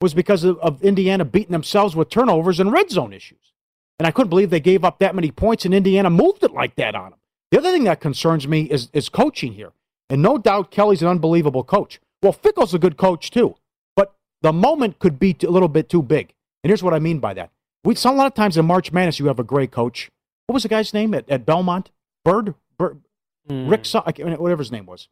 was 0.00 0.14
because 0.14 0.44
of, 0.44 0.58
of 0.60 0.82
Indiana 0.82 1.24
beating 1.24 1.52
themselves 1.52 1.94
with 1.94 2.08
turnovers 2.08 2.60
and 2.60 2.72
red 2.72 2.90
zone 2.90 3.12
issues. 3.12 3.52
And 3.98 4.06
I 4.06 4.10
couldn't 4.10 4.30
believe 4.30 4.48
they 4.48 4.60
gave 4.60 4.84
up 4.84 4.98
that 4.98 5.14
many 5.14 5.30
points, 5.30 5.64
and 5.64 5.74
Indiana 5.74 6.08
moved 6.08 6.42
it 6.42 6.52
like 6.52 6.76
that 6.76 6.94
on 6.94 7.10
them. 7.10 7.18
The 7.50 7.58
other 7.58 7.72
thing 7.72 7.84
that 7.84 8.00
concerns 8.00 8.48
me 8.48 8.62
is, 8.62 8.88
is 8.92 9.08
coaching 9.08 9.52
here. 9.52 9.72
And 10.08 10.22
no 10.22 10.38
doubt 10.38 10.70
Kelly's 10.70 11.02
an 11.02 11.08
unbelievable 11.08 11.64
coach. 11.64 12.00
Well, 12.22 12.32
Fickell's 12.32 12.74
a 12.74 12.78
good 12.78 12.96
coach 12.96 13.30
too, 13.30 13.56
but 13.96 14.14
the 14.42 14.52
moment 14.52 14.98
could 14.98 15.18
be 15.18 15.36
a 15.42 15.50
little 15.50 15.68
bit 15.68 15.88
too 15.88 16.02
big. 16.02 16.34
And 16.62 16.70
here's 16.70 16.82
what 16.82 16.94
I 16.94 16.98
mean 16.98 17.18
by 17.18 17.34
that. 17.34 17.50
We 17.84 17.94
saw 17.94 18.12
a 18.12 18.14
lot 18.14 18.26
of 18.26 18.34
times 18.34 18.56
in 18.56 18.66
March 18.66 18.92
Madness, 18.92 19.18
you 19.18 19.26
have 19.26 19.38
a 19.38 19.44
great 19.44 19.70
coach. 19.70 20.10
What 20.46 20.54
was 20.54 20.62
the 20.64 20.68
guy's 20.68 20.92
name 20.92 21.14
at, 21.14 21.28
at 21.30 21.46
Belmont? 21.46 21.90
Byrd? 22.24 22.54
Byrd 22.78 23.00
hmm. 23.48 23.68
Rick, 23.68 23.86
Su- 23.86 24.00
whatever 24.00 24.58
his 24.58 24.72
name 24.72 24.86
was. 24.86 25.08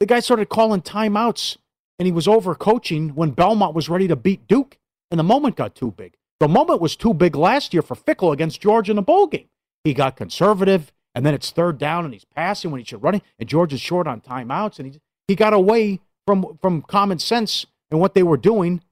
The 0.00 0.06
guy 0.06 0.20
started 0.20 0.48
calling 0.48 0.82
timeouts, 0.82 1.56
and 1.98 2.06
he 2.06 2.12
was 2.12 2.28
over 2.28 2.54
coaching 2.54 3.10
when 3.10 3.30
Belmont 3.30 3.74
was 3.74 3.88
ready 3.88 4.08
to 4.08 4.16
beat 4.16 4.46
Duke, 4.46 4.78
and 5.10 5.18
the 5.18 5.24
moment 5.24 5.56
got 5.56 5.74
too 5.74 5.90
big. 5.90 6.16
The 6.38 6.48
moment 6.48 6.80
was 6.80 6.96
too 6.96 7.14
big 7.14 7.34
last 7.34 7.72
year 7.72 7.82
for 7.82 7.94
Fickell 7.96 8.32
against 8.32 8.60
Georgia 8.60 8.92
in 8.92 8.96
the 8.96 9.02
bowl 9.02 9.26
game. 9.26 9.48
He 9.84 9.94
got 9.94 10.16
conservative, 10.16 10.92
and 11.14 11.24
then 11.24 11.32
it's 11.32 11.50
third 11.50 11.78
down, 11.78 12.04
and 12.04 12.12
he's 12.12 12.26
passing 12.26 12.70
when 12.70 12.80
he 12.80 12.84
should 12.84 13.02
running, 13.02 13.22
and 13.38 13.48
George 13.48 13.72
is 13.72 13.80
short 13.80 14.06
on 14.06 14.20
timeouts, 14.20 14.78
and 14.78 14.92
he 14.92 15.00
he 15.28 15.34
got 15.34 15.52
away 15.52 16.00
from 16.26 16.58
from 16.60 16.82
common 16.82 17.18
sense 17.18 17.66
and 17.90 18.00
what 18.00 18.14
they 18.14 18.22
were 18.22 18.36
doing, 18.36 18.82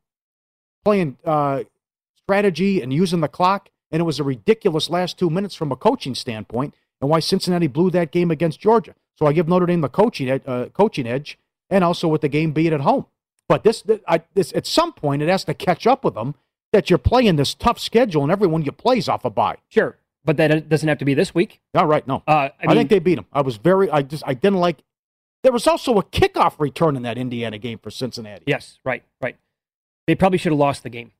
playing 0.85 1.17
uh, 1.25 1.65
strategy 2.17 2.83
and 2.83 2.93
using 2.93 3.21
the 3.21 3.29
clock, 3.29 3.71
and 3.91 4.01
it 4.01 4.05
was 4.05 4.21
a 4.21 4.25
ridiculous 4.25 4.91
last 4.91 5.19
two 5.19 5.31
minutes 5.31 5.55
from 5.55 5.73
a 5.73 5.77
coaching 5.77 6.15
standpoint, 6.15 6.75
and 7.01 7.11
why 7.11 7.21
Cincinnati 7.21 7.67
blew 7.67 7.91
that 7.91 8.11
game 8.11 8.31
against 8.31 8.61
Georgia. 8.61 8.95
So 9.17 9.27
I 9.27 9.33
give 9.33 9.49
Notre 9.49 9.67
Dame 9.67 9.81
the 9.81 9.89
coaching 9.89 10.29
ed- 10.29 10.43
uh, 10.47 10.67
coaching 10.67 11.07
edge, 11.07 11.39
and 11.71 11.85
also 11.85 12.09
with 12.09 12.21
the 12.21 12.29
game 12.29 12.53
being 12.53 12.73
at 12.73 12.81
home. 12.81 13.07
But 13.49 13.63
this, 13.63 13.85
I, 14.09 14.23
this 14.35 14.53
at 14.55 14.67
some 14.67 14.93
point 14.93 15.23
it 15.23 15.29
has 15.29 15.45
to 15.45 15.55
catch 15.55 15.87
up 15.87 16.05
with 16.05 16.15
them 16.15 16.35
that 16.73 16.91
you're 16.91 16.99
playing 16.99 17.37
this 17.37 17.55
tough 17.55 17.79
schedule, 17.79 18.23
and 18.23 18.33
everyone 18.33 18.63
you 18.63 18.73
plays 18.73 19.09
off 19.09 19.25
a 19.25 19.31
bye. 19.31 19.59
Sure, 19.69 19.97
but 20.25 20.37
that 20.39 20.69
doesn't 20.69 20.89
have 20.89 20.99
to 20.99 21.05
be 21.05 21.15
this 21.15 21.35
week. 21.35 21.61
All 21.75 21.87
right, 21.87 22.07
no, 22.07 22.23
Uh, 22.27 22.49
I, 22.59 22.67
I, 22.69 22.75
think 22.75 22.91
they 22.91 22.99
beat 22.99 23.17
them. 23.17 23.27
I 23.33 23.43
was 23.43 23.57
very, 23.57 23.91
I 23.91 24.03
just, 24.03 24.23
I 24.27 24.35
didn't 24.35 24.59
like. 24.59 24.79
There 25.43 25.53
was 25.53 25.67
also 25.67 25.99
a 25.99 26.03
kickoff 26.03 26.59
return 26.59 26.97
in 26.97 27.03
that 27.03 27.19
Indiana 27.19 27.59
game 27.59 27.79
for 27.79 27.91
Cincinnati. 27.91 28.45
Yes, 28.47 28.79
right, 28.83 29.05
right. 29.21 29.37
They 30.07 30.15
probably 30.15 30.39
should 30.39 30.53
have 30.53 30.59
lost 30.59 30.83
the 30.83 30.91
game. 30.91 31.13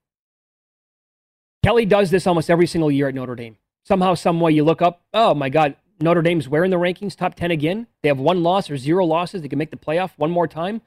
Kelly 1.63 1.85
does 1.85 2.11
this 2.11 2.27
almost 2.27 2.49
every 2.49 2.67
single 2.67 2.91
year 2.91 3.07
at 3.07 3.15
Notre 3.15 3.35
Dame. 3.35 3.57
Somehow, 3.83 4.13
some 4.13 4.39
way, 4.39 4.51
you 4.51 4.63
look 4.63 4.81
up, 4.81 5.01
oh 5.13 5.33
my 5.33 5.49
God, 5.49 5.75
Notre 5.99 6.21
Dame's 6.21 6.47
where 6.47 6.63
in 6.63 6.71
the 6.71 6.77
rankings? 6.77 7.15
Top 7.15 7.35
10 7.35 7.51
again? 7.51 7.87
They 8.01 8.09
have 8.09 8.19
one 8.19 8.43
loss 8.43 8.69
or 8.69 8.77
zero 8.77 9.05
losses. 9.05 9.41
They 9.41 9.47
can 9.47 9.59
make 9.59 9.71
the 9.71 9.77
playoff 9.77 10.11
one 10.17 10.31
more 10.31 10.47
time. 10.47 10.81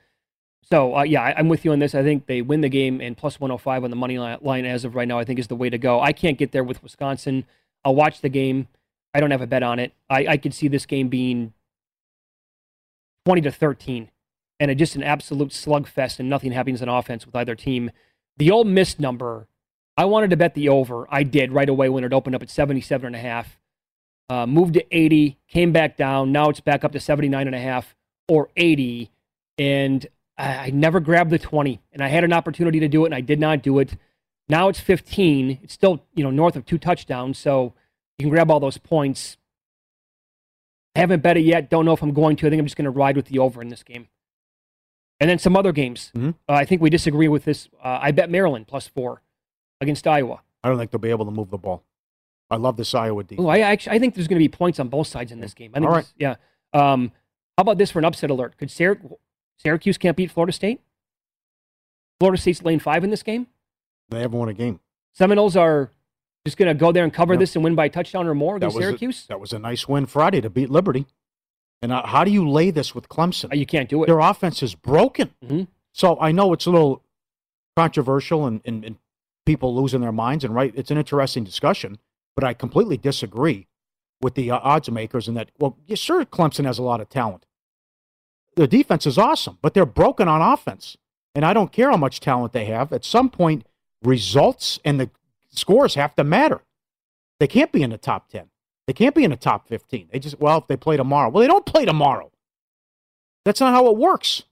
So, 0.63 0.97
uh, 0.97 1.03
yeah, 1.03 1.23
I, 1.23 1.35
I'm 1.37 1.49
with 1.49 1.65
you 1.65 1.73
on 1.73 1.79
this. 1.79 1.95
I 1.95 2.03
think 2.03 2.27
they 2.27 2.43
win 2.43 2.61
the 2.61 2.69
game, 2.69 3.01
and 3.01 3.17
plus 3.17 3.41
105 3.41 3.85
on 3.85 3.91
the 3.91 3.97
money 3.97 4.19
line 4.19 4.65
as 4.67 4.85
of 4.85 4.95
right 4.95 5.09
now, 5.09 5.19
I 5.19 5.25
think 5.25 5.39
is 5.39 5.47
the 5.47 5.57
way 5.57 5.71
to 5.71 5.79
go. 5.79 6.01
I 6.01 6.13
can't 6.13 6.39
get 6.39 6.53
there 6.53 6.65
with 6.65 6.83
Wisconsin. 6.83 7.45
I'll 7.85 7.95
watch 7.95 8.21
the 8.21 8.29
game. 8.29 8.69
I 9.15 9.21
don't 9.21 9.31
have 9.31 9.41
a 9.41 9.47
bet 9.47 9.63
on 9.63 9.79
it. 9.79 9.95
I, 10.11 10.27
I 10.27 10.37
could 10.37 10.53
see 10.53 10.69
this 10.69 10.85
game 10.85 11.09
being 11.09 11.55
20 13.25 13.41
to 13.43 13.51
13 13.51 14.11
and 14.61 14.71
it, 14.71 14.77
just 14.77 14.97
an 14.97 15.03
absolute 15.03 15.51
slugfest 15.51 16.19
and 16.19 16.29
nothing 16.29 16.53
happens 16.53 16.83
on 16.83 16.89
offense 16.89 17.27
with 17.27 17.37
either 17.37 17.55
team. 17.55 17.91
The 18.37 18.51
old 18.51 18.67
Miss 18.67 18.99
number, 18.99 19.47
I 19.97 20.05
wanted 20.05 20.31
to 20.31 20.37
bet 20.37 20.55
the 20.55 20.69
over. 20.69 21.07
I 21.11 21.23
did 21.23 21.53
right 21.53 21.69
away 21.69 21.89
when 21.89 22.05
it 22.05 22.13
opened 22.13 22.35
up 22.35 22.43
at 22.43 22.51
77 22.51 23.07
and 23.07 23.17
a 23.17 23.19
half. 23.19 23.59
Uh, 24.31 24.47
moved 24.47 24.75
to 24.75 24.85
80, 24.97 25.39
came 25.49 25.73
back 25.73 25.97
down. 25.97 26.33
Now 26.33 26.51
it's 26.51 26.61
back 26.61 26.85
up 26.85 26.93
to 26.93 27.01
79 27.01 27.47
and 27.47 27.57
a 27.57 27.61
half 27.61 27.95
or 28.29 28.51
80. 28.57 29.11
And 29.57 30.07
I, 30.37 30.57
I 30.57 30.71
never 30.71 31.01
grabbed 31.01 31.31
the 31.31 31.39
20 31.39 31.81
and 31.93 32.03
I 32.03 32.09
had 32.09 32.25
an 32.25 32.33
opportunity 32.33 32.79
to 32.81 32.89
do 32.89 33.05
it 33.05 33.09
and 33.09 33.15
I 33.15 33.23
did 33.23 33.41
not 33.41 33.63
do 33.63 33.79
it. 33.79 33.97
Now 34.49 34.69
it's 34.69 34.81
15. 34.81 35.61
It's 35.63 35.75
still, 35.75 36.05
you 36.15 36.25
know, 36.25 36.31
north 36.31 36.57
of 36.57 36.67
two 36.67 36.79
touchdowns. 36.79 37.39
So 37.39 37.75
you 38.19 38.25
can 38.25 38.31
grab 38.31 38.51
all 38.51 38.61
those 38.61 38.79
points. 38.79 39.37
I 40.95 41.01
haven't 41.01 41.23
bet 41.23 41.37
it 41.37 41.43
yet. 41.43 41.71
Don't 41.71 41.85
know 41.85 41.93
if 41.93 42.03
I'm 42.03 42.13
going 42.13 42.37
to. 42.37 42.47
I 42.47 42.51
think 42.51 42.61
I'm 42.61 42.67
just 42.67 42.77
going 42.77 42.85
to 42.85 42.91
ride 42.91 43.17
with 43.17 43.27
the 43.27 43.39
over 43.39 43.63
in 43.63 43.69
this 43.69 43.83
game. 43.83 44.09
And 45.21 45.29
then 45.29 45.39
some 45.39 45.57
other 45.57 45.73
games. 45.73 46.13
Mhm. 46.15 46.35
Uh, 46.49 46.53
I 46.53 46.65
think 46.65 46.81
we 46.81 46.91
disagree 46.91 47.29
with 47.29 47.45
this. 47.45 47.69
Uh, 47.83 47.99
I 48.01 48.13
bet 48.13 48.31
Maryland 48.31 48.67
plus 48.69 48.87
four 48.87 49.23
against 49.81 50.07
Iowa. 50.07 50.43
I 50.63 50.69
don't 50.69 50.79
think 50.79 50.91
they'll 50.91 51.01
be 51.01 51.11
able 51.11 51.25
to 51.25 51.31
move 51.31 51.51
the 51.51 51.59
ball. 51.59 51.85
I 52.51 52.57
love 52.57 52.77
this 52.77 52.95
Iowa 52.95 53.25
defense. 53.25 53.45
Oh, 53.45 53.49
I 53.49 53.59
actually 53.61 53.97
I 53.97 53.99
think 53.99 54.15
there's 54.15 54.29
going 54.29 54.41
to 54.41 54.45
be 54.45 54.49
points 54.49 54.79
on 54.81 54.89
both 54.89 55.07
sides 55.09 55.33
in 55.33 55.41
this 55.41 55.55
game. 55.55 55.73
I 55.75 55.81
think 55.81 55.91
All 55.91 55.97
right. 55.97 56.13
yeah. 56.17 56.37
Um, 56.73 57.13
how 57.57 57.63
about 57.63 57.79
this 57.79 57.91
for 57.91 57.99
an 57.99 58.05
upset 58.05 58.31
alert? 58.31 58.57
Could 58.57 58.69
Syrac- 58.69 59.17
Syracuse 59.59 59.99
can't 59.99 60.17
beat 60.17 60.31
Florida 60.31 60.53
State? 60.53 60.81
Florida 62.21 62.41
State's 62.41 62.63
lane 62.63 62.79
five 62.81 63.05
in 63.05 63.11
this 63.11 63.23
game. 63.23 63.49
They 64.09 64.21
haven't 64.21 64.39
won 64.39 64.49
a 64.49 64.55
game. 64.55 64.81
Seminoles 65.15 65.57
are 65.57 65.91
just 66.47 66.57
going 66.57 66.69
to 66.69 66.75
go 66.75 66.93
there 66.93 67.05
and 67.05 67.13
cover 67.13 67.37
this 67.37 67.55
and 67.55 67.65
win 67.65 67.75
by 67.75 67.87
a 67.87 67.91
touchdown 67.91 68.27
or 68.27 68.35
more 68.35 68.55
That 68.59 68.67
against 68.67 68.77
was, 68.77 68.85
a, 68.85 68.89
Syracuse. 68.89 69.27
that 69.27 69.41
was 69.41 69.53
a 69.53 69.59
nice 69.59 69.87
win 69.89 70.07
Friday 70.07 70.41
to 70.41 70.49
beat 70.51 70.71
Liberty. 70.71 71.07
And 71.81 71.93
how 71.93 72.25
do 72.25 72.31
you 72.31 72.49
lay 72.49 72.71
this 72.71 72.95
with 72.95 73.09
Clemson? 73.09 73.57
You 73.57 73.67
can't 73.67 73.89
do 73.89 74.03
it. 74.03 74.07
Their 74.07 74.19
offense 74.19 74.63
is 74.63 74.75
broken. 74.75 75.31
Mhm. 75.45 75.69
So 75.93 76.19
I 76.21 76.33
know 76.33 76.53
it's 76.53 76.67
a 76.67 76.71
little 76.71 77.03
controversial 77.77 78.47
and, 78.47 78.61
and, 78.65 78.85
and 78.85 78.97
people 79.47 79.75
losing 79.75 80.01
their 80.01 80.13
minds, 80.13 80.45
and 80.45 80.55
right, 80.55 80.73
it's 80.77 80.91
an 80.91 80.99
interesting 80.99 81.45
discussion, 81.45 81.99
but 82.35 82.45
I 82.45 82.53
completely 82.53 82.97
disagree 82.97 83.67
with 84.21 84.35
the 84.35 84.51
uh, 84.51 84.59
odds 84.63 84.91
makers 84.91 85.29
in 85.29 85.35
that, 85.35 85.51
well, 85.59 85.77
yeah, 85.87 85.95
sure, 85.95 86.25
Clemson 86.25 86.65
has 86.65 86.79
a 86.79 86.83
lot 86.83 87.01
of 87.01 87.09
talent. 87.09 87.47
Their 88.57 88.67
defense 88.67 89.07
is 89.07 89.17
awesome, 89.17 89.59
but 89.63 89.75
they're 89.75 89.87
broken 89.87 90.27
on 90.27 90.43
offense. 90.43 90.97
And 91.35 91.45
I 91.45 91.53
don't 91.53 91.71
care 91.71 91.91
how 91.91 91.97
much 91.97 92.19
talent 92.19 92.53
they 92.53 92.65
have. 92.65 92.93
At 92.93 93.05
some 93.05 93.31
point, 93.31 93.65
results 94.03 94.81
and 94.85 94.99
the 94.99 95.11
scores 95.51 95.95
have 95.95 96.17
to 96.17 96.25
matter. 96.25 96.63
They 97.39 97.47
can't 97.47 97.71
be 97.71 97.83
in 97.83 97.91
the 97.91 97.99
top 97.99 98.29
10. 98.29 98.51
They 98.89 98.95
can't 98.95 99.15
be 99.15 99.23
in 99.23 99.31
the 99.31 99.37
top 99.37 99.69
15. 99.69 100.09
They 100.11 100.19
just, 100.19 100.41
well, 100.41 100.57
if 100.57 100.67
they 100.67 100.77
play 100.79 100.97
tomorrow. 100.97 101.29
Well, 101.29 101.43
they 101.43 101.47
don't 101.47 101.67
play 101.67 101.85
tomorrow. 101.85 102.33
That's 103.45 103.61
not 103.61 103.75
how 103.75 103.87
it 103.89 103.99
works. 103.99 104.45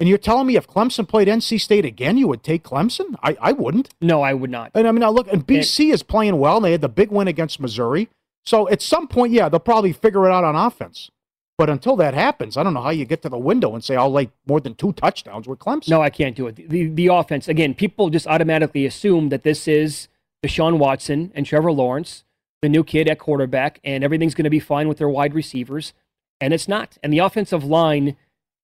And 0.00 0.08
you're 0.08 0.18
telling 0.18 0.48
me 0.48 0.56
if 0.56 0.66
Clemson 0.66 1.06
played 1.06 1.28
NC 1.28 1.60
State 1.60 1.84
again, 1.84 2.18
you 2.18 2.26
would 2.26 2.42
take 2.42 2.64
Clemson? 2.64 3.14
I, 3.22 3.36
I 3.40 3.52
wouldn't. 3.52 3.90
No, 4.00 4.20
I 4.20 4.34
would 4.34 4.50
not. 4.50 4.72
And 4.74 4.88
I 4.88 4.90
mean, 4.90 4.98
now 4.98 5.12
look, 5.12 5.32
and 5.32 5.46
BC 5.46 5.92
is 5.92 6.02
playing 6.02 6.40
well, 6.40 6.56
and 6.56 6.64
they 6.64 6.72
had 6.72 6.80
the 6.80 6.88
big 6.88 7.12
win 7.12 7.28
against 7.28 7.60
Missouri. 7.60 8.08
So 8.44 8.68
at 8.68 8.82
some 8.82 9.06
point, 9.06 9.32
yeah, 9.32 9.48
they'll 9.48 9.60
probably 9.60 9.92
figure 9.92 10.26
it 10.26 10.32
out 10.32 10.42
on 10.42 10.56
offense. 10.56 11.12
But 11.56 11.70
until 11.70 11.94
that 11.94 12.14
happens, 12.14 12.56
I 12.56 12.64
don't 12.64 12.74
know 12.74 12.82
how 12.82 12.90
you 12.90 13.04
get 13.04 13.22
to 13.22 13.28
the 13.28 13.38
window 13.38 13.74
and 13.74 13.84
say 13.84 13.94
I'll 13.94 14.10
lay 14.10 14.28
more 14.44 14.58
than 14.58 14.74
two 14.74 14.92
touchdowns 14.94 15.46
with 15.46 15.60
Clemson. 15.60 15.90
No, 15.90 16.02
I 16.02 16.10
can't 16.10 16.34
do 16.34 16.48
it. 16.48 16.56
The, 16.56 16.66
the, 16.66 16.88
the 16.88 17.06
offense, 17.06 17.46
again, 17.46 17.74
people 17.74 18.10
just 18.10 18.26
automatically 18.26 18.86
assume 18.86 19.28
that 19.28 19.44
this 19.44 19.68
is 19.68 20.08
Deshaun 20.44 20.78
Watson 20.78 21.30
and 21.32 21.46
Trevor 21.46 21.70
Lawrence, 21.70 22.24
the 22.64 22.68
new 22.68 22.82
kid 22.82 23.08
at 23.08 23.18
quarterback, 23.18 23.78
and 23.84 24.02
everything's 24.02 24.34
going 24.34 24.44
to 24.44 24.50
be 24.50 24.58
fine 24.58 24.88
with 24.88 24.98
their 24.98 25.08
wide 25.08 25.34
receivers. 25.34 25.92
And 26.40 26.52
it's 26.52 26.66
not. 26.66 26.98
And 27.02 27.12
the 27.12 27.20
offensive 27.20 27.62
line, 27.62 28.16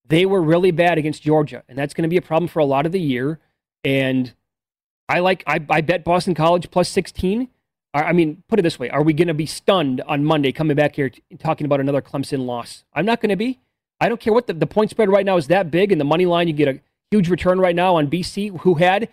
they 0.09 0.26
were 0.26 0.42
really 0.42 0.70
bad 0.70 0.98
against 0.98 1.22
Georgia. 1.22 1.62
And 1.68 1.78
that's 1.78 1.94
going 1.94 2.03
to 2.03 2.09
be 2.09 2.16
a 2.16 2.22
problem 2.22 2.48
for 2.48 2.59
a 2.59 2.64
lot 2.64 2.86
of 2.86 2.92
the 2.92 3.01
year. 3.01 3.38
And 3.84 4.34
I 5.09 5.20
like, 5.20 5.44
I, 5.46 5.64
I 5.70 5.80
bet 5.80 6.05
Boston 6.05 6.34
College 6.34 6.70
plus 6.70 6.88
16. 6.88 7.48
I 7.94 8.03
I 8.03 8.12
mean, 8.12 8.42
put 8.48 8.59
it 8.59 8.62
this 8.62 8.78
way: 8.78 8.88
Are 8.90 9.03
we 9.03 9.12
going 9.12 9.28
to 9.28 9.34
be 9.34 9.46
stunned 9.46 10.01
on 10.03 10.24
Monday 10.24 10.53
coming 10.53 10.76
back 10.76 10.96
here 10.96 11.11
t- 11.11 11.22
talking 11.38 11.64
about 11.64 11.80
another 11.80 12.03
Clemson 12.03 12.46
loss? 12.46 12.84
I'm 12.94 13.05
not 13.05 13.20
going 13.20 13.30
to 13.30 13.36
be. 13.36 13.59
I 14.01 14.09
don't 14.09 14.20
care 14.20 14.32
what 14.32 14.46
the, 14.46 14.55
the 14.55 14.66
point 14.66 14.90
spread 14.90 15.11
right 15.11 15.26
now 15.26 15.36
is 15.36 15.48
that 15.48 15.70
big, 15.70 15.92
and 15.92 16.01
the 16.01 16.05
money 16.05 16.26
line 16.26 16.48
you 16.48 16.55
get 16.55 16.68
a 16.68 16.80
huge 17.11 17.28
return 17.28 17.59
right 17.59 17.74
now 17.74 17.96
on 17.96 18.09
BC, 18.09 18.61
who 18.61 18.74
had 18.74 19.09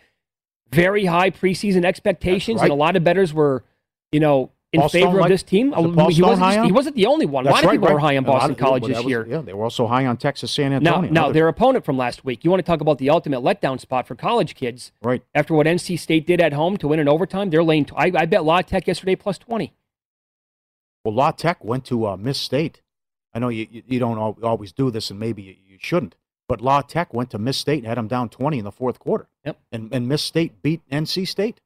very 0.72 1.06
high 1.06 1.32
preseason 1.32 1.84
expectations, 1.86 2.60
right. 2.60 2.66
and 2.66 2.72
a 2.72 2.76
lot 2.76 2.96
of 2.96 3.04
bettors 3.04 3.34
were, 3.34 3.64
you 4.12 4.20
know, 4.20 4.52
in 4.74 4.90
favor 4.90 5.08
of 5.08 5.14
like- 5.16 5.30
this 5.30 5.44
team. 5.44 5.72
he, 5.74 5.86
wasn't 5.88 6.16
just- 6.18 6.66
he 6.66 6.72
wasn't 6.72 6.96
the 6.96 7.06
only 7.06 7.26
one. 7.26 7.48
a 7.48 7.52
lot 7.52 7.64
of 7.64 7.72
people 7.72 7.88
were 7.92 8.00
high 8.00 8.18
on 8.18 8.24
Boston 8.26 8.56
College 8.56 8.84
this 8.86 8.98
was- 8.98 9.06
year. 9.06 9.26
Yeah, 9.28 9.42
they 9.42 9.54
were 9.54 9.64
also 9.64 9.88
high 9.88 10.06
on 10.06 10.18
Texas 10.18 10.52
San 10.52 10.74
Antonio. 10.74 11.10
now 11.10 11.26
Other- 11.26 11.34
their 11.34 11.48
opponent 11.48 11.86
from 11.86 11.98
last 11.98 12.26
week. 12.26 12.44
You 12.44 12.50
want 12.52 12.60
to 12.60 12.70
talk 12.70 12.82
about 12.82 12.98
the 12.98 13.10
ultimate 13.10 13.42
letdown 13.42 13.80
spot 13.80 14.08
for 14.08 14.16
college 14.16 14.56
kids? 14.56 14.92
right. 15.02 15.24
After 15.34 15.54
what 15.54 15.68
NC 15.68 15.98
State 15.98 16.28
did 16.28 16.42
at 16.42 16.54
home 16.54 16.78
to 16.78 16.88
win 16.88 17.00
in 17.00 17.08
overtime, 17.08 17.50
they're 17.50 17.64
laying. 17.64 17.88
I, 17.96 18.12
I 18.16 18.26
bet 18.26 18.44
La 18.44 18.62
Tech 18.62 18.88
yesterday 18.88 19.16
plus 19.16 19.38
twenty. 19.38 19.74
Well, 21.06 21.14
La 21.16 21.32
Tech 21.32 21.64
went 21.64 21.86
to 21.86 22.06
uh, 22.06 22.18
Miss 22.18 22.38
State. 22.38 22.82
I 23.34 23.40
know 23.40 23.48
you, 23.50 23.68
you, 23.72 23.84
you 23.88 24.00
don't 24.00 24.18
always 24.44 24.74
do 24.74 24.92
this, 24.92 25.10
and 25.10 25.20
maybe 25.20 25.42
you, 25.44 25.56
you 25.66 25.78
shouldn't. 25.80 26.16
But 26.50 26.60
La 26.60 26.82
Tech 26.82 27.14
went 27.14 27.30
to 27.32 27.38
Miss 27.38 27.58
State 27.58 27.80
and 27.80 27.88
had 27.88 27.98
them 27.98 28.08
down 28.08 28.30
20 28.30 28.60
in 28.60 28.66
the 28.66 28.72
fourth 28.72 29.00
quarter. 29.00 29.28
Yep. 29.46 29.60
And, 29.72 29.94
and 29.94 30.08
Miss 30.08 30.24
State 30.24 30.62
beat 30.62 30.82
NC 30.90 31.28
State. 31.28 31.62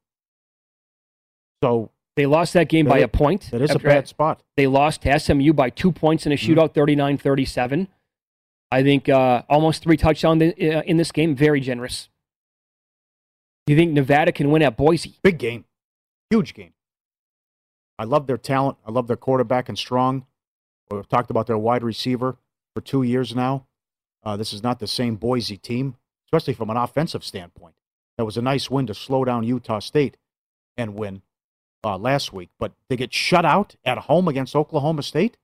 So 1.63 1.91
They 2.15 2.25
lost 2.25 2.53
that 2.53 2.67
game 2.69 2.85
That 2.85 2.91
by 2.91 2.97
is- 2.99 3.03
a 3.05 3.07
point. 3.07 3.49
that 3.51 3.61
is 3.61 3.71
a 3.71 3.79
bad 3.79 4.07
spot. 4.07 4.41
They 4.57 4.67
lost 4.67 5.01
to 5.03 5.17
SMU 5.19 5.53
by 5.53 5.69
two 5.69 5.91
points 5.91 6.25
in 6.25 6.31
a 6.31 6.35
Mm-hmm. 6.35 6.53
shootout, 6.53 6.73
39 6.73 7.17
37. 7.17 7.87
I 8.73 8.83
think 8.83 9.09
uh, 9.09 9.43
almost 9.49 9.83
three 9.83 9.97
touchdowns 9.97 10.41
in, 10.41 10.75
uh, 10.75 10.81
in 10.85 10.97
this 10.97 11.11
game. 11.11 11.35
Very 11.35 11.59
generous. 11.59 12.09
You 13.67 13.75
think 13.75 13.91
Nevada 13.91 14.31
can 14.31 14.51
win 14.51 14.61
at 14.61 14.75
Boise? 14.77 15.15
Big 15.23 15.37
game. 15.37 15.65
Huge 16.29 16.53
game. 16.53 16.73
I 17.99 18.05
love 18.05 18.27
their 18.27 18.37
talent. 18.37 18.77
I 18.85 18.91
love 18.91 19.07
their 19.07 19.17
quarterback 19.17 19.69
and 19.69 19.77
strong. 19.77 20.25
We've 20.89 21.07
talked 21.07 21.29
about 21.29 21.47
their 21.47 21.57
wide 21.57 21.83
receiver 21.83 22.37
for 22.73 22.81
two 22.81 23.03
years 23.03 23.35
now. 23.35 23.67
Uh, 24.23 24.35
this 24.37 24.51
is 24.53 24.63
not 24.63 24.79
the 24.79 24.87
same 24.87 25.15
Boise 25.15 25.57
team, 25.57 25.95
especially 26.27 26.53
from 26.53 26.69
an 26.69 26.77
offensive 26.77 27.23
standpoint. 27.23 27.75
That 28.17 28.25
was 28.25 28.37
a 28.37 28.41
nice 28.41 28.69
win 28.69 28.87
to 28.87 28.93
slow 28.93 29.23
down 29.25 29.43
Utah 29.43 29.79
State 29.79 30.17
and 30.77 30.95
win 30.95 31.21
uh, 31.83 31.97
last 31.97 32.33
week. 32.33 32.49
But 32.59 32.73
they 32.89 32.95
get 32.97 33.13
shut 33.13 33.45
out 33.45 33.75
at 33.85 33.97
home 33.99 34.27
against 34.27 34.55
Oklahoma 34.55 35.03
State. 35.03 35.37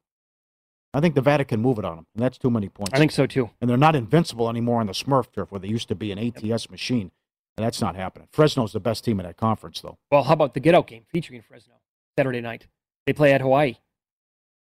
I 0.93 0.99
think 1.01 1.15
Nevada 1.15 1.45
can 1.45 1.59
move 1.61 1.77
it 1.79 1.85
on 1.85 1.97
them, 1.97 2.07
and 2.15 2.23
that's 2.23 2.37
too 2.37 2.49
many 2.49 2.69
points. 2.69 2.91
I 2.93 2.97
think 2.97 3.11
so 3.11 3.27
too. 3.27 3.49
and 3.61 3.69
they're 3.69 3.77
not 3.77 3.95
invincible 3.95 4.49
anymore 4.49 4.79
on 4.79 4.87
the 4.87 4.93
Smurf 4.93 5.31
turf 5.31 5.51
where 5.51 5.59
they 5.59 5.67
used 5.67 5.89
to 5.89 5.95
be 5.95 6.11
an 6.11 6.17
ATS 6.17 6.69
machine, 6.71 7.11
and 7.57 7.65
that's 7.65 7.81
not 7.81 7.95
happening. 7.95 8.27
Fresno's 8.31 8.71
the 8.73 8.79
best 8.79 9.03
team 9.03 9.19
in 9.19 9.25
that 9.25 9.37
conference, 9.37 9.81
though. 9.81 9.97
Well, 10.11 10.23
how 10.23 10.33
about 10.33 10.53
the 10.53 10.59
get 10.59 10.73
out 10.73 10.87
game 10.87 11.03
featuring 11.11 11.41
Fresno 11.41 11.75
Saturday 12.17 12.41
night? 12.41 12.67
They 13.05 13.13
play 13.13 13.33
at 13.33 13.41
Hawaii. 13.41 13.75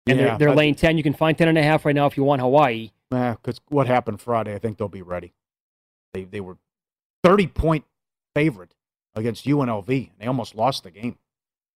And 0.07 0.19
Yeah, 0.19 0.25
they're, 0.31 0.39
they're 0.39 0.49
but- 0.49 0.57
laying 0.59 0.75
10. 0.75 0.97
You 0.97 1.03
can 1.03 1.13
find 1.13 1.37
10 1.37 1.49
and 1.49 1.59
a 1.59 1.63
half 1.63 1.85
right 1.85 1.95
now 1.95 2.07
if 2.07 2.17
you 2.17 2.25
want 2.25 2.41
Hawaii. 2.41 2.91
Nah, 3.11 3.33
because 3.35 3.61
what 3.69 3.87
happened 3.87 4.21
Friday, 4.21 4.55
I 4.55 4.59
think 4.59 4.79
they'll 4.79 4.89
be 4.89 5.03
ready. 5.03 5.35
They 6.15 6.25
they 6.25 6.41
were 6.41 6.57
thirty 7.23 7.47
point 7.47 7.85
favorite 8.35 8.75
against 9.15 9.45
UNLV. 9.45 9.89
and 9.89 10.11
They 10.19 10.27
almost 10.27 10.55
lost 10.55 10.83
the 10.85 10.91
game, 10.91 11.19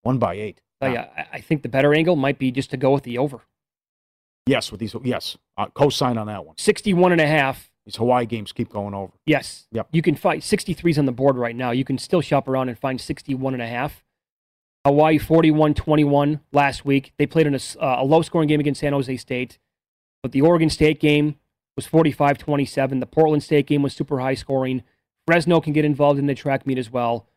one 0.03 0.17
by 0.17 0.35
eight. 0.35 0.61
I, 0.81 1.25
I 1.33 1.41
think 1.41 1.63
the 1.63 1.69
better 1.69 1.93
angle 1.93 2.15
might 2.15 2.37
be 2.37 2.51
just 2.51 2.69
to 2.69 2.77
go 2.77 2.91
with 2.91 3.03
the 3.03 3.17
over. 3.17 3.41
yes, 4.45 4.71
with 4.71 4.79
these, 4.79 4.95
yes, 5.03 5.37
uh, 5.57 5.67
co-sign 5.67 6.17
on 6.17 6.27
that 6.27 6.45
one. 6.45 6.55
61 6.57 7.11
and 7.11 7.21
a 7.21 7.27
half. 7.27 7.71
These 7.85 7.95
Hawaii 7.95 8.25
games 8.25 8.51
keep 8.51 8.69
going 8.69 8.93
over. 8.93 9.13
Yes. 9.25 9.65
Yep. 9.71 9.87
You 9.91 10.01
can 10.01 10.15
find 10.15 10.41
63s 10.41 10.97
on 10.97 11.05
the 11.05 11.11
board 11.11 11.37
right 11.37 11.55
now. 11.55 11.71
You 11.71 11.85
can 11.85 11.97
still 11.97 12.21
shop 12.21 12.47
around 12.47 12.67
and 12.67 12.77
find 12.77 12.99
61 12.99 13.53
and 13.53 13.63
a 13.63 13.67
half. 13.67 14.03
Hawaii 14.85 15.17
41-21 15.17 16.41
last 16.51 16.85
week. 16.85 17.13
They 17.17 17.25
played 17.25 17.47
in 17.47 17.55
a, 17.55 17.59
uh, 17.79 18.01
a 18.01 18.05
low-scoring 18.05 18.47
game 18.47 18.59
against 18.59 18.81
San 18.81 18.93
Jose 18.93 19.15
State, 19.17 19.57
but 20.21 20.31
the 20.31 20.41
Oregon 20.41 20.69
State 20.69 20.99
game 20.99 21.35
was 21.75 21.87
45-27. 21.87 22.99
The 22.99 23.05
Portland 23.05 23.43
State 23.43 23.67
game 23.67 23.81
was 23.81 23.93
super 23.93 24.19
high 24.19 24.33
scoring. 24.35 24.83
Fresno 25.25 25.59
can 25.61 25.73
get 25.73 25.85
involved 25.85 26.19
in 26.19 26.25
the 26.27 26.35
track 26.35 26.65
meet 26.67 26.77
as 26.77 26.91
well. 26.91 27.27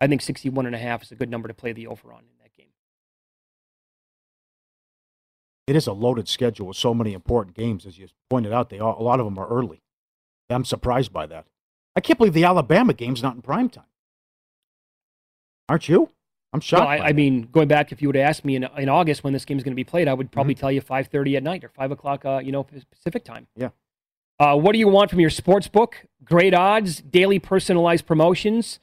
I 0.00 0.06
think 0.06 0.20
61 0.22 0.66
and 0.66 0.74
a 0.74 0.78
half 0.78 1.02
is 1.02 1.10
a 1.12 1.14
good 1.14 1.30
number 1.30 1.48
to 1.48 1.54
play 1.54 1.72
the 1.72 1.86
over 1.86 2.12
on 2.12 2.20
in 2.20 2.26
that 2.42 2.54
game. 2.56 2.68
It 5.66 5.74
is 5.76 5.86
a 5.86 5.92
loaded 5.92 6.28
schedule 6.28 6.66
with 6.68 6.76
so 6.76 6.94
many 6.94 7.12
important 7.12 7.56
games, 7.56 7.86
as 7.86 7.98
you 7.98 8.08
pointed 8.30 8.52
out. 8.52 8.70
They 8.70 8.78
all, 8.78 9.00
a 9.00 9.02
lot 9.02 9.20
of 9.20 9.26
them 9.26 9.38
are 9.38 9.48
early. 9.48 9.82
I'm 10.50 10.64
surprised 10.64 11.12
by 11.12 11.26
that. 11.26 11.46
I 11.96 12.00
can't 12.00 12.18
believe 12.18 12.34
the 12.34 12.44
Alabama 12.44 12.92
game's 12.92 13.22
not 13.22 13.34
in 13.34 13.42
prime 13.42 13.68
time. 13.68 13.84
Aren't 15.68 15.88
you? 15.88 16.10
I'm 16.52 16.60
shocked. 16.60 16.80
Well, 16.82 16.88
I, 16.88 17.08
I 17.08 17.12
mean, 17.12 17.48
going 17.50 17.66
back, 17.68 17.90
if 17.90 18.00
you 18.00 18.08
would 18.08 18.16
asked 18.16 18.44
me 18.44 18.54
in, 18.54 18.64
in 18.78 18.88
August 18.88 19.24
when 19.24 19.32
this 19.32 19.44
game 19.44 19.56
is 19.56 19.64
going 19.64 19.72
to 19.72 19.76
be 19.76 19.82
played, 19.84 20.06
I 20.06 20.14
would 20.14 20.30
probably 20.30 20.54
Mm-hmm. 20.54 20.60
tell 20.60 20.70
you 20.72 20.80
5:30 20.80 21.36
at 21.38 21.42
night 21.42 21.64
or 21.64 21.68
5 21.68 21.90
o'clock, 21.90 22.24
uh, 22.24 22.40
you 22.44 22.52
know, 22.52 22.62
Pacific 22.62 23.24
time. 23.24 23.48
Yeah. 23.56 23.70
Uh, 24.38 24.56
what 24.56 24.72
do 24.72 24.78
you 24.78 24.86
want 24.86 25.10
from 25.10 25.18
your 25.20 25.30
sports 25.30 25.66
book? 25.66 26.04
Great 26.22 26.54
odds, 26.54 27.00
daily 27.00 27.38
personalized 27.38 28.06
promotions. 28.06 28.78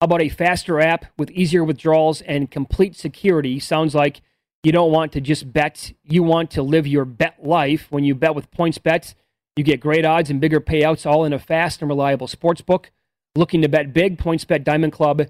How 0.00 0.06
about 0.06 0.22
a 0.22 0.28
faster 0.28 0.80
app 0.80 1.06
with 1.16 1.30
easier 1.30 1.64
withdrawals 1.64 2.20
and 2.22 2.50
complete 2.50 2.96
security? 2.96 3.58
Sounds 3.58 3.94
like 3.94 4.20
you 4.62 4.72
don't 4.72 4.92
want 4.92 5.12
to 5.12 5.20
just 5.20 5.52
bet. 5.52 5.92
You 6.02 6.22
want 6.22 6.50
to 6.52 6.62
live 6.62 6.86
your 6.86 7.04
bet 7.04 7.44
life. 7.44 7.86
When 7.90 8.04
you 8.04 8.14
bet 8.14 8.34
with 8.34 8.50
PointsBet, 8.50 9.14
you 9.56 9.64
get 9.64 9.80
great 9.80 10.04
odds 10.04 10.30
and 10.30 10.40
bigger 10.40 10.60
payouts 10.60 11.06
all 11.06 11.24
in 11.24 11.32
a 11.32 11.38
fast 11.38 11.80
and 11.80 11.88
reliable 11.88 12.26
sports 12.26 12.60
book. 12.60 12.90
Looking 13.36 13.62
to 13.62 13.68
bet 13.68 13.92
big? 13.92 14.18
PointsBet 14.18 14.64
Diamond 14.64 14.92
Club 14.92 15.22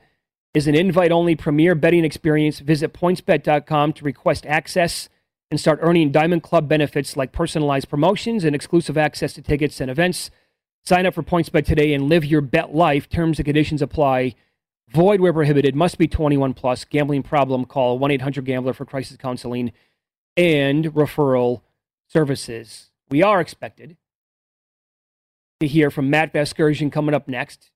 is 0.55 0.67
an 0.67 0.75
invite 0.75 1.13
only 1.13 1.35
premier 1.35 1.75
betting 1.75 2.05
experience. 2.05 2.61
Visit 2.61 2.93
pointsbet.com 2.95 3.93
to 3.93 4.05
request 4.05 4.47
access 4.47 5.09
and 5.51 5.61
start 5.61 5.79
earning 5.83 6.11
Diamond 6.11 6.43
Club 6.43 6.69
benefits 6.69 7.17
like 7.17 7.33
personalized 7.33 7.89
promotions 7.89 8.45
and 8.45 8.55
exclusive 8.55 8.97
access 8.97 9.33
to 9.35 9.43
tickets 9.43 9.81
and 9.81 9.91
events. 9.91 10.31
Sign 10.85 11.07
up 11.07 11.15
for 11.15 11.23
PointsBet 11.23 11.65
today 11.65 11.93
and 11.93 12.09
live 12.09 12.25
your 12.25 12.41
bet 12.41 12.75
life. 12.75 13.09
Terms 13.09 13.39
and 13.39 13.47
conditions 13.47 13.83
apply. 13.83 14.35
Void 14.91 15.21
where 15.21 15.33
prohibited. 15.33 15.75
Must 15.75 15.99
be 15.99 16.07
21 16.07 16.55
plus. 16.55 16.85
Gambling 16.85 17.23
problem? 17.23 17.65
Call 17.65 17.99
1-800-GAMBLER 17.99 18.75
for 18.75 18.85
crisis 18.85 19.17
counseling 19.17 19.73
and 20.37 20.87
referral 20.93 21.63
services. 22.09 22.91
We 23.11 23.23
are 23.23 23.41
expected 23.41 23.97
to 25.61 25.67
hear 25.67 25.91
from 25.91 26.11
Matt 26.11 26.33
Vasgersian 26.33 26.93
coming 26.93 27.15
up 27.15 27.29
next, 27.29 27.71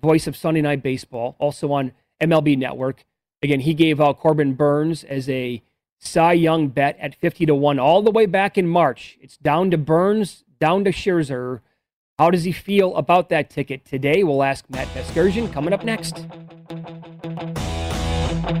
voice 0.00 0.26
of 0.26 0.36
Sunday 0.36 0.62
Night 0.62 0.82
Baseball, 0.82 1.36
also 1.38 1.72
on 1.72 1.92
MLB 2.20 2.56
Network. 2.56 3.04
Again, 3.42 3.60
he 3.60 3.74
gave 3.74 4.00
out 4.00 4.18
Corbin 4.18 4.54
Burnes 4.54 5.04
as 5.04 5.28
a 5.28 5.62
Cy 5.98 6.32
Young 6.32 6.68
bet 6.68 6.98
at 7.00 7.14
50 7.14 7.46
to 7.46 7.54
1 7.54 7.78
all 7.78 8.02
the 8.02 8.10
way 8.10 8.26
back 8.26 8.56
in 8.56 8.66
March. 8.66 9.18
It's 9.20 9.36
down 9.36 9.70
to 9.70 9.78
Burnes, 9.78 10.44
down 10.60 10.84
to 10.84 10.90
Scherzer. 10.90 11.60
How 12.18 12.30
does 12.30 12.44
he 12.44 12.52
feel 12.52 12.96
about 12.96 13.28
that 13.30 13.50
ticket 13.50 13.84
today? 13.84 14.22
We'll 14.22 14.42
ask 14.42 14.64
Matt 14.70 14.88
Vasgersian 14.88 15.52
coming 15.52 15.74
up 15.74 15.84
next. 15.84 16.24
At 18.46 18.60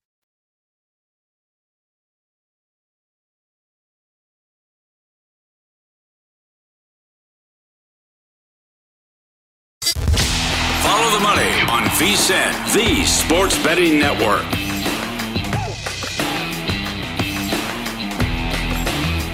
Follow 10.83 11.11
the 11.17 11.23
money 11.23 11.61
on 11.69 11.83
VSIN, 11.97 12.73
the 12.73 13.05
sports 13.05 13.61
betting 13.63 13.99
network. 13.99 14.45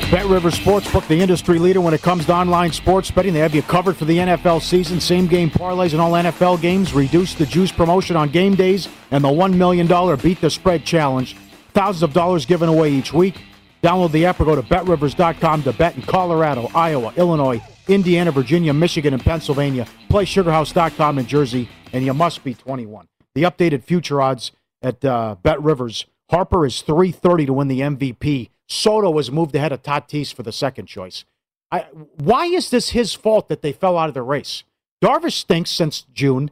Bet 0.09 0.25
River 0.27 0.51
Sportsbook, 0.51 1.05
the 1.09 1.19
industry 1.19 1.59
leader 1.59 1.81
when 1.81 1.93
it 1.93 2.01
comes 2.01 2.25
to 2.27 2.33
online 2.33 2.71
sports 2.71 3.11
betting. 3.11 3.33
They 3.33 3.41
have 3.41 3.53
you 3.53 3.61
covered 3.61 3.97
for 3.97 4.05
the 4.05 4.17
NFL 4.17 4.61
season. 4.61 5.01
Same 5.01 5.27
game 5.27 5.49
parlays 5.49 5.93
in 5.93 5.99
all 5.99 6.13
NFL 6.13 6.61
games. 6.61 6.93
Reduce 6.93 7.33
the 7.33 7.45
juice 7.45 7.73
promotion 7.73 8.15
on 8.15 8.29
game 8.29 8.55
days 8.55 8.87
and 9.11 9.21
the 9.21 9.27
$1 9.27 9.55
million 9.55 9.85
Beat 10.17 10.39
the 10.39 10.49
Spread 10.49 10.85
Challenge. 10.85 11.35
Thousands 11.73 12.03
of 12.03 12.13
dollars 12.13 12.45
given 12.45 12.69
away 12.69 12.93
each 12.93 13.11
week. 13.11 13.41
Download 13.83 14.09
the 14.11 14.25
app 14.25 14.39
or 14.39 14.45
go 14.45 14.55
to 14.55 14.61
betrivers.com 14.61 15.63
to 15.63 15.73
bet 15.73 15.97
in 15.97 16.01
Colorado, 16.03 16.69
Iowa, 16.73 17.11
Illinois, 17.17 17.61
Indiana, 17.87 18.31
Virginia, 18.31 18.73
Michigan, 18.73 19.13
and 19.13 19.23
Pennsylvania. 19.23 19.87
Play 20.09 20.25
sugarhouse.com 20.25 21.19
in 21.19 21.25
Jersey, 21.25 21.69
and 21.93 22.05
you 22.05 22.13
must 22.13 22.43
be 22.43 22.53
21. 22.53 23.07
The 23.35 23.43
updated 23.43 23.83
future 23.83 24.21
odds 24.21 24.51
at 24.81 25.03
uh, 25.03 25.35
Bet 25.41 25.61
Rivers. 25.61 26.05
Harper 26.29 26.65
is 26.65 26.81
330 26.81 27.45
to 27.45 27.53
win 27.53 27.67
the 27.67 27.81
MVP. 27.81 28.49
Soto 28.67 29.09
was 29.09 29.31
moved 29.31 29.55
ahead 29.55 29.71
of 29.71 29.81
Tatis 29.81 30.33
for 30.33 30.43
the 30.43 30.51
second 30.51 30.87
choice. 30.87 31.23
I, 31.71 31.85
why 32.15 32.45
is 32.45 32.69
this 32.69 32.89
his 32.89 33.13
fault 33.13 33.47
that 33.49 33.61
they 33.61 33.71
fell 33.71 33.97
out 33.97 34.09
of 34.09 34.13
the 34.13 34.21
race? 34.21 34.63
Darvish 35.03 35.33
stinks 35.33 35.71
since 35.71 36.05
June. 36.13 36.51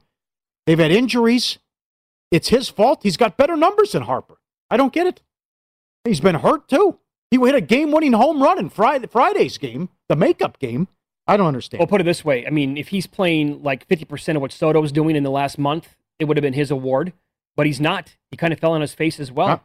They've 0.65 0.79
had 0.79 0.91
injuries. 0.91 1.57
It's 2.31 2.49
his 2.49 2.69
fault. 2.69 3.01
He's 3.03 3.17
got 3.17 3.37
better 3.37 3.55
numbers 3.55 3.91
than 3.91 4.03
Harper. 4.03 4.37
I 4.69 4.77
don't 4.77 4.93
get 4.93 5.07
it. 5.07 5.21
He's 6.03 6.19
been 6.19 6.35
hurt 6.35 6.67
too. 6.67 6.99
He 7.31 7.37
hit 7.37 7.55
a 7.55 7.61
game-winning 7.61 8.13
home 8.13 8.41
run 8.41 8.59
in 8.59 8.69
Friday, 8.69 9.07
Friday's 9.07 9.57
game, 9.57 9.89
the 10.07 10.15
makeup 10.15 10.59
game. 10.59 10.87
I 11.27 11.37
don't 11.37 11.47
understand. 11.47 11.79
Well, 11.79 11.87
put 11.87 12.01
it 12.01 12.03
this 12.03 12.23
way. 12.23 12.45
I 12.45 12.49
mean, 12.49 12.77
if 12.77 12.89
he's 12.89 13.07
playing 13.07 13.63
like 13.63 13.87
50% 13.87 14.35
of 14.35 14.41
what 14.41 14.51
Soto 14.51 14.79
was 14.81 14.91
doing 14.91 15.15
in 15.15 15.23
the 15.23 15.31
last 15.31 15.57
month, 15.57 15.95
it 16.19 16.25
would 16.25 16.37
have 16.37 16.41
been 16.43 16.53
his 16.53 16.69
award. 16.71 17.13
But 17.55 17.65
he's 17.65 17.79
not. 17.79 18.15
He 18.31 18.37
kind 18.37 18.51
of 18.53 18.59
fell 18.59 18.73
on 18.73 18.81
his 18.81 18.93
face 18.93 19.19
as 19.19 19.31
well. 19.31 19.63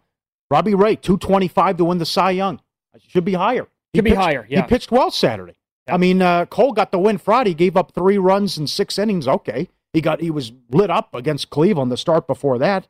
Robbie 0.50 0.74
Ray, 0.74 0.96
225 0.96 1.76
to 1.78 1.84
win 1.84 1.98
the 1.98 2.06
Cy 2.06 2.30
Young. 2.30 2.60
Should 3.06 3.24
be 3.24 3.34
higher. 3.34 3.66
He 3.92 3.98
Should 3.98 4.04
be 4.04 4.10
pitched- 4.10 4.20
higher, 4.22 4.46
yeah. 4.48 4.62
He 4.62 4.68
pitched 4.68 4.90
well 4.92 5.10
Saturday. 5.10 5.54
I 5.88 5.96
mean, 5.96 6.22
uh, 6.22 6.46
Cole 6.46 6.72
got 6.72 6.92
the 6.92 6.98
win 7.00 7.18
Friday, 7.18 7.52
gave 7.52 7.76
up 7.76 7.92
three 7.92 8.16
runs 8.18 8.56
in 8.56 8.68
six 8.68 8.96
innings. 8.98 9.26
Okay. 9.26 9.68
He 9.92 10.00
got 10.00 10.20
he 10.20 10.30
was 10.30 10.52
lit 10.70 10.88
up 10.88 11.14
against 11.16 11.50
Cleveland 11.50 11.90
the 11.90 11.96
start 11.96 12.28
before 12.28 12.58
that. 12.58 12.86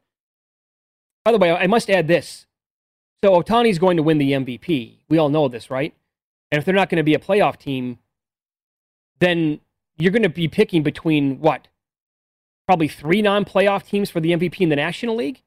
By 1.25 1.33
the 1.33 1.39
way, 1.39 1.51
I 1.51 1.67
must 1.67 1.89
add 1.89 2.09
this. 2.09 2.47
So 3.25 3.33
Ohtani's 3.41 3.79
going 3.79 3.97
to 3.97 4.03
win 4.03 4.19
the 4.19 4.33
MVP. 4.33 4.99
We 5.09 5.17
all 5.19 5.29
know 5.31 5.49
this, 5.49 5.71
right? 5.71 5.95
And 6.53 6.59
if 6.59 6.65
they're 6.67 6.75
not 6.75 6.89
going 6.91 6.97
to 6.99 7.03
be 7.03 7.15
a 7.15 7.19
playoff 7.19 7.57
team, 7.59 7.99
then 9.21 9.61
you're 9.99 10.13
going 10.13 10.23
to 10.23 10.29
be 10.29 10.49
picking 10.49 10.83
between 10.83 11.41
what? 11.41 11.69
Probably 12.67 12.89
three 12.89 13.23
non-playoff 13.23 13.87
teams 13.87 14.11
for 14.11 14.21
the 14.21 14.33
MVP 14.33 14.61
in 14.61 14.69
the 14.69 14.77
National 14.77 15.17
League. 15.17 15.43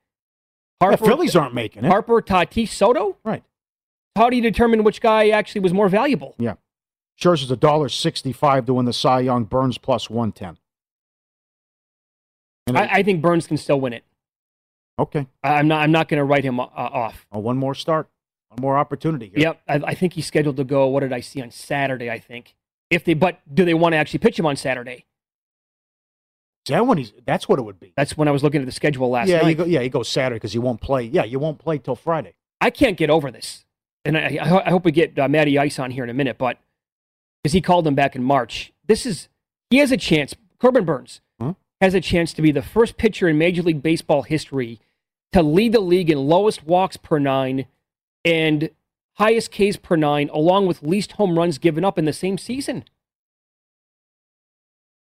The 0.80 0.98
Phillies 0.98 1.36
aren't 1.36 1.54
making 1.54 1.86
it. 1.86 1.88
Harper, 1.88 2.22
Tatis, 2.22 2.70
Soto. 2.70 3.18
Right. 3.24 3.44
How 4.18 4.30
do 4.30 4.36
you 4.36 4.42
determine 4.42 4.84
which 4.84 5.00
guy 5.00 5.30
actually 5.30 5.62
was 5.62 5.74
more 5.74 5.88
valuable? 5.88 6.36
Yeah. 6.38 6.56
Scherzer's 7.20 7.52
a 7.52 7.56
dollar 7.56 7.90
sixty-five 7.90 8.66
to 8.66 8.74
win 8.74 8.86
the 8.86 8.94
Cy 8.94 9.22
Young. 9.22 9.46
Burnes 9.46 9.78
plus 9.78 10.10
one 10.10 10.32
ten. 10.32 10.58
I, 12.68 13.00
I 13.00 13.04
think 13.04 13.22
Burnes 13.22 13.48
can 13.48 13.58
still 13.58 13.80
win 13.80 13.94
it. 13.94 14.04
Okay. 15.00 15.28
I- 15.44 15.56
I'm 15.56 15.68
not. 15.68 15.82
I'm 15.84 15.92
not 15.92 16.08
going 16.08 16.18
to 16.20 16.24
write 16.24 16.44
him 16.44 16.60
uh, 16.60 16.68
off. 16.76 17.26
Oh, 17.32 17.40
one 17.40 17.58
more 17.58 17.76
start, 17.76 18.10
one 18.50 18.62
more 18.62 18.78
opportunity 18.78 19.28
here. 19.28 19.40
Yep. 19.40 19.62
I, 19.68 19.74
I 19.92 19.94
think 19.96 20.14
he's 20.14 20.26
scheduled 20.26 20.58
to 20.58 20.64
go. 20.64 20.88
What 20.88 21.02
did 21.02 21.14
I 21.14 21.20
see 21.20 21.42
on 21.42 21.52
Saturday? 21.52 22.10
I 22.10 22.20
think. 22.20 22.56
If 22.94 23.04
they, 23.06 23.14
but 23.14 23.40
do 23.54 23.66
they 23.66 23.74
want 23.74 23.94
to 23.94 23.98
actually 23.98 24.20
pitch 24.20 24.38
him 24.38 24.46
on 24.46 24.56
Saturday? 24.56 25.06
That 26.68 26.88
when 26.88 26.98
he's? 26.98 27.12
That's 27.26 27.50
what 27.50 27.60
it 27.60 27.64
would 27.64 27.80
be. 27.80 27.94
That's 27.98 28.16
when 28.16 28.28
I 28.28 28.32
was 28.32 28.44
looking 28.44 28.62
at 28.62 28.66
the 28.66 28.72
schedule 28.72 29.10
last 29.10 29.28
yeah, 29.28 29.42
night. 29.42 29.50
you 29.50 29.56
go, 29.56 29.66
yeah, 29.66 29.82
he 29.82 29.90
goes 29.90 30.08
Saturday 30.08 30.38
because 30.38 30.54
he 30.54 30.60
won't 30.60 30.80
play. 30.80 31.04
Yeah, 31.04 31.26
you 31.26 31.40
won't 31.40 31.60
play 31.60 31.78
till 31.78 31.96
Friday. 31.96 32.36
I 32.62 32.70
can't 32.70 32.96
get 32.96 33.10
over 33.10 33.32
this, 33.32 33.66
and 34.06 34.18
I, 34.18 34.40
I, 34.66 34.70
hope 34.70 34.86
we 34.86 34.94
get 34.94 35.20
uh, 35.20 35.28
Matty 35.28 35.60
Ice 35.60 35.78
on 35.78 35.92
here 35.92 36.06
in 36.06 36.10
a 36.10 36.14
minute, 36.14 36.38
but 36.38 36.58
because 37.44 37.52
he 37.52 37.60
called 37.60 37.86
him 37.86 37.96
back 37.96 38.16
in 38.16 38.24
March, 38.24 38.72
this 38.88 39.06
is 39.06 39.28
he 39.70 39.80
has 39.80 39.92
a 39.92 39.98
chance. 39.98 40.36
Corbin 40.60 40.86
Burnes 40.86 41.20
has 41.84 41.94
a 41.94 42.00
chance 42.00 42.32
to 42.32 42.42
be 42.42 42.50
the 42.50 42.62
first 42.62 42.96
pitcher 42.96 43.28
in 43.28 43.38
Major 43.38 43.62
League 43.62 43.84
Baseball 43.84 44.22
history 44.22 44.80
to 45.34 45.44
lead 45.44 45.74
the 45.74 45.82
league 45.82 46.10
in 46.10 46.18
lowest 46.18 46.64
walks 46.64 46.96
per 46.96 47.20
nine 47.20 47.66
and 48.24 48.70
highest 49.14 49.52
Ks 49.52 49.78
per 49.78 49.96
nine, 49.96 50.30
along 50.34 50.68
with 50.68 50.82
least 50.82 51.14
home 51.14 51.38
runs 51.38 51.58
given 51.58 51.84
up 51.86 51.98
in 51.98 52.06
the 52.06 52.14
same 52.14 52.38
season. 52.38 52.84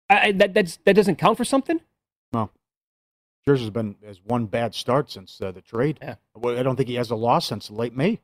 I, 0.10 0.32
that 0.34 0.54
that's, 0.54 0.78
that 0.86 0.94
doesn't 0.94 1.18
count 1.18 1.38
for 1.38 1.46
something. 1.46 1.82
No. 2.34 2.50
Scherzer's 3.48 3.70
been 3.70 3.96
has 4.06 4.22
one 4.24 4.46
bad 4.48 4.74
start 4.74 5.12
since 5.12 5.40
uh, 5.42 5.52
the 5.52 5.62
trade. 5.62 6.00
Yeah. 6.02 6.16
Well, 6.36 6.58
I 6.58 6.64
don't 6.64 6.76
think 6.76 6.90
he 6.90 6.96
has 6.96 7.12
a 7.12 7.16
loss 7.16 7.48
since 7.48 7.70
late 7.70 7.96
May. 7.96 8.20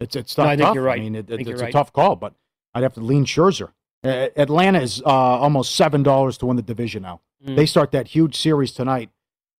It's 0.00 0.16
it's 0.16 0.36
No, 0.36 0.44
tough. 0.44 0.50
I 0.50 0.56
think 0.56 0.66
tough. 0.66 0.74
you're 0.74 0.84
right. 0.84 0.98
I 0.98 1.02
mean, 1.02 1.14
it, 1.14 1.26
I 1.30 1.34
it's 1.34 1.48
a 1.48 1.64
right. 1.64 1.72
tough 1.72 1.92
call, 1.92 2.16
but 2.16 2.34
I'd 2.74 2.82
have 2.82 2.94
to 2.94 3.00
lean 3.00 3.24
Scherzer. 3.24 3.72
Uh, 4.04 4.28
Atlanta 4.36 4.80
is 4.80 5.00
uh, 5.02 5.08
almost 5.08 5.76
seven 5.76 6.02
dollars 6.02 6.36
to 6.38 6.46
win 6.46 6.56
the 6.56 6.62
division 6.62 7.02
now. 7.02 7.20
Mm. 7.46 7.54
They 7.54 7.66
start 7.66 7.92
that 7.92 8.08
huge 8.08 8.36
series 8.36 8.72
tonight. 8.72 9.10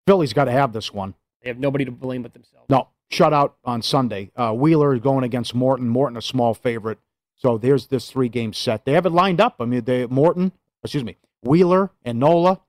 Philly's 0.07 0.33
got 0.33 0.45
to 0.47 0.51
have 0.53 0.73
this 0.73 0.93
one. 0.93 1.15
They 1.43 1.49
have 1.49 1.59
nobody 1.61 1.85
to 1.85 1.93
blame 1.93 2.23
but 2.23 2.33
themselves. 2.33 2.67
No, 2.69 2.89
shutout 3.13 3.53
on 3.65 3.83
Sunday. 3.83 4.33
Uh, 4.35 4.53
Wheeler 4.53 4.95
is 4.95 5.01
going 5.01 5.25
against 5.25 5.55
Morton. 5.55 5.89
Morton, 5.89 6.17
a 6.17 6.23
small 6.23 6.55
favorite. 6.55 6.99
So 7.37 7.59
there's 7.59 7.89
this 7.89 8.11
three 8.11 8.29
game 8.29 8.53
set. 8.53 8.85
They 8.85 8.93
have 8.93 9.07
it 9.07 9.11
lined 9.11 9.41
up. 9.41 9.57
I 9.61 9.65
mean, 9.65 9.85
they 9.85 10.07
Morton, 10.07 10.53
excuse 10.83 11.05
me, 11.05 11.17
Wheeler 11.43 11.91
and 12.05 12.19
Nola, 12.19 12.61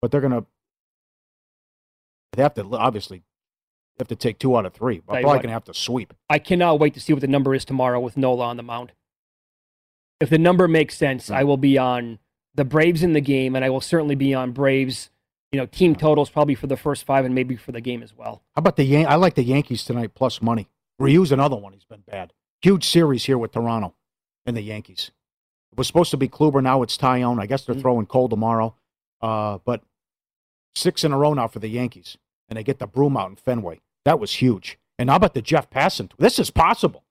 but 0.00 0.10
they're 0.10 0.20
gonna 0.20 0.44
They 2.32 2.42
have 2.42 2.54
to 2.54 2.64
obviously 2.72 3.22
have 3.98 4.08
to 4.08 4.16
take 4.16 4.38
two 4.38 4.56
out 4.56 4.66
of 4.66 4.72
three. 4.72 5.00
But 5.06 5.20
probably 5.20 5.38
going 5.38 5.42
to 5.42 5.50
have 5.50 5.64
to 5.64 5.74
sweep. 5.74 6.14
I 6.28 6.38
cannot 6.38 6.80
wait 6.80 6.94
to 6.94 7.00
see 7.00 7.12
what 7.12 7.20
the 7.20 7.28
number 7.28 7.54
is 7.54 7.64
tomorrow 7.64 8.00
with 8.00 8.16
Nola 8.16 8.46
on 8.46 8.56
the 8.56 8.62
mound. 8.62 8.92
If 10.20 10.30
the 10.30 10.38
number 10.38 10.66
makes 10.66 10.96
sense, 10.96 11.30
I 11.30 11.44
will 11.44 11.56
be 11.56 11.78
on 11.78 12.18
the 12.54 12.64
Braves 12.64 13.02
in 13.02 13.12
the 13.12 13.20
game, 13.20 13.54
and 13.54 13.64
I 13.64 13.70
will 13.70 13.80
certainly 13.80 14.14
be 14.14 14.34
on 14.34 14.52
Braves. 14.52 15.10
You 15.52 15.60
know, 15.60 15.66
team 15.66 15.94
totals 15.94 16.30
probably 16.30 16.54
for 16.54 16.66
the 16.66 16.78
first 16.78 17.04
five 17.04 17.24
and 17.26 17.34
maybe 17.34 17.56
for 17.56 17.72
the 17.72 17.80
game 17.82 18.02
as 18.02 18.16
well. 18.16 18.42
How 18.56 18.60
about 18.60 18.76
the 18.76 18.84
Yan- 18.84 19.06
I 19.06 19.16
like 19.16 19.34
the 19.34 19.42
Yankees 19.44 19.84
tonight 19.84 20.14
plus 20.14 20.40
money. 20.40 20.68
Ryu's 20.98 21.30
another 21.30 21.56
one. 21.56 21.74
He's 21.74 21.84
been 21.84 22.02
bad. 22.06 22.32
Huge 22.62 22.84
series 22.88 23.24
here 23.24 23.36
with 23.36 23.52
Toronto 23.52 23.94
and 24.46 24.56
the 24.56 24.62
Yankees. 24.62 25.10
It 25.70 25.76
was 25.78 25.86
supposed 25.86 26.10
to 26.12 26.16
be 26.16 26.28
Kluber. 26.28 26.62
Now 26.62 26.82
it's 26.82 26.96
Taillon. 26.96 27.38
I 27.40 27.46
guess 27.46 27.64
they're 27.64 27.74
Mm-hmm. 27.74 27.82
throwing 27.82 28.06
Cole 28.06 28.28
tomorrow. 28.30 28.74
Uh, 29.20 29.58
but 29.64 29.82
six 30.74 31.04
in 31.04 31.12
a 31.12 31.18
row 31.18 31.34
now 31.34 31.48
for 31.48 31.58
the 31.58 31.68
Yankees, 31.68 32.16
and 32.48 32.56
they 32.56 32.62
get 32.64 32.78
the 32.78 32.86
broom 32.86 33.16
out 33.16 33.28
in 33.30 33.36
Fenway. 33.36 33.80
That 34.04 34.18
was 34.18 34.34
huge. 34.34 34.78
And 34.98 35.10
how 35.10 35.16
about 35.16 35.34
the 35.34 35.42
Jeff 35.42 35.68
Passan? 35.70 36.10
This 36.18 36.38
is 36.38 36.50
possible. 36.50 37.04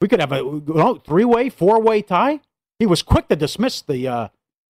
We 0.00 0.08
could 0.08 0.20
have 0.20 0.32
a 0.32 0.44
well, 0.44 0.96
three-way, 0.96 1.48
four-way 1.48 2.02
tie. 2.02 2.40
He 2.78 2.86
was 2.86 3.02
quick 3.02 3.28
to 3.28 3.36
dismiss 3.36 3.82
the 3.82 4.06
uh, 4.06 4.28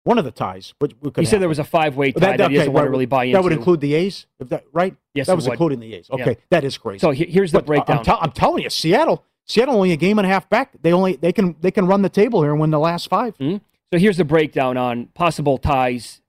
one 0.03 0.17
of 0.17 0.25
the 0.25 0.31
ties, 0.31 0.73
but 0.79 0.93
You 1.17 1.25
said 1.25 1.41
there 1.41 1.49
was 1.49 1.59
a 1.59 1.63
five-way 1.63 2.11
tie 2.11 2.37
that, 2.37 2.51
he 2.51 2.57
doesn't 2.57 2.73
want 2.73 2.85
to 2.85 2.89
really 2.89 3.05
buy 3.05 3.25
into. 3.25 3.37
That 3.37 3.43
would 3.43 3.53
include 3.53 3.81
the 3.81 3.93
A's, 3.93 4.25
if 4.39 4.49
that 4.49 4.63
right? 4.71 4.95
Yes, 5.13 5.27
that 5.27 5.35
was 5.35 5.45
would. 5.45 5.53
including 5.53 5.79
the 5.79 5.93
A's. 5.95 6.09
Yeah. 6.11 6.21
Okay, 6.21 6.37
that 6.49 6.63
is 6.63 6.77
crazy. 6.77 6.99
So 6.99 7.11
here's 7.11 7.51
the 7.51 7.61
But, 7.61 7.69
uh, 7.77 7.81
I'm, 7.81 7.85
breakdown. 7.97 8.17
I'm 8.21 8.31
telling 8.31 8.63
you, 8.63 8.69
Seattle, 8.69 9.23
Seattle 9.45 9.75
only 9.75 9.91
a 9.91 9.97
game 9.97 10.17
and 10.19 10.25
a 10.25 10.29
half 10.29 10.49
back. 10.49 10.71
They 10.81 10.93
only 10.93 11.15
they 11.15 11.33
can 11.33 11.55
they 11.59 11.71
can 11.71 11.85
run 11.85 12.01
the 12.01 12.09
table 12.09 12.41
here 12.41 12.51
and 12.51 12.59
win 12.59 12.69
the 12.71 12.79
last 12.79 13.09
5 13.09 13.35
So 13.39 13.59
here's 13.97 14.17
the 14.17 14.25
breakdown 14.25 14.77
on 14.77 15.07
possible 15.07 15.57
ties 15.57 16.21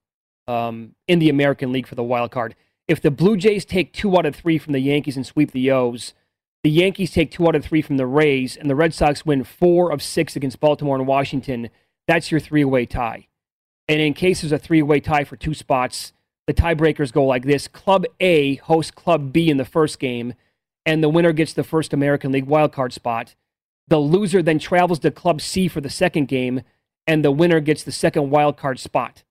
um, 0.49 0.95
in 1.07 1.19
the 1.19 1.29
American 1.29 1.73
League 1.73 1.87
for 1.87 1.95
the 1.95 2.03
wild 2.03 2.31
card. 2.31 2.57
If 2.89 3.01
the 3.01 3.11
Blue 3.11 3.37
Jays 3.37 3.65
take 3.65 3.93
two 3.93 4.17
out 4.19 4.27
of 4.27 4.35
three 4.35 4.59
from 4.59 4.73
the 4.73 4.81
Yankees 4.81 5.17
and 5.17 5.25
sweep 5.25 5.53
the 5.53 5.71
O's, 5.71 6.13
the 6.65 6.71
Yankees 6.71 7.13
take 7.13 7.31
two 7.31 7.47
out 7.47 7.55
of 7.55 7.65
three 7.65 7.83
from 7.83 7.99
the 7.99 8.07
Rays, 8.07 8.57
and 8.57 8.69
the 8.69 8.75
Red 8.75 8.93
Sox 8.93 9.25
win 9.25 9.45
four 9.45 9.93
of 9.93 10.03
six 10.03 10.35
against 10.35 10.59
Baltimore 10.59 10.97
and 10.97 11.07
Washington, 11.07 11.71
that's 12.09 12.31
your 12.33 12.41
three-way 12.41 12.87
tie. 12.87 13.29
And 13.91 14.01
in 14.01 14.15
case 14.15 14.41
there's 14.41 14.53
a 14.53 14.59
three-way 14.59 15.01
tie 15.01 15.25
for 15.25 15.35
two 15.35 15.53
spots, 15.53 16.13
the 16.47 16.55
tiebreakers 16.55 17.13
go 17.13 17.25
like 17.25 17.45
this: 17.45 17.67
Club 17.67 18.07
A 18.21 18.55
hosts 18.55 18.93
Club 18.93 19.33
B 19.33 19.51
in 19.51 19.57
the 19.57 19.65
first 19.65 19.99
game, 19.99 20.35
and 20.87 21.03
the 21.03 21.09
winner 21.09 21.33
gets 21.33 21.53
the 21.53 21.65
first 21.65 21.93
American 21.93 22.31
League 22.31 22.47
wildcard 22.47 22.93
spot. 22.93 23.35
The 23.89 23.99
loser 23.99 24.43
then 24.43 24.61
travels 24.61 25.01
to 25.01 25.11
Club 25.11 25.41
C 25.41 25.67
for 25.67 25.81
the 25.81 25.91
second 25.91 26.29
game, 26.29 26.63
and 27.05 27.25
the 27.25 27.33
winner 27.33 27.59
gets 27.59 27.83
the 27.83 27.91
second 27.91 28.31
wild 28.31 28.57
card 28.57 28.79
spot. 28.79 29.25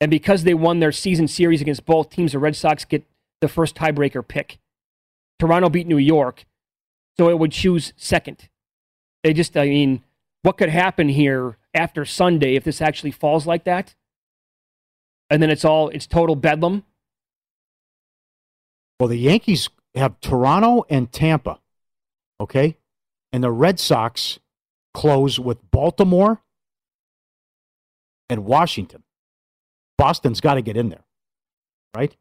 And 0.00 0.08
because 0.08 0.44
they 0.44 0.54
won 0.54 0.78
their 0.78 0.92
season 0.92 1.26
series 1.26 1.60
against 1.60 1.86
both 1.86 2.10
teams, 2.10 2.30
the 2.30 2.38
Red 2.38 2.54
Sox 2.54 2.84
get 2.84 3.04
the 3.40 3.48
first 3.48 3.74
tiebreaker 3.74 4.26
pick. 4.26 4.58
Toronto 5.40 5.68
beat 5.68 5.88
New 5.88 5.98
York, 5.98 6.44
so 7.16 7.28
it 7.28 7.40
would 7.40 7.50
choose 7.50 7.92
second. 7.96 8.48
They 9.24 9.32
just, 9.32 9.56
I 9.56 9.66
mean, 9.66 10.04
what 10.44 10.58
could 10.58 10.68
happen 10.68 11.08
here 11.08 11.56
after 11.72 12.04
Sunday 12.04 12.54
if 12.54 12.64
this 12.64 12.82
actually 12.82 13.10
falls 13.10 13.46
like 13.46 13.64
that? 13.64 13.94
And 15.30 15.42
then 15.42 15.48
it's 15.50 15.64
all, 15.64 15.88
it's 15.88 16.06
total 16.06 16.36
bedlam. 16.36 16.84
Well, 19.00 19.08
the 19.08 19.16
Yankees 19.16 19.70
have 19.94 20.20
Toronto 20.20 20.84
and 20.90 21.10
Tampa, 21.10 21.60
okay, 22.38 22.76
and 23.32 23.42
the 23.42 23.50
Red 23.50 23.80
Sox 23.80 24.38
close 24.92 25.40
with 25.40 25.70
Baltimore 25.70 26.42
and 28.28 28.44
Washington. 28.44 29.02
Boston's 29.96 30.42
got 30.42 30.54
to 30.54 30.62
get 30.62 30.76
in 30.76 30.90
there, 30.90 31.04
right? 31.96 32.14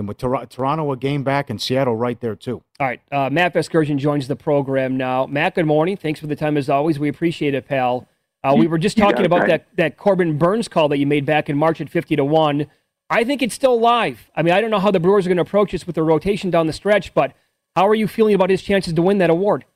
And 0.00 0.08
with 0.08 0.16
Tor- 0.16 0.46
Toronto 0.46 0.90
a 0.92 0.96
game 0.96 1.22
back 1.22 1.50
and 1.50 1.60
Seattle 1.60 1.94
right 1.94 2.18
there 2.20 2.34
too. 2.34 2.62
All 2.80 2.86
right. 2.86 3.00
Uh, 3.12 3.28
Matt 3.30 3.52
Vasgersian 3.54 3.98
joins 3.98 4.26
the 4.26 4.34
program 4.34 4.96
now. 4.96 5.26
Matt, 5.26 5.54
good 5.54 5.66
morning. 5.66 5.96
Thanks 5.96 6.18
for 6.18 6.26
the 6.26 6.34
time 6.34 6.56
as 6.56 6.70
always. 6.70 6.98
We 6.98 7.08
appreciate 7.08 7.54
it, 7.54 7.68
pal. 7.68 8.08
Uh, 8.42 8.54
we 8.56 8.66
were 8.66 8.78
just 8.78 8.96
talking 8.96 9.26
about 9.26 9.46
that, 9.48 9.66
that 9.76 9.98
Corbin 9.98 10.38
Burnes 10.38 10.66
call 10.68 10.88
that 10.88 10.96
you 10.96 11.06
made 11.06 11.26
back 11.26 11.50
in 11.50 11.58
March 11.58 11.82
at 11.82 11.90
50 11.90 12.16
to 12.16 12.24
1. 12.24 12.66
I 13.10 13.24
think 13.24 13.42
it's 13.42 13.54
still 13.54 13.78
live. 13.78 14.30
I 14.34 14.40
mean, 14.40 14.54
I 14.54 14.62
don't 14.62 14.70
know 14.70 14.78
how 14.78 14.90
the 14.90 15.00
Brewers 15.00 15.26
are 15.26 15.28
going 15.28 15.36
to 15.36 15.42
approach 15.42 15.72
this 15.72 15.86
with 15.86 15.96
the 15.96 16.02
rotation 16.02 16.48
down 16.48 16.66
the 16.66 16.72
stretch, 16.72 17.12
but 17.12 17.34
how 17.76 17.86
are 17.86 17.94
you 17.94 18.08
feeling 18.08 18.34
about 18.34 18.48
his 18.48 18.62
chances 18.62 18.94
to 18.94 19.02
win 19.02 19.18
that 19.18 19.28
award? 19.28 19.66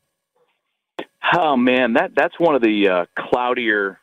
Oh 1.36 1.56
man, 1.56 1.94
that 1.94 2.12
that's 2.14 2.38
one 2.38 2.54
of 2.54 2.62
the 2.62 2.88
uh, 2.88 3.06
cloudier 3.18 3.98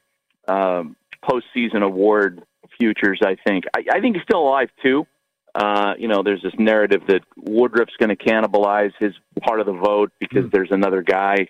um, 0.48 0.96
postseason 1.24 1.82
award 1.82 2.44
futures. 2.80 3.22
I 3.24 3.38
think. 3.48 3.66
I, 3.76 3.84
I 3.94 4.02
think 4.02 4.16
he's 4.18 4.24
still 4.24 4.42
alive 4.42 4.70
too. 4.84 5.06
Uh, 5.54 5.94
you 5.98 6.08
know, 6.08 6.24
there's 6.24 6.42
this 6.42 6.54
narrative 6.58 7.02
that 7.08 7.22
Woodruff's 7.38 7.96
going 8.00 8.16
to 8.16 8.16
cannibalize 8.16 8.94
his 9.00 9.14
part 9.42 9.60
of 9.60 9.66
the 9.66 9.74
vote 9.74 10.12
because 10.20 10.50
there's 10.52 10.72
another 10.72 11.02
guy, 11.02 11.48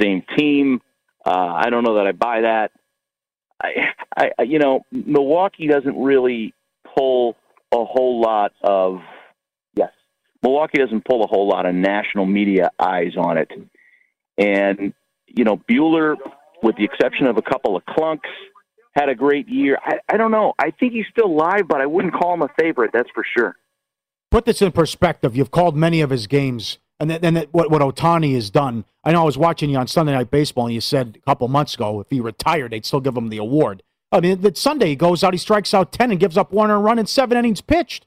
same 0.00 0.22
team. 0.36 0.80
Uh, 1.24 1.30
I 1.56 1.70
don't 1.70 1.82
know 1.84 1.94
that 1.96 2.06
I 2.06 2.12
buy 2.12 2.42
that. 2.42 2.72
I, 3.62 3.68
I, 4.16 4.30
I- 4.38 4.42
you 4.42 4.58
know, 4.58 4.82
Milwaukee 4.92 5.66
doesn't 5.66 5.98
really 6.00 6.54
pull 6.96 7.36
a 7.72 7.84
whole 7.84 8.20
lot 8.20 8.52
of 8.62 9.00
yes, 9.76 9.90
Milwaukee 10.42 10.78
doesn't 10.78 11.04
pull 11.04 11.22
a 11.24 11.26
whole 11.26 11.48
lot 11.48 11.66
of 11.66 11.74
national 11.74 12.24
media 12.26 12.70
eyes 12.78 13.12
on 13.16 13.36
it. 13.38 13.50
And, 14.38 14.94
you 15.26 15.44
know, 15.44 15.56
Buehler, 15.56 16.16
with 16.62 16.76
the 16.76 16.84
exception 16.84 17.26
of 17.26 17.36
a 17.36 17.42
couple 17.42 17.76
of 17.76 17.84
clunks, 17.84 18.28
had 18.92 19.08
a 19.08 19.14
great 19.14 19.48
year. 19.48 19.78
I, 19.82 19.98
I 20.08 20.16
don't 20.16 20.30
know. 20.30 20.54
I 20.58 20.70
think 20.70 20.92
he's 20.92 21.06
still 21.10 21.34
live, 21.34 21.68
but 21.68 21.80
I 21.80 21.86
wouldn't 21.86 22.14
call 22.14 22.34
him 22.34 22.42
a 22.42 22.48
favorite, 22.58 22.90
that's 22.92 23.10
for 23.14 23.24
sure. 23.36 23.56
Put 24.30 24.44
this 24.44 24.60
in 24.60 24.72
perspective. 24.72 25.36
You've 25.36 25.50
called 25.50 25.76
many 25.76 26.00
of 26.00 26.10
his 26.10 26.26
games, 26.26 26.78
and 27.00 27.10
then, 27.10 27.20
then 27.20 27.46
what 27.52 27.70
what 27.70 27.80
Ohtani 27.80 28.34
has 28.34 28.50
done. 28.50 28.84
I 29.04 29.12
know 29.12 29.22
I 29.22 29.24
was 29.24 29.38
watching 29.38 29.70
you 29.70 29.78
on 29.78 29.86
Sunday 29.86 30.12
Night 30.12 30.30
Baseball, 30.30 30.66
and 30.66 30.74
you 30.74 30.82
said 30.82 31.16
a 31.16 31.24
couple 31.24 31.48
months 31.48 31.74
ago 31.74 32.00
if 32.00 32.10
he 32.10 32.20
retired, 32.20 32.72
they'd 32.72 32.84
still 32.84 33.00
give 33.00 33.16
him 33.16 33.30
the 33.30 33.38
award. 33.38 33.82
I 34.12 34.20
mean, 34.20 34.40
that 34.42 34.58
Sunday 34.58 34.88
he 34.88 34.96
goes 34.96 35.24
out, 35.24 35.32
he 35.32 35.38
strikes 35.38 35.72
out 35.72 35.92
ten, 35.92 36.10
and 36.10 36.20
gives 36.20 36.36
up 36.36 36.52
one 36.52 36.70
earned 36.70 36.84
run 36.84 36.98
in 36.98 37.06
seven 37.06 37.38
innings 37.38 37.62
pitched. 37.62 38.06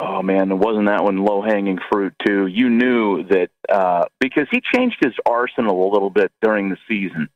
Oh 0.00 0.22
man, 0.22 0.50
it 0.50 0.54
wasn't 0.54 0.86
that 0.86 1.04
one 1.04 1.18
low 1.18 1.42
hanging 1.42 1.78
fruit 1.92 2.14
too? 2.26 2.46
You 2.46 2.70
knew 2.70 3.24
that 3.24 3.50
uh, 3.70 4.06
because 4.18 4.46
he 4.50 4.62
changed 4.74 4.96
his 5.02 5.12
arsenal 5.26 5.86
a 5.86 5.92
little 5.92 6.08
bit 6.08 6.32
during 6.40 6.70
the 6.70 6.78
season 6.88 7.28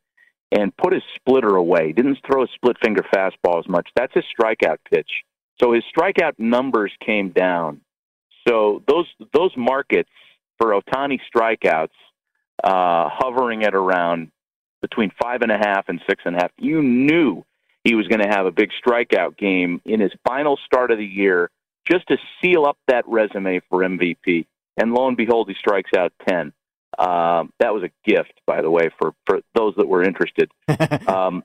and 0.53 0.76
put 0.76 0.92
his 0.92 1.03
splitter 1.16 1.57
away. 1.57 1.92
Didn't 1.92 2.18
throw 2.26 2.45
a 2.45 2.47
split 2.55 2.76
finger 2.82 3.03
fastball 3.14 3.59
as 3.59 3.68
much. 3.68 3.88
That's 3.97 4.14
his 4.14 4.24
strikeout 4.38 4.78
pitch. 4.90 5.11
So 5.61 5.72
his 5.72 5.84
strikeout 5.97 6.38
numbers 6.38 6.92
came 7.05 7.30
down. 7.30 7.80
So 8.47 8.82
those 8.86 9.07
those 9.32 9.53
markets 9.57 10.11
for 10.59 10.78
Ohtani 10.78 11.18
strikeouts 11.34 11.88
uh, 12.62 13.09
hovering 13.12 13.64
at 13.64 13.74
around 13.74 14.30
between 14.80 15.11
five 15.20 15.42
and 15.42 15.51
a 15.51 15.57
half 15.57 15.88
and 15.88 16.01
six 16.09 16.22
and 16.26 16.36
a 16.36 16.40
half. 16.42 16.53
You 16.59 16.82
knew 16.82 17.45
he 17.84 17.95
was 17.95 18.07
going 18.09 18.20
to 18.20 18.28
have 18.28 18.47
a 18.47 18.51
big 18.51 18.70
strikeout 18.84 19.36
game 19.36 19.80
in 19.84 20.01
his 20.01 20.12
final 20.26 20.59
start 20.66 20.90
of 20.90 20.99
the 20.99 21.07
year 21.07 21.51
just 21.86 22.07
to 22.09 22.16
seal 22.40 22.64
up 22.64 22.78
that 22.88 23.07
resume 23.07 23.61
for 23.68 23.80
MVP. 23.80 24.47
And 24.76 24.92
lo 24.92 25.07
and 25.09 25.16
behold, 25.16 25.49
he 25.49 25.55
strikes 25.55 25.90
out 25.97 26.12
10. 26.28 26.53
Um, 26.99 27.53
that 27.61 27.72
was 27.74 27.82
a 27.82 27.90
gift, 28.09 28.32
by 28.47 28.62
the 28.62 28.70
way, 28.70 28.90
for, 28.99 29.12
for 29.26 29.40
those 29.55 29.74
that 29.76 29.86
were 29.88 30.03
interested. 30.03 30.51
um, 31.09 31.45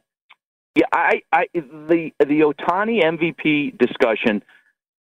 yeah, 0.76 0.86
I, 0.94 1.22
I, 1.32 1.46
the 1.54 2.12
the 2.20 2.42
Ohtani 2.42 3.04
MVP 3.04 3.78
discussion 3.78 4.44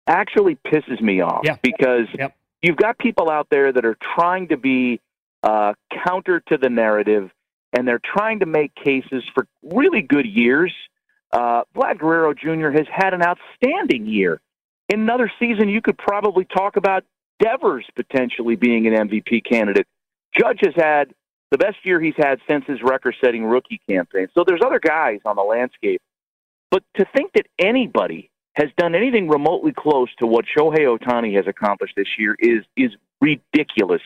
actually 0.08 0.56
pisses 0.56 1.02
me 1.02 1.22
off 1.22 1.42
Yeah. 1.44 1.58
because 1.62 2.08
Yep. 2.18 2.36
you've 2.62 2.78
got 2.78 2.98
people 2.98 3.30
out 3.30 3.48
there 3.52 3.72
that 3.72 3.86
are 3.86 3.98
trying 4.16 4.48
to 4.48 4.58
be 4.58 5.00
uh, 5.44 5.74
counter 6.06 6.42
to 6.48 6.58
the 6.58 6.70
narrative, 6.70 7.30
and 7.74 7.88
they're 7.88 8.02
trying 8.04 8.40
to 8.40 8.46
make 8.46 8.74
cases 8.76 9.24
for 9.34 9.46
really 9.64 10.02
good 10.02 10.26
years. 10.26 10.74
Uh, 11.32 11.64
Vlad 11.76 12.00
Guerrero 12.00 12.34
Jr. 12.34 12.70
has 12.72 12.88
had 12.92 13.14
an 13.14 13.22
outstanding 13.22 14.08
year. 14.08 14.42
In 14.88 15.02
another 15.02 15.32
season, 15.40 15.70
you 15.70 15.82
could 15.82 15.98
probably 15.98 16.46
talk 16.46 16.76
about 16.78 17.04
Devers 17.40 17.86
potentially 17.96 18.56
being 18.56 18.88
an 18.88 19.08
MVP 19.08 19.44
candidate. 19.46 19.86
Judge 20.38 20.60
has 20.62 20.74
had 20.76 21.14
the 21.52 21.58
best 21.58 21.78
year 21.84 22.00
he's 22.00 22.16
had 22.18 22.40
since 22.48 22.66
his 22.68 22.80
record-setting 22.84 23.44
rookie 23.44 23.82
campaign. 23.90 24.28
So 24.34 24.44
there's 24.46 24.62
other 24.64 24.80
guys 24.80 25.20
on 25.26 25.36
the 25.36 25.42
landscape, 25.42 26.02
but 26.70 26.84
to 26.98 27.06
think 27.16 27.34
that 27.34 27.48
anybody 27.58 28.30
has 28.54 28.70
done 28.78 28.94
anything 28.94 29.30
remotely 29.30 29.74
close 29.76 30.10
to 30.20 30.28
what 30.28 30.46
Shohei 30.46 30.86
Ohtani 30.86 31.36
has 31.36 31.48
accomplished 31.48 31.94
this 31.96 32.08
year 32.18 32.36
is 32.40 32.64
is 32.76 32.92
ridiculous. 33.22 34.02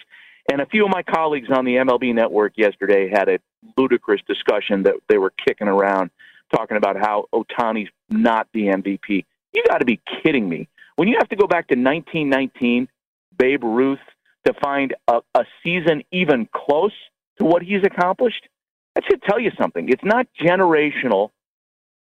And 0.52 0.62
a 0.62 0.66
few 0.66 0.86
of 0.86 0.92
my 0.92 1.04
colleagues 1.04 1.48
on 1.56 1.66
the 1.66 1.76
MLB 1.76 2.14
network 2.14 2.54
yesterday 2.58 3.10
had 3.10 3.30
a 3.30 3.40
ludicrous 3.78 4.22
discussion 4.28 4.84
that 4.84 4.96
they 5.08 5.18
were 5.18 5.34
kicking 5.48 5.68
around 5.68 6.12
talking 6.54 6.78
about 6.78 6.98
how 6.98 7.28
Ohtani's 7.34 7.90
not 8.10 8.48
the 8.54 8.66
MVP. 8.68 9.26
You 9.54 9.64
got 9.68 9.80
to 9.80 9.86
be 9.86 10.02
kidding 10.24 10.48
me. 10.48 10.68
When 10.96 11.08
you 11.08 11.16
have 11.18 11.30
to 11.30 11.36
go 11.36 11.48
back 11.48 11.68
to 11.70 11.76
1919, 11.76 12.88
Babe 13.38 13.64
Ruth, 13.64 14.00
to 14.46 14.54
find 14.62 14.96
a, 15.08 15.20
a 15.36 15.44
season 15.64 16.04
even 16.12 16.48
close 16.54 16.91
to 17.39 17.46
what 17.46 17.62
he's 17.62 17.84
accomplished, 17.84 18.48
that 18.96 19.04
should 19.10 19.22
tell 19.24 19.39
you 19.39 19.52
something. 19.60 19.89
It's 19.89 20.04
not 20.04 20.28
generational. 20.39 21.30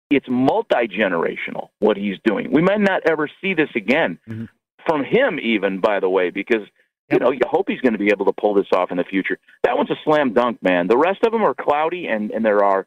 it's 0.09 0.27
multi 0.29 0.87
generational 0.87 1.69
what 1.79 1.97
he's 1.97 2.17
doing. 2.23 2.51
We 2.51 2.61
might 2.61 2.81
not 2.81 3.01
ever 3.09 3.29
see 3.41 3.53
this 3.53 3.69
again 3.75 4.19
Mm-hmm. 4.29 4.45
from 4.87 5.03
him, 5.03 5.39
even 5.39 5.79
by 5.79 5.99
the 5.99 6.09
way, 6.09 6.29
because 6.29 6.65
you 7.11 7.19
know 7.19 7.31
you 7.31 7.39
hope 7.49 7.65
he's 7.67 7.81
going 7.81 7.93
to 7.93 7.99
be 7.99 8.09
able 8.11 8.25
to 8.25 8.33
pull 8.33 8.53
this 8.53 8.67
off 8.75 8.91
in 8.91 8.97
the 8.97 9.03
future. 9.03 9.37
That 9.63 9.77
one's 9.77 9.89
a 9.91 9.95
slam 10.03 10.33
dunk, 10.33 10.61
man. 10.61 10.87
The 10.87 10.97
rest 10.97 11.19
of 11.25 11.31
them 11.31 11.41
are 11.43 11.53
cloudy, 11.55 12.07
and 12.07 12.31
and 12.31 12.43
there 12.45 12.63
are 12.63 12.85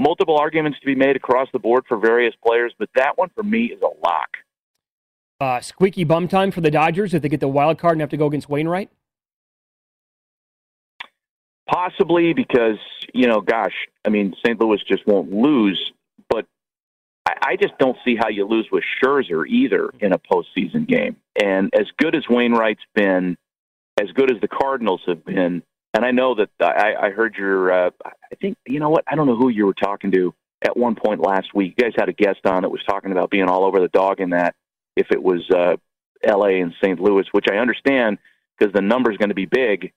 multiple 0.00 0.36
arguments 0.38 0.78
to 0.80 0.86
be 0.86 0.94
made 0.94 1.16
across 1.16 1.48
the 1.52 1.58
board 1.58 1.84
for 1.88 1.96
various 1.98 2.34
players, 2.46 2.72
but 2.78 2.88
that 2.96 3.16
one 3.16 3.30
for 3.34 3.42
me 3.42 3.66
is 3.66 3.80
a 3.82 4.06
lock. 4.06 4.28
Uh, 5.40 5.60
squeaky 5.60 6.02
bum 6.02 6.26
time 6.26 6.50
for 6.50 6.60
the 6.60 6.70
Dodgers 6.70 7.14
if 7.14 7.22
they 7.22 7.28
get 7.28 7.40
the 7.40 7.48
wild 7.48 7.78
card 7.78 7.92
and 7.92 8.00
have 8.00 8.10
to 8.10 8.16
go 8.16 8.26
against 8.26 8.48
Wainwright. 8.48 8.90
Possibly 11.68 12.32
because 12.32 12.78
you 13.14 13.26
know, 13.26 13.40
gosh, 13.40 13.74
I 14.04 14.10
mean, 14.10 14.34
St. 14.44 14.60
Louis 14.60 14.80
just 14.86 15.06
won't 15.06 15.32
lose, 15.32 15.92
but 16.28 16.46
I, 17.26 17.34
I 17.42 17.56
just 17.56 17.76
don't 17.78 17.96
see 18.04 18.16
how 18.16 18.28
you 18.28 18.46
lose 18.46 18.66
with 18.70 18.84
Scherzer 19.02 19.46
either 19.46 19.90
in 20.00 20.12
a 20.12 20.18
postseason 20.18 20.86
game. 20.86 21.16
And 21.40 21.70
as 21.74 21.86
good 21.98 22.14
as 22.14 22.24
Wainwright's 22.28 22.82
been, 22.94 23.36
as 24.00 24.10
good 24.12 24.32
as 24.32 24.40
the 24.40 24.48
Cardinals 24.48 25.02
have 25.06 25.24
been, 25.24 25.62
and 25.94 26.04
I 26.04 26.10
know 26.10 26.34
that 26.34 26.50
I, 26.60 27.06
I 27.06 27.10
heard 27.10 27.34
your, 27.36 27.72
uh, 27.72 27.90
I 28.04 28.34
think 28.40 28.56
you 28.66 28.78
know 28.80 28.90
what, 28.90 29.04
I 29.06 29.14
don't 29.14 29.26
know 29.26 29.36
who 29.36 29.48
you 29.48 29.66
were 29.66 29.74
talking 29.74 30.10
to 30.12 30.34
at 30.62 30.76
one 30.76 30.94
point 30.94 31.20
last 31.20 31.54
week. 31.54 31.74
You 31.78 31.84
guys 31.84 31.94
had 31.96 32.08
a 32.08 32.12
guest 32.12 32.40
on 32.44 32.62
that 32.62 32.70
was 32.70 32.82
talking 32.88 33.12
about 33.12 33.30
being 33.30 33.48
all 33.48 33.64
over 33.64 33.80
the 33.80 33.88
dog 33.88 34.20
in 34.20 34.30
that 34.30 34.54
if 34.98 35.06
it 35.10 35.22
was 35.22 35.40
uh, 35.50 35.76
L.A. 36.22 36.60
and 36.60 36.72
St. 36.82 36.98
Louis, 37.00 37.24
which 37.32 37.46
I 37.50 37.56
understand 37.56 38.18
because 38.58 38.72
the 38.74 38.82
number 38.82 39.10
is 39.12 39.16
going 39.18 39.28
to 39.30 39.34
be 39.34 39.46
big. 39.46 39.92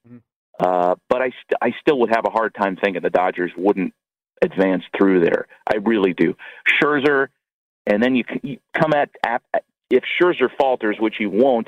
Uh, 0.59 0.95
but 1.09 1.21
I, 1.21 1.29
st- 1.29 1.57
I 1.61 1.71
still 1.81 1.99
would 2.01 2.11
have 2.13 2.25
a 2.27 2.29
hard 2.29 2.53
time 2.53 2.77
thinking 2.81 3.01
the 3.01 3.09
Dodgers 3.09 3.51
wouldn't 3.57 3.93
advance 4.43 4.83
through 4.97 5.21
there. 5.25 5.47
I 5.71 5.77
really 5.77 6.13
do. 6.13 6.35
Scherzer, 6.81 7.27
and 7.87 8.01
then 8.03 8.15
you, 8.15 8.23
c- 8.31 8.39
you 8.43 8.57
come 8.79 8.93
at, 8.93 9.09
at 9.25 9.41
if 9.89 10.03
Scherzer 10.21 10.49
falters, 10.59 10.97
which 10.99 11.15
he 11.17 11.25
won't. 11.25 11.67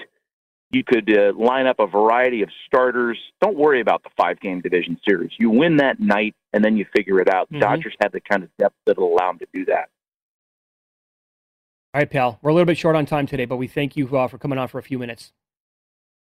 You 0.71 0.84
could 0.84 1.07
uh, 1.15 1.34
line 1.38 1.67
up 1.67 1.75
a 1.79 1.86
variety 1.86 2.41
of 2.41 2.49
starters. 2.65 3.17
Don't 3.41 3.55
worry 3.57 3.79
about 3.79 4.01
the 4.01 4.09
five 4.17 4.39
game 4.39 4.59
division 4.59 4.97
series. 5.07 5.29
You 5.38 5.51
win 5.51 5.77
that 5.77 5.99
night, 5.99 6.34
and 6.51 6.63
then 6.65 6.77
you 6.77 6.86
figure 6.95 7.19
it 7.19 7.29
out. 7.31 7.47
Mhm. 7.51 7.59
Dodgers 7.61 7.95
have 8.01 8.11
the 8.11 8.21
kind 8.21 8.41
of 8.43 8.49
depth 8.57 8.75
that'll 8.88 9.07
allow 9.13 9.29
them 9.31 9.39
to 9.39 9.47
do 9.53 9.65
that. 9.65 9.89
All 11.93 11.99
right, 11.99 12.09
pal. 12.09 12.39
We're 12.41 12.49
a 12.49 12.53
little 12.55 12.65
bit 12.65 12.77
short 12.77 12.95
on 12.95 13.05
time 13.05 13.27
today, 13.27 13.45
but 13.45 13.57
we 13.57 13.67
thank 13.67 13.95
you 13.95 14.17
uh, 14.17 14.27
for 14.27 14.39
coming 14.39 14.57
on 14.57 14.67
for 14.67 14.79
a 14.79 14.83
few 14.83 14.97
minutes. 14.97 15.31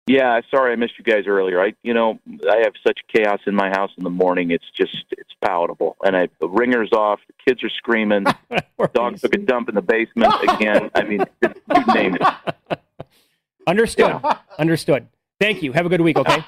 Yeah, 0.07 0.41
sorry 0.49 0.71
I 0.71 0.75
missed 0.75 0.93
you 0.97 1.03
guys 1.03 1.25
earlier. 1.27 1.61
I, 1.61 1.73
you 1.83 1.93
know, 1.93 2.17
I 2.49 2.61
have 2.63 2.73
such 2.83 2.97
chaos 3.13 3.39
in 3.45 3.53
my 3.53 3.69
house 3.69 3.91
in 3.95 4.03
the 4.03 4.09
morning. 4.09 4.49
It's 4.49 4.65
just, 4.75 5.05
it's 5.11 5.29
palatable. 5.45 5.95
And 6.03 6.17
I, 6.17 6.29
the 6.39 6.49
ringer's 6.49 6.91
off. 6.91 7.19
The 7.27 7.33
kids 7.45 7.63
are 7.63 7.69
screaming. 7.69 8.25
Dog 8.93 9.17
took 9.19 9.35
a 9.35 9.37
dump 9.37 9.69
in 9.69 9.75
the 9.75 9.83
basement 9.83 10.33
again. 10.49 10.89
I 10.95 11.03
mean, 11.03 11.23
you 11.43 11.93
name 11.93 12.17
it. 12.19 12.79
Understood. 13.67 14.19
Understood. 14.57 15.07
Thank 15.39 15.61
you. 15.61 15.73
Have 15.73 15.85
a 15.85 15.89
good 15.89 16.01
week, 16.01 16.17
okay? 16.17 16.43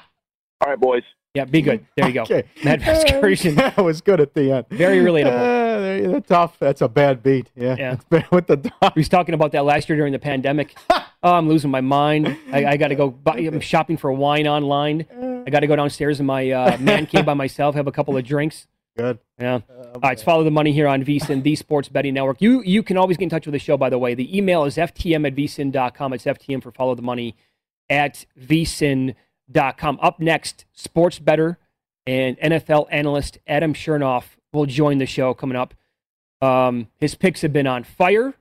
All 0.60 0.70
right, 0.70 0.80
boys. 0.80 1.04
Yeah, 1.34 1.44
be 1.44 1.62
good. 1.62 1.86
There 1.96 2.08
you 2.08 2.14
go. 2.14 2.22
Okay. 2.22 2.42
Matt 2.64 2.80
Vasgersian. 2.80 3.54
that 3.54 3.76
was 3.76 4.00
good 4.00 4.20
at 4.20 4.34
the 4.34 4.50
end. 4.50 4.66
Very 4.70 4.98
relatable. 4.98 5.61
Uh, 5.76 5.80
there- 5.80 6.08
that's 6.08 6.28
tough. 6.28 6.58
That's 6.58 6.80
a 6.80 6.88
bad 6.88 7.22
beat. 7.22 7.50
Yeah. 7.56 7.76
Yeah. 7.78 7.96
Bad 8.10 8.30
with 8.30 8.46
the 8.46 8.56
dog. 8.56 8.72
He 8.94 9.00
was 9.00 9.08
talking 9.08 9.34
about 9.34 9.52
that 9.52 9.64
last 9.64 9.88
year 9.88 9.96
during 9.96 10.12
the 10.12 10.18
pandemic. 10.18 10.76
Oh, 11.24 11.34
I'm 11.34 11.48
losing 11.48 11.70
my 11.70 11.80
mind. 11.80 12.36
I, 12.50 12.64
I 12.64 12.76
got 12.76 12.88
to 12.88 12.96
go. 12.96 13.08
Buy, 13.08 13.36
I'm 13.36 13.60
shopping 13.60 13.96
for 13.96 14.10
wine 14.12 14.48
online. 14.48 15.06
I 15.46 15.50
got 15.50 15.60
to 15.60 15.68
go 15.68 15.76
downstairs 15.76 16.18
in 16.18 16.26
my 16.26 16.50
uh, 16.50 16.76
man 16.78 17.06
cave 17.06 17.24
by 17.24 17.34
myself, 17.34 17.76
have 17.76 17.86
a 17.86 17.92
couple 17.92 18.16
of 18.16 18.24
drinks. 18.24 18.66
Good. 18.96 19.20
Yeah. 19.38 19.60
All 19.70 20.00
right, 20.02 20.14
it's 20.14 20.22
follow 20.24 20.42
the 20.42 20.50
money 20.50 20.72
here 20.72 20.88
on 20.88 21.04
VSIN, 21.04 21.44
the 21.44 21.54
Sports 21.54 21.88
Betting 21.88 22.14
Network. 22.14 22.42
You 22.42 22.60
you 22.62 22.82
can 22.82 22.96
always 22.96 23.16
get 23.18 23.22
in 23.26 23.28
touch 23.30 23.46
with 23.46 23.52
the 23.52 23.60
show, 23.60 23.76
by 23.76 23.88
the 23.88 23.98
way. 24.00 24.14
The 24.16 24.36
email 24.36 24.64
is 24.64 24.76
ftm 24.76 25.24
at 25.24 25.36
vsin.com. 25.36 26.12
It's 26.12 26.24
ftm 26.24 26.60
for 26.60 26.72
follow 26.72 26.96
the 26.96 27.02
money 27.02 27.36
at 27.88 28.26
vsin.com. 28.36 29.98
Up 30.02 30.18
next, 30.18 30.64
sports 30.72 31.20
bettor 31.20 31.56
and 32.04 32.36
NFL 32.40 32.88
analyst 32.90 33.38
Adam 33.46 33.74
Chernoff 33.74 34.24
will 34.52 34.66
join 34.66 34.98
the 34.98 35.06
show 35.06 35.34
coming 35.34 35.56
up. 35.56 35.74
Um, 36.40 36.88
his 37.00 37.14
picks 37.14 37.42
have 37.42 37.52
been 37.52 37.66
on 37.66 37.84
fire. 37.84 38.34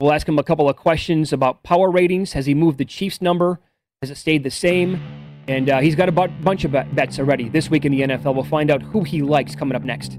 We'll 0.00 0.12
ask 0.12 0.26
him 0.26 0.38
a 0.38 0.42
couple 0.42 0.68
of 0.68 0.76
questions 0.76 1.32
about 1.32 1.62
power 1.62 1.90
ratings. 1.90 2.32
Has 2.32 2.46
he 2.46 2.54
moved 2.54 2.78
the 2.78 2.86
Chiefs 2.86 3.20
number? 3.20 3.60
Has 4.00 4.10
it 4.10 4.16
stayed 4.16 4.44
the 4.44 4.50
same? 4.50 5.00
And 5.46 5.68
uh, 5.68 5.80
he's 5.80 5.94
got 5.94 6.08
a 6.08 6.12
bunch 6.12 6.64
of 6.64 6.72
bets 6.72 7.18
already 7.18 7.48
this 7.48 7.68
week 7.70 7.84
in 7.84 7.92
the 7.92 8.00
NFL. 8.02 8.34
We'll 8.34 8.44
find 8.44 8.70
out 8.70 8.80
who 8.82 9.04
he 9.04 9.20
likes 9.20 9.54
coming 9.54 9.76
up 9.76 9.82
next. 9.82 10.18